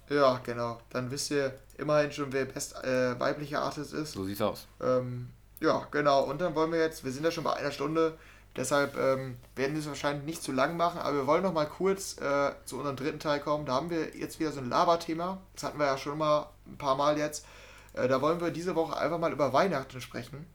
[0.09, 0.79] Ja, genau.
[0.89, 4.13] Dann wisst ihr immerhin schon, wer best äh, weiblicher Artist ist.
[4.13, 4.67] So sieht's aus.
[4.81, 5.29] Ähm,
[5.59, 6.23] ja, genau.
[6.23, 8.17] Und dann wollen wir jetzt, wir sind ja schon bei einer Stunde,
[8.55, 11.65] deshalb ähm, werden wir es wahrscheinlich nicht zu lang machen, aber wir wollen noch mal
[11.65, 13.65] kurz äh, zu unserem dritten Teil kommen.
[13.65, 15.39] Da haben wir jetzt wieder so ein Laberthema.
[15.55, 17.45] Das hatten wir ja schon mal ein paar Mal jetzt.
[17.93, 20.45] Äh, da wollen wir diese Woche einfach mal über Weihnachten sprechen.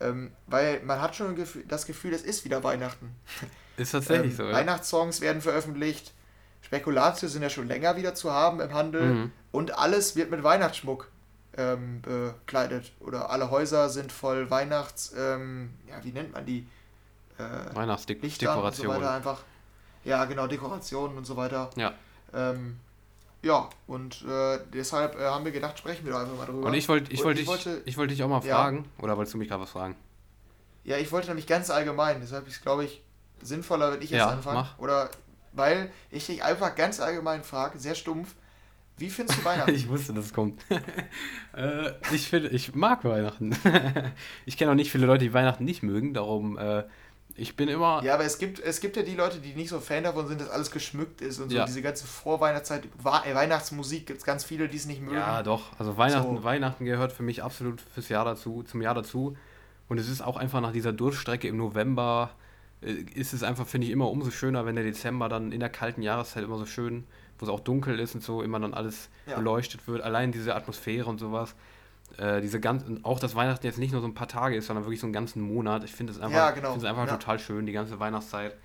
[0.00, 1.36] Ähm, weil man hat schon
[1.68, 3.14] das Gefühl, es ist wieder Weihnachten.
[3.76, 4.52] Ist tatsächlich ähm, so, ja.
[4.52, 6.12] Weihnachtssongs werden veröffentlicht.
[6.62, 9.02] Spekulatius sind ja schon länger wieder zu haben im Handel.
[9.02, 9.32] Mhm.
[9.52, 11.08] Und alles wird mit Weihnachtsschmuck
[11.56, 12.92] ähm, bekleidet.
[13.00, 15.14] Oder alle Häuser sind voll Weihnachts...
[15.16, 16.66] Ähm, ja, wie nennt man die?
[17.38, 19.00] Äh, Weihnachtsdekoration.
[19.00, 19.42] So einfach.
[20.04, 21.70] Ja, genau, Dekorationen und so weiter.
[21.76, 21.92] Ja.
[22.32, 22.78] Ähm,
[23.42, 26.66] ja, und äh, deshalb äh, haben wir gedacht, sprechen wir doch einfach mal drüber.
[26.66, 28.56] Und ich, wollt, ich, wollt ich, wollte ich wollte dich auch mal ja.
[28.56, 29.94] fragen, oder wolltest du mich gerade was fragen?
[30.84, 33.02] Ja, ich wollte nämlich ganz allgemein, deshalb ist es, glaube ich,
[33.42, 34.60] sinnvoller, wenn ich jetzt ja, anfange.
[34.60, 34.78] Mach.
[34.78, 35.10] Oder
[35.52, 38.34] weil ich dich einfach ganz allgemein frage, sehr stumpf,
[38.98, 39.70] wie findest du Weihnachten?
[39.74, 40.62] ich wusste, dass es kommt.
[41.56, 43.56] äh, ich, find, ich mag Weihnachten.
[44.46, 46.84] ich kenne auch nicht viele Leute, die Weihnachten nicht mögen, darum äh,
[47.38, 48.02] ich bin immer.
[48.02, 50.40] Ja, aber es gibt, es gibt ja die Leute, die nicht so Fan davon sind,
[50.40, 51.56] dass alles geschmückt ist und so.
[51.56, 51.66] Ja.
[51.66, 55.16] Diese ganze Vorweihnachtszeit, äh, Weihnachtsmusik gibt es ganz viele, die es nicht mögen.
[55.16, 55.78] Ja, doch.
[55.78, 56.44] Also Weihnachten, so.
[56.44, 59.36] Weihnachten gehört für mich absolut fürs Jahr dazu, zum Jahr dazu.
[59.88, 62.30] Und es ist auch einfach nach dieser Durchstrecke im November,
[62.80, 66.02] ist es einfach, finde ich, immer umso schöner, wenn der Dezember dann in der kalten
[66.02, 67.04] Jahreszeit immer so schön,
[67.38, 69.36] wo es auch dunkel ist und so, immer dann alles ja.
[69.36, 70.02] beleuchtet wird.
[70.02, 71.54] Allein diese Atmosphäre und sowas
[72.18, 74.84] äh, diese ganzen, auch dass Weihnachten jetzt nicht nur so ein paar Tage ist, sondern
[74.84, 75.84] wirklich so einen ganzen Monat.
[75.84, 76.72] Ich finde es einfach, ja, genau.
[76.72, 77.16] einfach ja.
[77.16, 78.56] total schön, die ganze Weihnachtszeit.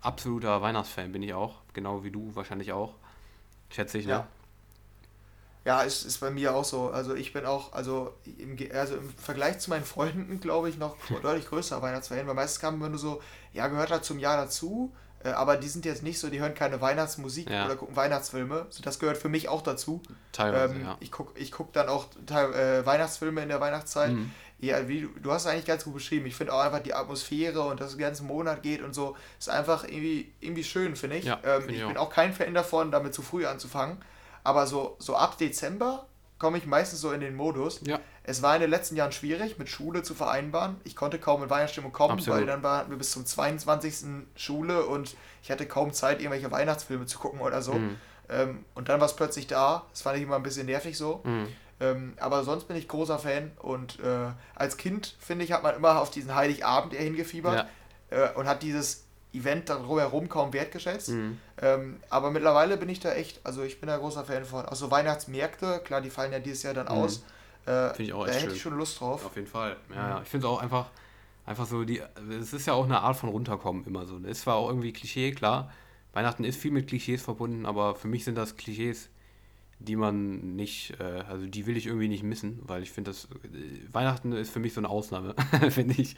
[0.00, 2.94] Absoluter Weihnachtsfan bin ich auch, genau wie du wahrscheinlich auch.
[3.70, 4.12] Schätze ich, ne?
[4.12, 4.26] Ja.
[5.64, 6.90] Ja, ist, ist bei mir auch so.
[6.90, 10.96] Also ich bin auch, also im, also im Vergleich zu meinen Freunden, glaube ich, noch
[11.22, 13.20] deutlich größer Weihnachtsfan, weil meistens kam immer nur so,
[13.52, 14.92] ja, gehört halt zum Jahr dazu,
[15.22, 17.66] Äh, aber die sind jetzt nicht so, die hören keine Weihnachtsmusik ja.
[17.66, 18.66] oder gucken Weihnachtsfilme.
[18.82, 20.00] Das gehört für mich auch dazu.
[20.32, 20.96] Teilweise, ähm, ja.
[21.00, 24.12] Ich gucke ich guck dann auch äh, Weihnachtsfilme in der Weihnachtszeit.
[24.12, 24.30] Mhm.
[24.60, 26.26] Ja, wie du hast eigentlich ganz gut beschrieben.
[26.26, 29.16] Ich finde auch einfach die Atmosphäre und dass es den ganzen Monat geht und so,
[29.38, 31.24] ist einfach irgendwie, irgendwie schön, finde ich.
[31.24, 33.98] Ja, ähm, find ich, ich bin auch kein Fan davon, damit zu früh anzufangen.
[34.44, 36.06] Aber so, so ab Dezember
[36.38, 37.80] komme ich meistens so in den Modus.
[37.84, 38.00] Ja.
[38.24, 40.80] Es war in den letzten Jahren schwierig, mit Schule zu vereinbaren.
[40.84, 42.40] Ich konnte kaum in Weihnachtsstimmung kommen, Absolut.
[42.40, 44.26] weil dann waren wir bis zum 22.
[44.36, 47.74] Schule und ich hatte kaum Zeit, irgendwelche Weihnachtsfilme zu gucken oder so.
[47.74, 47.96] Mhm.
[48.28, 49.84] Ähm, und dann war es plötzlich da.
[49.90, 51.20] Das fand ich immer ein bisschen nervig so.
[51.24, 51.48] Mhm.
[51.80, 55.74] Ähm, aber sonst bin ich großer Fan und äh, als Kind, finde ich, hat man
[55.74, 57.66] immer auf diesen Heiligabend hingefiebert
[58.10, 58.26] ja.
[58.26, 61.10] äh, und hat dieses Event drumherum kaum wertgeschätzt.
[61.10, 61.38] Mhm.
[61.60, 64.64] Ähm, aber mittlerweile bin ich da echt, also ich bin da großer Fan von.
[64.64, 66.92] Also Weihnachtsmärkte, klar, die fallen ja dieses Jahr dann mhm.
[66.92, 67.24] aus.
[67.66, 68.54] Äh, finde ich auch da hätte schön.
[68.54, 69.24] ich schon Lust drauf.
[69.24, 69.76] Auf jeden Fall.
[69.90, 70.10] Ja, mhm.
[70.10, 70.22] ja.
[70.22, 70.86] Ich finde es auch einfach,
[71.46, 72.02] einfach so, die,
[72.40, 74.18] es ist ja auch eine Art von runterkommen immer so.
[74.26, 75.70] Es war auch irgendwie Klischee, klar.
[76.12, 79.10] Weihnachten ist viel mit Klischees verbunden, aber für mich sind das Klischees,
[79.78, 83.24] die man nicht, äh, also die will ich irgendwie nicht missen, weil ich finde, das
[83.24, 85.34] äh, Weihnachten ist für mich so eine Ausnahme,
[85.70, 86.16] finde ich.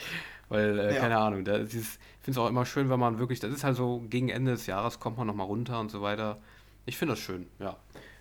[0.49, 1.01] Weil, äh, ja.
[1.01, 3.65] keine Ahnung, da ist, ich finde es auch immer schön, wenn man wirklich, das ist
[3.65, 6.39] halt so, gegen Ende des Jahres kommt man nochmal runter und so weiter.
[6.87, 7.77] Ich finde das schön, ja.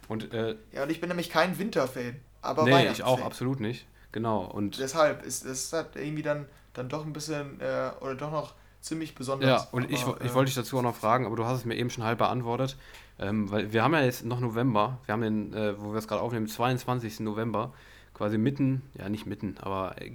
[0.07, 3.85] Und, äh, ja, und ich bin nämlich kein Winterfan, aber Nee, ich auch absolut nicht,
[4.11, 4.43] genau.
[4.43, 8.53] Und deshalb ist es halt irgendwie dann, dann doch ein bisschen, äh, oder doch noch
[8.81, 9.47] ziemlich besonders.
[9.47, 11.65] Ja, und aber, ich, ich wollte dich dazu auch noch fragen, aber du hast es
[11.65, 12.77] mir eben schon halb beantwortet.
[13.19, 16.07] Ähm, weil wir haben ja jetzt noch November, wir haben den, äh, wo wir es
[16.07, 17.19] gerade aufnehmen, 22.
[17.19, 17.71] November,
[18.15, 20.09] quasi mitten, ja nicht mitten, aber äh,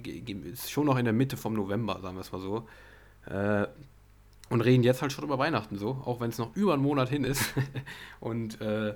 [0.51, 2.67] ist schon noch in der Mitte vom November, sagen wir es mal so.
[3.29, 3.67] Äh,
[4.49, 7.09] und reden jetzt halt schon über Weihnachten so, auch wenn es noch über einen Monat
[7.09, 7.43] hin ist.
[8.19, 8.95] und äh,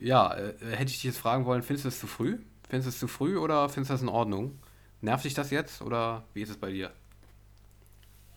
[0.00, 2.38] ja, äh, hätte ich dich jetzt fragen wollen, findest du es zu früh?
[2.68, 4.58] Findest du es zu früh oder findest du das in Ordnung?
[5.00, 6.90] Nervt dich das jetzt oder wie ist es bei dir?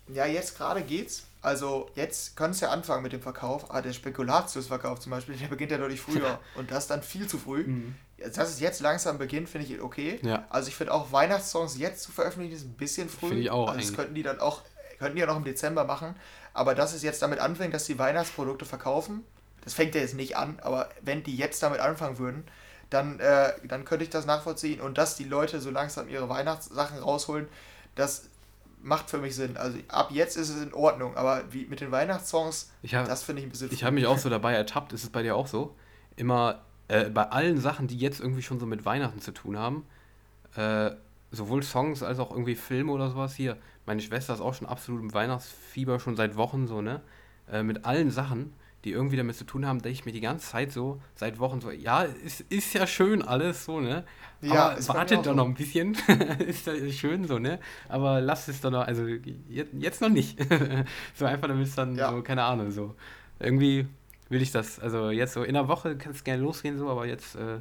[0.09, 1.25] Ja, jetzt gerade geht's.
[1.41, 3.71] Also jetzt können es ja anfangen mit dem Verkauf.
[3.71, 6.39] Ah, der Spekulatiusverkauf zum Beispiel, der beginnt ja deutlich früher.
[6.55, 7.63] und das dann viel zu früh.
[7.63, 7.95] Mhm.
[8.17, 10.19] Dass es jetzt langsam beginnt, finde ich okay.
[10.23, 10.45] Ja.
[10.49, 13.29] Also ich finde auch Weihnachtssongs jetzt zu veröffentlichen, ist ein bisschen früh.
[13.29, 13.69] Finde ich auch.
[13.69, 14.63] Also das könnten die dann auch,
[14.99, 16.15] könnten die ja noch im Dezember machen.
[16.53, 19.23] Aber dass es jetzt damit anfängt, dass die Weihnachtsprodukte verkaufen,
[19.63, 22.45] das fängt ja jetzt nicht an, aber wenn die jetzt damit anfangen würden,
[22.89, 24.79] dann, äh, dann könnte ich das nachvollziehen.
[24.79, 27.47] Und dass die Leute so langsam ihre Weihnachtssachen rausholen,
[27.95, 28.29] das
[28.81, 29.57] macht für mich Sinn.
[29.57, 33.41] Also ab jetzt ist es in Ordnung, aber wie mit den Weihnachtssongs, hab, das finde
[33.41, 33.71] ich ein bisschen.
[33.71, 35.75] Ich habe mich auch so dabei ertappt, ist es bei dir auch so?
[36.15, 39.85] Immer äh, bei allen Sachen, die jetzt irgendwie schon so mit Weihnachten zu tun haben,
[40.55, 40.91] äh,
[41.31, 43.57] sowohl Songs als auch irgendwie Filme oder sowas hier.
[43.87, 47.01] Meine Schwester ist auch schon absolut im Weihnachtsfieber schon seit Wochen so, ne?
[47.51, 48.53] Äh, mit allen Sachen
[48.87, 51.59] die irgendwie damit zu tun haben, denke ich mir die ganze Zeit so, seit Wochen
[51.59, 54.05] so, ja, ist, ist ja schön alles so, ne?
[54.41, 55.33] Ja, Aber wartet doch so.
[55.33, 55.93] noch ein bisschen.
[56.39, 57.59] ist ja schön so, ne?
[57.89, 59.05] Aber lasst es doch noch, also
[59.49, 60.39] jetzt, jetzt noch nicht.
[61.15, 62.11] so einfach, damit es dann ja.
[62.11, 62.95] so, keine Ahnung, so.
[63.39, 63.87] Irgendwie
[64.29, 67.07] will ich das, also jetzt so in der Woche kann es gerne losgehen, so, aber
[67.07, 67.59] jetzt äh,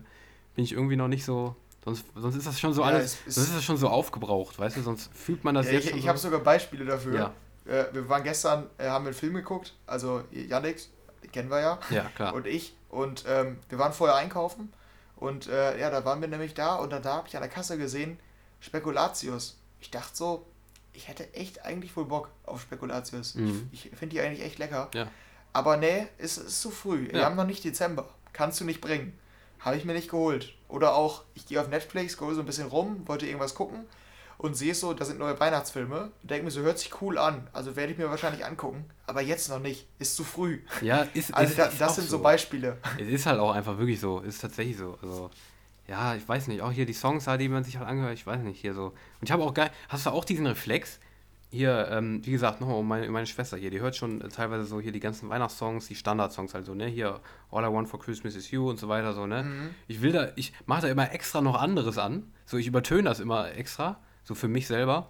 [0.54, 1.56] bin ich irgendwie noch nicht so.
[1.86, 4.76] Sonst, sonst ist das schon so ja, alles, sonst ist das schon so aufgebraucht, weißt
[4.76, 5.94] du, sonst fühlt man das ja, jetzt ich.
[5.94, 6.08] Ich so.
[6.08, 7.32] habe sogar Beispiele dafür.
[7.64, 7.72] Ja.
[7.72, 10.80] Äh, wir waren gestern, äh, haben einen Film geguckt, also Yannick,
[11.30, 11.78] kennen wir ja.
[11.90, 12.34] Ja, klar.
[12.34, 12.74] Und ich.
[12.88, 14.72] Und ähm, wir waren vorher einkaufen.
[15.14, 16.74] Und äh, ja, da waren wir nämlich da.
[16.74, 18.18] Und dann da habe ich an der Kasse gesehen,
[18.58, 19.56] Spekulatius.
[19.78, 20.44] Ich dachte so,
[20.92, 23.36] ich hätte echt eigentlich wohl Bock auf Spekulatius.
[23.36, 23.68] Mhm.
[23.70, 24.90] Ich, ich finde die eigentlich echt lecker.
[24.92, 25.06] Ja.
[25.52, 27.06] Aber nee, es ist, ist zu früh.
[27.06, 27.12] Ja.
[27.12, 28.08] Wir haben noch nicht Dezember.
[28.32, 29.16] Kannst du nicht bringen.
[29.60, 30.54] Habe ich mir nicht geholt.
[30.68, 33.86] Oder auch, ich gehe auf Netflix, gehe so ein bisschen rum, wollte irgendwas gucken
[34.38, 37.46] und sehe so, da sind neue Weihnachtsfilme und denke mir so, hört sich cool an.
[37.52, 39.86] Also werde ich mir wahrscheinlich angucken, aber jetzt noch nicht.
[39.98, 40.60] Ist zu früh.
[40.82, 42.18] Ja, ist Also ist, da, das sind so.
[42.18, 42.76] so Beispiele.
[43.00, 44.20] Es ist halt auch einfach wirklich so.
[44.20, 44.98] Ist tatsächlich so.
[45.02, 45.30] Also,
[45.88, 46.60] ja, ich weiß nicht.
[46.60, 48.86] Auch hier die Songs, die man sich halt angehört, ich weiß nicht, hier so.
[48.86, 49.70] Und ich habe auch geil.
[49.88, 50.98] Hast du auch diesen Reflex?
[51.56, 54.64] Hier, ähm, wie gesagt, nochmal um meine, meine Schwester hier, die hört schon äh, teilweise
[54.64, 56.86] so hier die ganzen Weihnachtssongs, die Standardsongs halt so, ne?
[56.86, 57.20] Hier
[57.50, 59.44] All I Want for Christmas is You und so weiter, so, ne?
[59.44, 59.70] Mhm.
[59.88, 62.32] Ich will da, ich mache da immer extra noch anderes an.
[62.44, 65.08] So, ich übertöne das immer extra so für mich selber,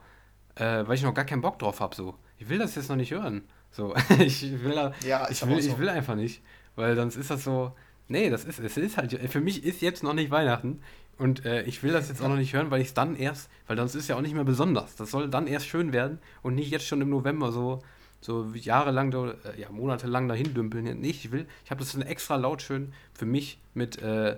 [0.55, 1.97] äh, weil ich noch gar keinen Bock drauf habe.
[1.97, 2.14] So.
[2.39, 3.43] Ich will das jetzt noch nicht hören.
[3.70, 5.70] So, ich will, da, ja, ich, will, so.
[5.70, 6.43] ich will einfach nicht.
[6.77, 7.73] Weil sonst ist das so,
[8.09, 10.82] nee, das ist, es ist halt, für mich ist jetzt noch nicht Weihnachten.
[11.18, 13.48] Und äh, ich will das jetzt auch noch nicht hören, weil ich es dann erst,
[13.66, 14.97] weil sonst ist ja auch nicht mehr besonders.
[14.97, 17.82] Das soll dann erst schön werden und nicht jetzt schon im November so,
[18.20, 20.84] so jahrelang, äh, ja, monatelang dahin dümpeln.
[21.01, 24.36] Nee, ich will, ich habe das dann extra laut schön für mich mit, äh,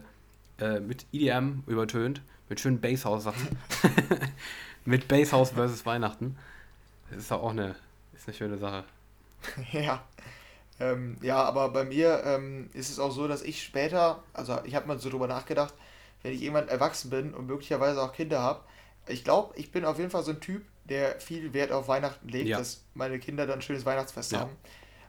[0.60, 3.48] äh, mit EDM übertönt, mit schönen Basshouse-Sachen.
[4.88, 6.36] mit Basehouse versus Weihnachten.
[7.10, 7.74] Das ist auch eine,
[8.14, 8.84] ist eine schöne Sache.
[9.72, 10.02] ja.
[10.80, 14.74] Ähm, ja, aber bei mir ähm, ist es auch so, dass ich später, also ich
[14.74, 15.74] habe mal so drüber nachgedacht,
[16.22, 18.60] wenn ich irgendwann erwachsen bin und möglicherweise auch Kinder habe,
[19.08, 22.28] ich glaube, ich bin auf jeden Fall so ein Typ, der viel Wert auf Weihnachten
[22.28, 22.58] legt, ja.
[22.58, 24.40] dass meine Kinder dann ein schönes Weihnachtsfest ja.
[24.40, 24.50] haben.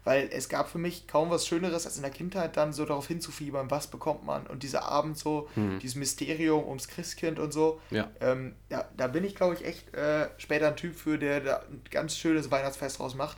[0.03, 3.07] weil es gab für mich kaum was Schöneres, als in der Kindheit dann so darauf
[3.07, 4.47] hinzufiebern, was bekommt man.
[4.47, 5.79] Und dieser Abend so, mhm.
[5.79, 7.79] dieses Mysterium ums Christkind und so.
[7.91, 8.09] Ja.
[8.21, 11.57] Ähm, ja da bin ich, glaube ich, echt äh, später ein Typ für, der da
[11.69, 13.37] ein ganz schönes Weihnachtsfest draus macht.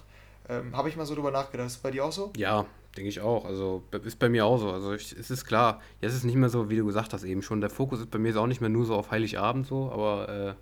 [0.49, 1.67] Ähm, Habe ich mal so drüber nachgedacht.
[1.67, 2.31] Ist bei dir auch so?
[2.35, 2.65] Ja,
[2.97, 3.45] denke ich auch.
[3.45, 4.71] Also ist bei mir auch so.
[4.71, 7.23] Also ich, es ist klar, jetzt ist es nicht mehr so, wie du gesagt hast
[7.23, 7.61] eben schon.
[7.61, 10.57] Der Fokus ist bei mir auch nicht mehr nur so auf Heiligabend so, aber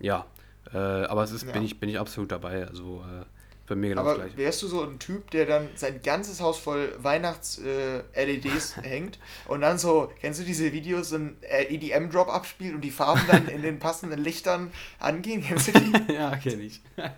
[0.00, 0.26] äh, ja.
[0.72, 1.52] Äh, aber es ist, ja.
[1.52, 2.66] bin, ich, bin ich absolut dabei.
[2.66, 3.24] Also äh,
[3.68, 4.38] bei mir genau Aber das Gleiche.
[4.38, 9.60] wärst du so ein Typ, der dann sein ganzes Haus voll Weihnachts-LEDs äh, hängt und
[9.60, 13.62] dann so, kennst du diese Videos, ein äh, EDM-Drop abspielt und die Farben dann in
[13.62, 15.42] den passenden Lichtern angehen?
[15.46, 15.92] Kennst du die?
[16.14, 16.80] ja, kenne ich.
[16.96, 17.12] ja,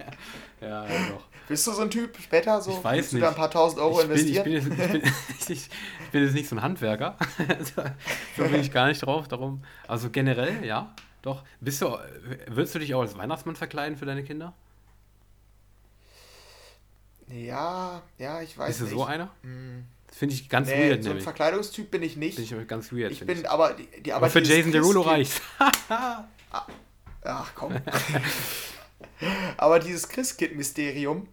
[0.60, 1.24] ja, doch.
[1.50, 2.70] Bist du so ein Typ später so?
[2.70, 3.14] Ich weiß nicht.
[3.14, 4.44] du da ein paar tausend Euro ich investieren?
[4.44, 5.70] Bin, ich, bin jetzt, ich, bin, ich,
[6.12, 7.18] bin jetzt nicht so ein Handwerker.
[8.36, 9.26] so bin ich gar nicht drauf.
[9.26, 9.64] Darum.
[9.88, 11.42] Also generell, ja, doch.
[11.60, 11.98] Bist du,
[12.46, 14.54] würdest du dich auch als Weihnachtsmann verkleiden für deine Kinder?
[17.26, 18.94] Ja, ja, ich weiß Bist du nicht.
[18.94, 19.30] so einer?
[19.42, 19.86] Hm.
[20.06, 21.02] Das finde ich ganz nee, weird.
[21.02, 22.38] So ein Verkleidungstyp bin ich nicht.
[22.38, 23.10] Finde ich ganz weird.
[23.10, 23.50] Ich bin ich.
[23.50, 25.42] aber die, die aber, aber für Jason Derulo reicht.
[26.52, 26.66] Ah,
[27.22, 27.76] ach komm.
[29.56, 31.28] aber dieses Christkind-Mysterium,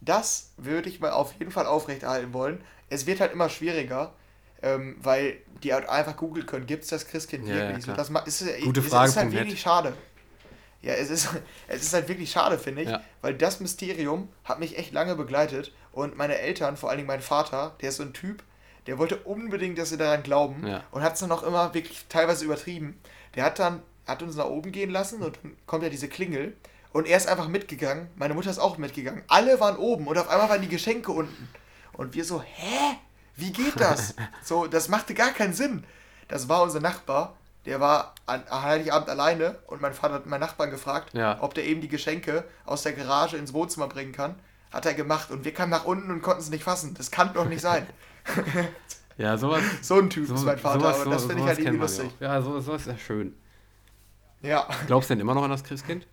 [0.00, 2.62] das würde ich mal auf jeden Fall aufrechterhalten wollen.
[2.88, 4.14] Es wird halt immer schwieriger,
[4.62, 7.86] ähm, weil die halt einfach googeln können, gibt es das Christkind ja, wirklich?
[7.86, 9.04] Ja, das ist, Gute Frage.
[9.04, 9.94] Das ist halt wirklich schade.
[10.80, 11.28] Ja, es ist,
[11.68, 13.02] es ist halt wirklich schade, finde ich, ja.
[13.20, 17.20] weil das Mysterium hat mich echt lange begleitet und meine Eltern, vor allen Dingen mein
[17.20, 18.42] Vater, der ist so ein Typ,
[18.86, 20.82] der wollte unbedingt, dass sie daran glauben ja.
[20.92, 22.98] und hat es dann auch immer wirklich teilweise übertrieben.
[23.34, 26.56] Der hat dann, hat uns nach oben gehen lassen und dann kommt ja diese Klingel
[26.98, 29.22] und er ist einfach mitgegangen, meine Mutter ist auch mitgegangen.
[29.28, 31.48] Alle waren oben und auf einmal waren die Geschenke unten.
[31.92, 32.96] Und wir so, hä?
[33.34, 34.14] Wie geht das?
[34.44, 35.84] so, das machte gar keinen Sinn.
[36.28, 37.38] Das war unser Nachbar
[37.68, 41.36] der war an Heiligabend alleine und mein Vater hat meinen Nachbarn gefragt, ja.
[41.40, 44.36] ob der eben die Geschenke aus der Garage ins Wohnzimmer bringen kann.
[44.72, 46.94] Hat er gemacht und wir kamen nach unten und konnten es nicht fassen.
[46.94, 47.86] Das kann doch nicht sein.
[49.18, 49.62] ja, sowas.
[49.82, 52.10] So ein Typ so, ist mein Vater, sowas, aber das finde ich halt irgendwie lustig.
[52.20, 53.34] Ja, so, sowas ist ja schön.
[54.40, 54.66] Ja.
[54.86, 56.06] Glaubst du denn immer noch an das Christkind?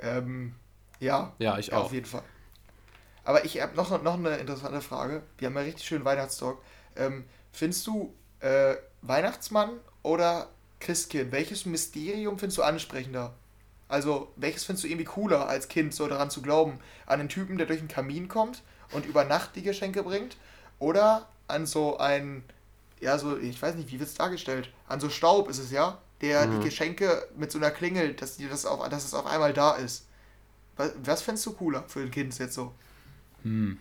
[0.00, 0.54] Ähm,
[0.98, 1.32] ja.
[1.38, 1.84] Ja, ich auch.
[1.84, 2.22] Auf jeden Fall.
[3.24, 5.22] Aber ich habe noch, noch eine interessante Frage.
[5.38, 6.58] Wir haben ja richtig schönen Weihnachtstalk.
[6.96, 9.70] Ähm, findest du äh, Weihnachtsmann
[10.02, 10.48] oder
[10.80, 11.32] Christkind?
[11.32, 13.34] Welches Mysterium findest du ansprechender?
[13.88, 16.78] Also, welches findest du irgendwie cooler als Kind, so daran zu glauben?
[17.06, 18.62] An den Typen, der durch den Kamin kommt
[18.92, 20.36] und über Nacht die Geschenke bringt?
[20.78, 22.44] Oder an so ein,
[23.00, 24.72] ja, so, ich weiß nicht, wie wird es dargestellt?
[24.88, 26.60] An so Staub ist es ja, der mhm.
[26.60, 29.72] die Geschenke mit so einer Klingel, dass, die das auf, dass es auf einmal da
[29.72, 30.06] ist.
[30.76, 32.74] Was, was findest du cooler für ein Kind jetzt so?
[33.42, 33.78] Hm.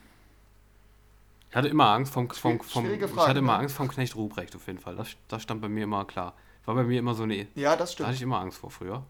[1.49, 3.59] Ich hatte immer Angst vom, vom, vom Frage, ich hatte immer ne?
[3.59, 4.95] Angst vom Knecht Ruprecht auf jeden Fall.
[4.95, 6.35] Das, das stand bei mir immer klar.
[6.65, 7.47] War bei mir immer so eine.
[7.55, 8.05] Ja, das stimmt.
[8.05, 9.03] Da hatte ich immer Angst vor früher.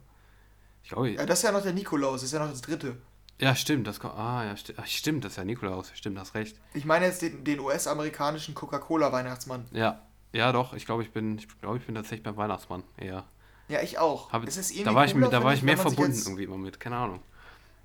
[0.83, 2.97] Ich glaube, ja, das ist ja noch der Nikolaus, das ist ja noch das dritte.
[3.39, 6.59] Ja, stimmt, das ah ja, sti stimmt, das ist ja Nikolaus, stimmt, hast recht.
[6.73, 9.65] Ich meine jetzt den, den US-amerikanischen Coca-Cola Weihnachtsmann.
[9.71, 10.01] Ja.
[10.31, 13.25] Ja, doch, ich glaube, ich bin ich glaube, ich bin tatsächlich beim Weihnachtsmann eher.
[13.67, 14.31] Ja, ich auch.
[14.31, 17.19] Hab, da war ich, mit, da war ich mehr verbunden irgendwie immer mit, keine Ahnung.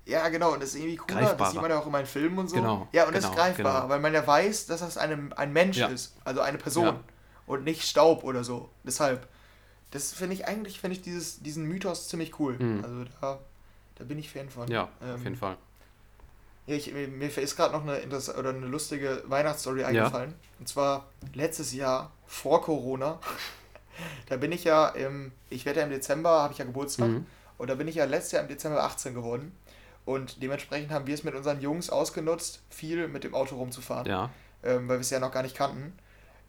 [0.05, 2.37] Ja, genau, und das ist irgendwie cooler, das sieht man ja auch in meinen Filmen
[2.37, 2.55] und so.
[2.55, 3.89] Genau, ja, und genau, das ist greifbar, genau.
[3.89, 5.87] weil man ja weiß, dass das eine, ein Mensch ja.
[5.87, 6.99] ist, also eine Person ja.
[7.47, 8.69] und nicht Staub oder so.
[8.83, 9.27] Deshalb,
[9.91, 12.57] das finde ich eigentlich, finde ich dieses, diesen Mythos ziemlich cool.
[12.57, 12.83] Mhm.
[12.83, 13.39] Also da,
[13.95, 14.67] da bin ich Fan von.
[14.67, 15.57] Ja, ähm, auf jeden Fall.
[16.67, 18.01] Ich, mir ist gerade noch eine,
[18.37, 20.31] oder eine lustige Weihnachtsstory eingefallen.
[20.31, 20.59] Ja.
[20.59, 23.19] Und zwar letztes Jahr, vor Corona,
[24.29, 27.25] da bin ich ja im, ich werde ja im Dezember, habe ich ja Geburtstag, mhm.
[27.57, 29.55] und da bin ich ja letztes Jahr im Dezember 18 geworden.
[30.05, 34.05] Und dementsprechend haben wir es mit unseren Jungs ausgenutzt, viel mit dem Auto rumzufahren.
[34.07, 34.29] Ja.
[34.63, 35.93] Ähm, weil wir es ja noch gar nicht kannten.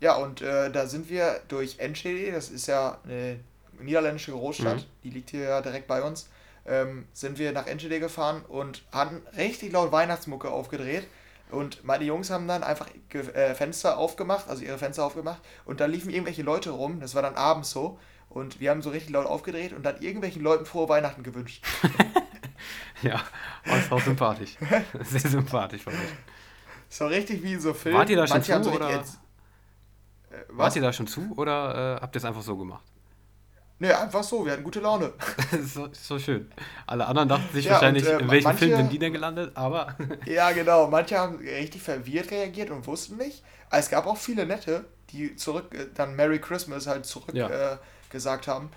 [0.01, 3.41] Ja, und äh, da sind wir durch Enschede, das ist ja eine
[3.81, 4.85] niederländische Großstadt, mhm.
[5.05, 6.29] die liegt hier ja direkt bei uns,
[6.67, 11.07] ähm, sind wir nach Enschede gefahren und hatten richtig laut Weihnachtsmucke aufgedreht.
[11.51, 15.87] Und meine Jungs haben dann einfach äh, Fenster aufgemacht, also ihre Fenster aufgemacht, und da
[15.87, 19.27] liefen irgendwelche Leute rum, das war dann abends so, und wir haben so richtig laut
[19.27, 21.65] aufgedreht und dann irgendwelchen Leuten frohe Weihnachten gewünscht.
[23.03, 23.23] Ja,
[23.67, 24.57] aber ist auch sympathisch.
[25.03, 26.01] Sehr sympathisch von euch.
[26.89, 27.99] So richtig wie in so Filmen.
[27.99, 28.65] Wart ihr da schon Manche zu?
[28.65, 28.91] So oder?
[28.91, 29.19] Jetzt,
[30.31, 32.85] äh, Wart ihr da schon zu oder äh, habt ihr es einfach so gemacht?
[33.79, 35.13] Nee, einfach so, wir hatten gute Laune.
[35.65, 36.51] so, so schön.
[36.87, 39.13] Alle anderen dachten sich ja, wahrscheinlich, und, äh, in welchem manche, Film sind die denn
[39.13, 39.95] gelandet, aber.
[40.27, 40.87] ja, genau.
[40.87, 43.43] Manche haben richtig verwirrt reagiert und wussten nicht.
[43.69, 47.49] Aber es gab auch viele nette, die zurück, äh, dann Merry Christmas halt zurück ja.
[47.49, 47.77] äh,
[48.11, 48.71] gesagt haben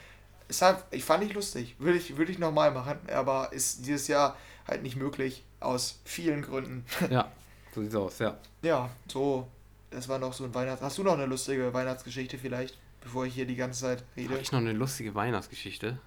[0.50, 1.76] ist halt, ich fand ich lustig.
[1.80, 4.36] Würde ich, würde ich nochmal machen, aber ist dieses Jahr
[4.68, 6.86] halt nicht möglich, aus vielen Gründen.
[7.10, 7.32] Ja,
[7.74, 8.38] so sieht's aus, ja.
[8.62, 9.48] Ja, so,
[9.92, 10.82] das war noch so ein Weihnachts...
[10.82, 14.30] Hast du noch eine lustige Weihnachtsgeschichte vielleicht, bevor ich hier die ganze Zeit rede?
[14.32, 16.00] Habe ich noch eine lustige Weihnachtsgeschichte?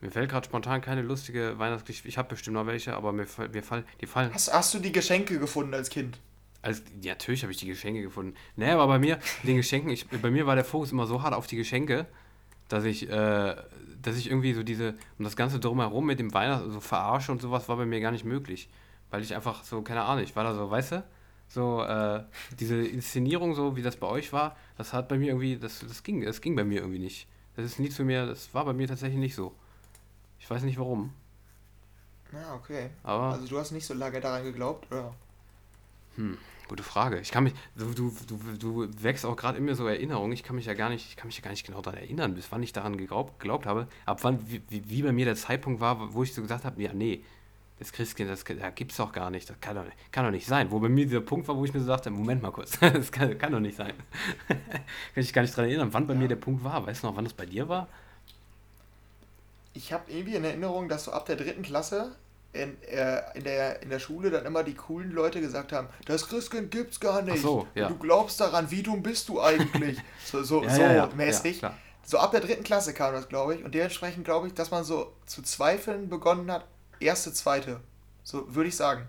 [0.00, 2.08] Mir fällt gerade spontan keine lustige Weihnachtsgeschichte.
[2.08, 4.34] Ich habe bestimmt noch welche, aber mir, mir fallen die fallen.
[4.34, 6.18] Hast, hast du die Geschenke gefunden als Kind?
[6.60, 8.34] Also, ja, natürlich habe ich die Geschenke gefunden.
[8.56, 11.34] Nee, aber bei mir, den Geschenken, ich, bei mir war der Fokus immer so hart
[11.34, 12.06] auf die Geschenke,
[12.68, 13.56] dass ich, äh,
[14.02, 17.40] dass ich irgendwie so diese, und das Ganze drumherum mit dem Weihnachten, so verarsche und
[17.40, 18.68] sowas war bei mir gar nicht möglich.
[19.10, 21.04] Weil ich einfach so, keine Ahnung, ich war da so, weißt du,
[21.54, 22.24] so, äh,
[22.58, 26.02] diese Inszenierung, so wie das bei euch war, das hat bei mir irgendwie, das, das
[26.02, 27.28] ging, das ging bei mir irgendwie nicht.
[27.56, 29.54] Das ist nie zu mir, das war bei mir tatsächlich nicht so.
[30.40, 31.12] Ich weiß nicht warum.
[32.32, 32.90] Ja, okay.
[33.04, 35.14] Aber also du hast nicht so lange daran geglaubt, oder?
[36.16, 37.20] Hm, gute Frage.
[37.20, 40.32] Ich kann mich, du, du, du, du wächst auch gerade in mir so Erinnerungen.
[40.32, 42.34] Ich kann mich ja gar nicht, ich kann mich ja gar nicht genau daran erinnern,
[42.34, 43.86] bis wann ich daran geglaubt, geglaubt habe.
[44.06, 46.92] Ab wann, wie, wie bei mir der Zeitpunkt war, wo ich so gesagt habe, ja,
[46.92, 47.22] nee,
[47.78, 48.56] das Christkind, das, das
[48.88, 49.50] es doch gar nicht.
[49.50, 50.70] Das kann doch, kann doch nicht sein.
[50.70, 53.10] Wo bei mir dieser Punkt war, wo ich mir so dachte, Moment mal kurz, das
[53.10, 53.94] kann, kann doch nicht sein.
[54.48, 54.84] kann
[55.16, 56.20] ich gar nicht daran erinnern, wann bei ja.
[56.20, 56.86] mir der Punkt war.
[56.86, 57.88] Weißt du noch, wann das bei dir war?
[59.72, 62.14] Ich habe irgendwie in Erinnerung, dass so ab der dritten Klasse
[62.52, 66.28] in, äh, in, der, in der Schule dann immer die coolen Leute gesagt haben, das
[66.28, 67.42] Christkind gibt's gar nicht.
[67.42, 67.88] So, ja.
[67.88, 69.98] Du glaubst daran, wie dumm bist du eigentlich?
[70.24, 71.60] So, so, ja, so mäßig.
[72.02, 73.64] so ab der dritten Klasse kam das, glaube ich.
[73.64, 76.64] Und dementsprechend glaube ich, dass man so zu zweifeln begonnen hat,
[77.04, 77.80] erste, zweite.
[78.22, 79.06] So würde ich sagen.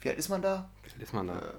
[0.00, 0.70] Wie alt ist man da?
[0.82, 1.38] Wie alt ist man da?
[1.38, 1.52] Äh,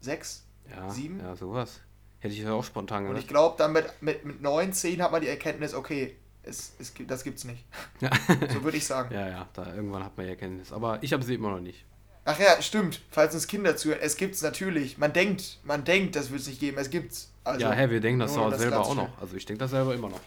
[0.00, 0.44] sechs?
[0.70, 1.20] Ja, sieben?
[1.20, 1.80] Ja, sowas.
[2.20, 3.16] Hätte ich ja auch spontan gemacht.
[3.16, 6.72] Und ich glaube, dann mit, mit, mit neun, zehn hat man die Erkenntnis, okay, es,
[6.78, 7.64] es gibt, das gibt's nicht.
[8.00, 8.10] Ja.
[8.52, 9.12] so würde ich sagen.
[9.12, 10.72] Ja, ja, da irgendwann hat man die Erkenntnis.
[10.72, 11.84] Aber ich habe sie immer noch nicht.
[12.24, 13.02] Ach ja, stimmt.
[13.10, 14.98] Falls uns Kinder zuhören, es gibt's natürlich.
[14.98, 16.78] Man denkt, man denkt, das wird es nicht geben.
[16.78, 17.30] Es gibt's.
[17.44, 19.20] Also, ja, hä, wir denken das auch selber auch noch.
[19.20, 20.20] Also ich denke das selber immer noch.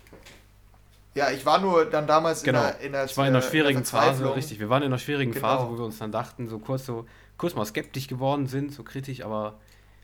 [1.19, 2.59] Ja, ich war nur dann damals genau.
[2.59, 4.57] in der, in der Ich war in einer schwierigen in der Phase, richtig.
[4.57, 5.45] Wir waren in einer schwierigen genau.
[5.45, 7.05] Phase, wo wir uns dann dachten, so kurz so
[7.37, 9.59] kurz mal skeptisch geworden sind, so kritisch, aber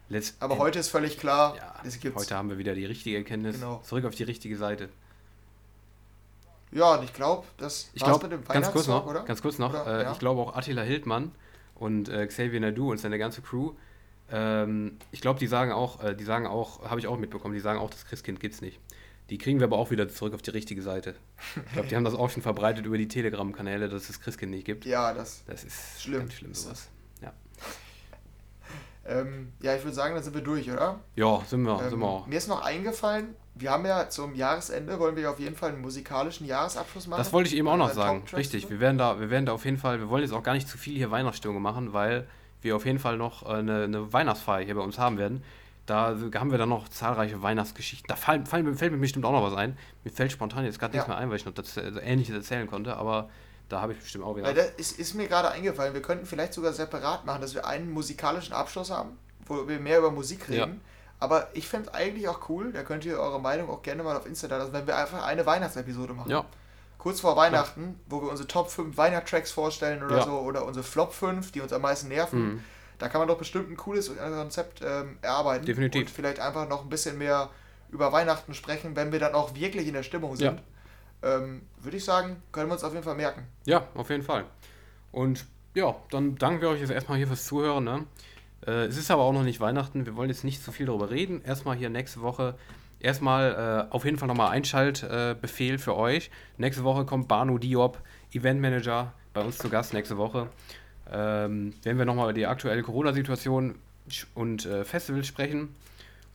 [0.10, 0.44] letztendlich.
[0.44, 2.22] Aber heute ist völlig klar, ja, es gibt's.
[2.22, 3.56] Heute haben wir wieder die richtige Erkenntnis.
[3.56, 3.82] Genau.
[3.86, 4.90] Zurück auf die richtige Seite.
[6.74, 9.24] Ja, und ich glaube, das ich glaub, mit dem ganz kurz noch, oder?
[9.24, 10.12] Ganz kurz noch, oder, äh, ja.
[10.12, 11.32] ich glaube auch Attila Hildmann
[11.76, 13.72] und äh, Xavier Nadu und seine ganze Crew,
[14.30, 17.62] ähm, ich glaube, die sagen auch, äh, die sagen auch, habe ich auch mitbekommen, die
[17.62, 18.82] sagen auch, das Christkind gibt's nicht.
[19.30, 21.16] Die kriegen wir aber auch wieder zurück auf die richtige Seite.
[21.66, 24.66] Ich glaube, die haben das auch schon verbreitet über die Telegram-Kanäle, dass es Christkind nicht
[24.66, 24.86] gibt.
[24.86, 26.20] Ja, das, das ist schlimm.
[26.20, 26.90] ganz schlimm sowas.
[27.22, 27.34] Ja.
[29.08, 31.00] Ähm, ja, ich würde sagen, dann sind wir durch, oder?
[31.16, 31.80] Ja, sind wir.
[31.80, 32.26] Ähm, sind wir auch.
[32.26, 35.82] Mir ist noch eingefallen, wir haben ja zum Jahresende, wollen wir auf jeden Fall einen
[35.82, 37.20] musikalischen Jahresabschluss machen.
[37.20, 38.24] Das wollte ich eben auch noch sagen.
[38.34, 40.54] Richtig, wir werden, da, wir werden da auf jeden Fall, wir wollen jetzt auch gar
[40.54, 42.28] nicht zu viel hier Weihnachtsstimmung machen, weil
[42.62, 45.44] wir auf jeden Fall noch äh, eine, eine Weihnachtsfeier hier bei uns haben werden.
[45.86, 48.08] Da haben wir dann noch zahlreiche Weihnachtsgeschichten.
[48.08, 49.78] Da fallen, fallen, fällt mir bestimmt auch noch was ein.
[50.04, 51.00] Mir fällt spontan jetzt gerade ja.
[51.00, 53.30] nichts mehr ein, weil ich noch das, also Ähnliches erzählen konnte, aber
[53.70, 54.48] da habe ich bestimmt auch wieder.
[54.48, 57.68] Weil das ist, ist mir gerade eingefallen, wir könnten vielleicht sogar separat machen, dass wir
[57.68, 60.82] einen musikalischen Abschluss haben, wo wir mehr über Musik reden.
[60.82, 60.90] Ja.
[61.20, 64.18] Aber ich fände es eigentlich auch cool, da könnt ihr eure Meinung auch gerne mal
[64.18, 66.32] auf Instagram lassen, wenn wir einfach eine Weihnachtsepisode machen.
[66.32, 66.46] Ja.
[66.98, 67.94] Kurz vor Weihnachten, ja.
[68.08, 71.72] wo wir unsere Top 5 Weihnachtstracks vorstellen oder so, oder unsere Flop 5, die uns
[71.72, 72.40] am meisten nerven.
[72.40, 72.64] Mhm
[72.98, 75.66] da kann man doch bestimmt ein cooles Konzept ähm, erarbeiten.
[75.66, 76.02] Definitiv.
[76.02, 77.50] Und vielleicht einfach noch ein bisschen mehr
[77.90, 80.62] über Weihnachten sprechen, wenn wir dann auch wirklich in der Stimmung sind.
[81.24, 81.36] Ja.
[81.38, 83.48] Ähm, Würde ich sagen, können wir uns auf jeden Fall merken.
[83.66, 84.46] Ja, auf jeden Fall.
[85.12, 87.84] Und ja, dann danken wir euch jetzt erstmal hier fürs Zuhören.
[87.84, 88.06] Ne?
[88.66, 90.06] Äh, es ist aber auch noch nicht Weihnachten.
[90.06, 91.42] Wir wollen jetzt nicht zu viel darüber reden.
[91.44, 92.56] Erstmal hier nächste Woche.
[93.00, 96.32] Erstmal äh, auf jeden Fall nochmal Einschaltbefehl äh, für euch.
[96.58, 98.00] Nächste Woche kommt Banu Diop,
[98.32, 100.50] Eventmanager, bei uns zu Gast nächste Woche
[101.12, 103.76] ähm, werden wir nochmal über die aktuelle Corona-Situation
[104.34, 105.70] und äh, Festivals sprechen.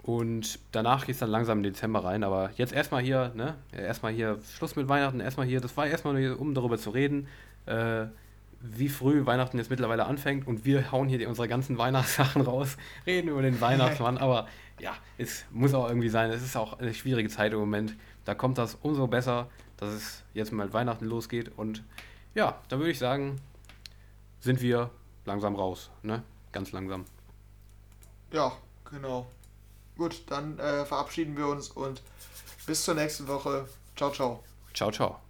[0.03, 2.25] Und danach geht es dann langsam im Dezember rein.
[2.25, 3.55] Aber jetzt erstmal hier, ne?
[3.73, 7.29] Erstmal hier Schluss mit Weihnachten, erstmal hier, das war erstmal nur, um darüber zu reden,
[7.67, 8.07] äh,
[8.63, 10.47] wie früh Weihnachten jetzt mittlerweile anfängt.
[10.47, 12.77] Und wir hauen hier unsere ganzen Weihnachtssachen raus,
[13.07, 14.19] reden über den Weihnachtsmann.
[14.19, 14.49] Aber
[14.79, 16.31] ja, es muss auch irgendwie sein.
[16.31, 17.95] Es ist auch eine schwierige Zeit im Moment.
[18.25, 21.53] Da kommt das umso besser, dass es jetzt mal Weihnachten losgeht.
[21.57, 21.83] Und
[22.35, 23.37] ja, da würde ich sagen,
[24.41, 24.91] sind wir
[25.25, 26.23] langsam raus, ne?
[26.53, 27.05] Ganz langsam.
[28.33, 28.53] Ja,
[28.91, 29.27] genau.
[29.97, 32.03] Gut, dann äh, verabschieden wir uns und
[32.67, 33.69] bis zur nächsten Woche.
[33.97, 34.43] Ciao, ciao.
[34.73, 35.21] Ciao, ciao.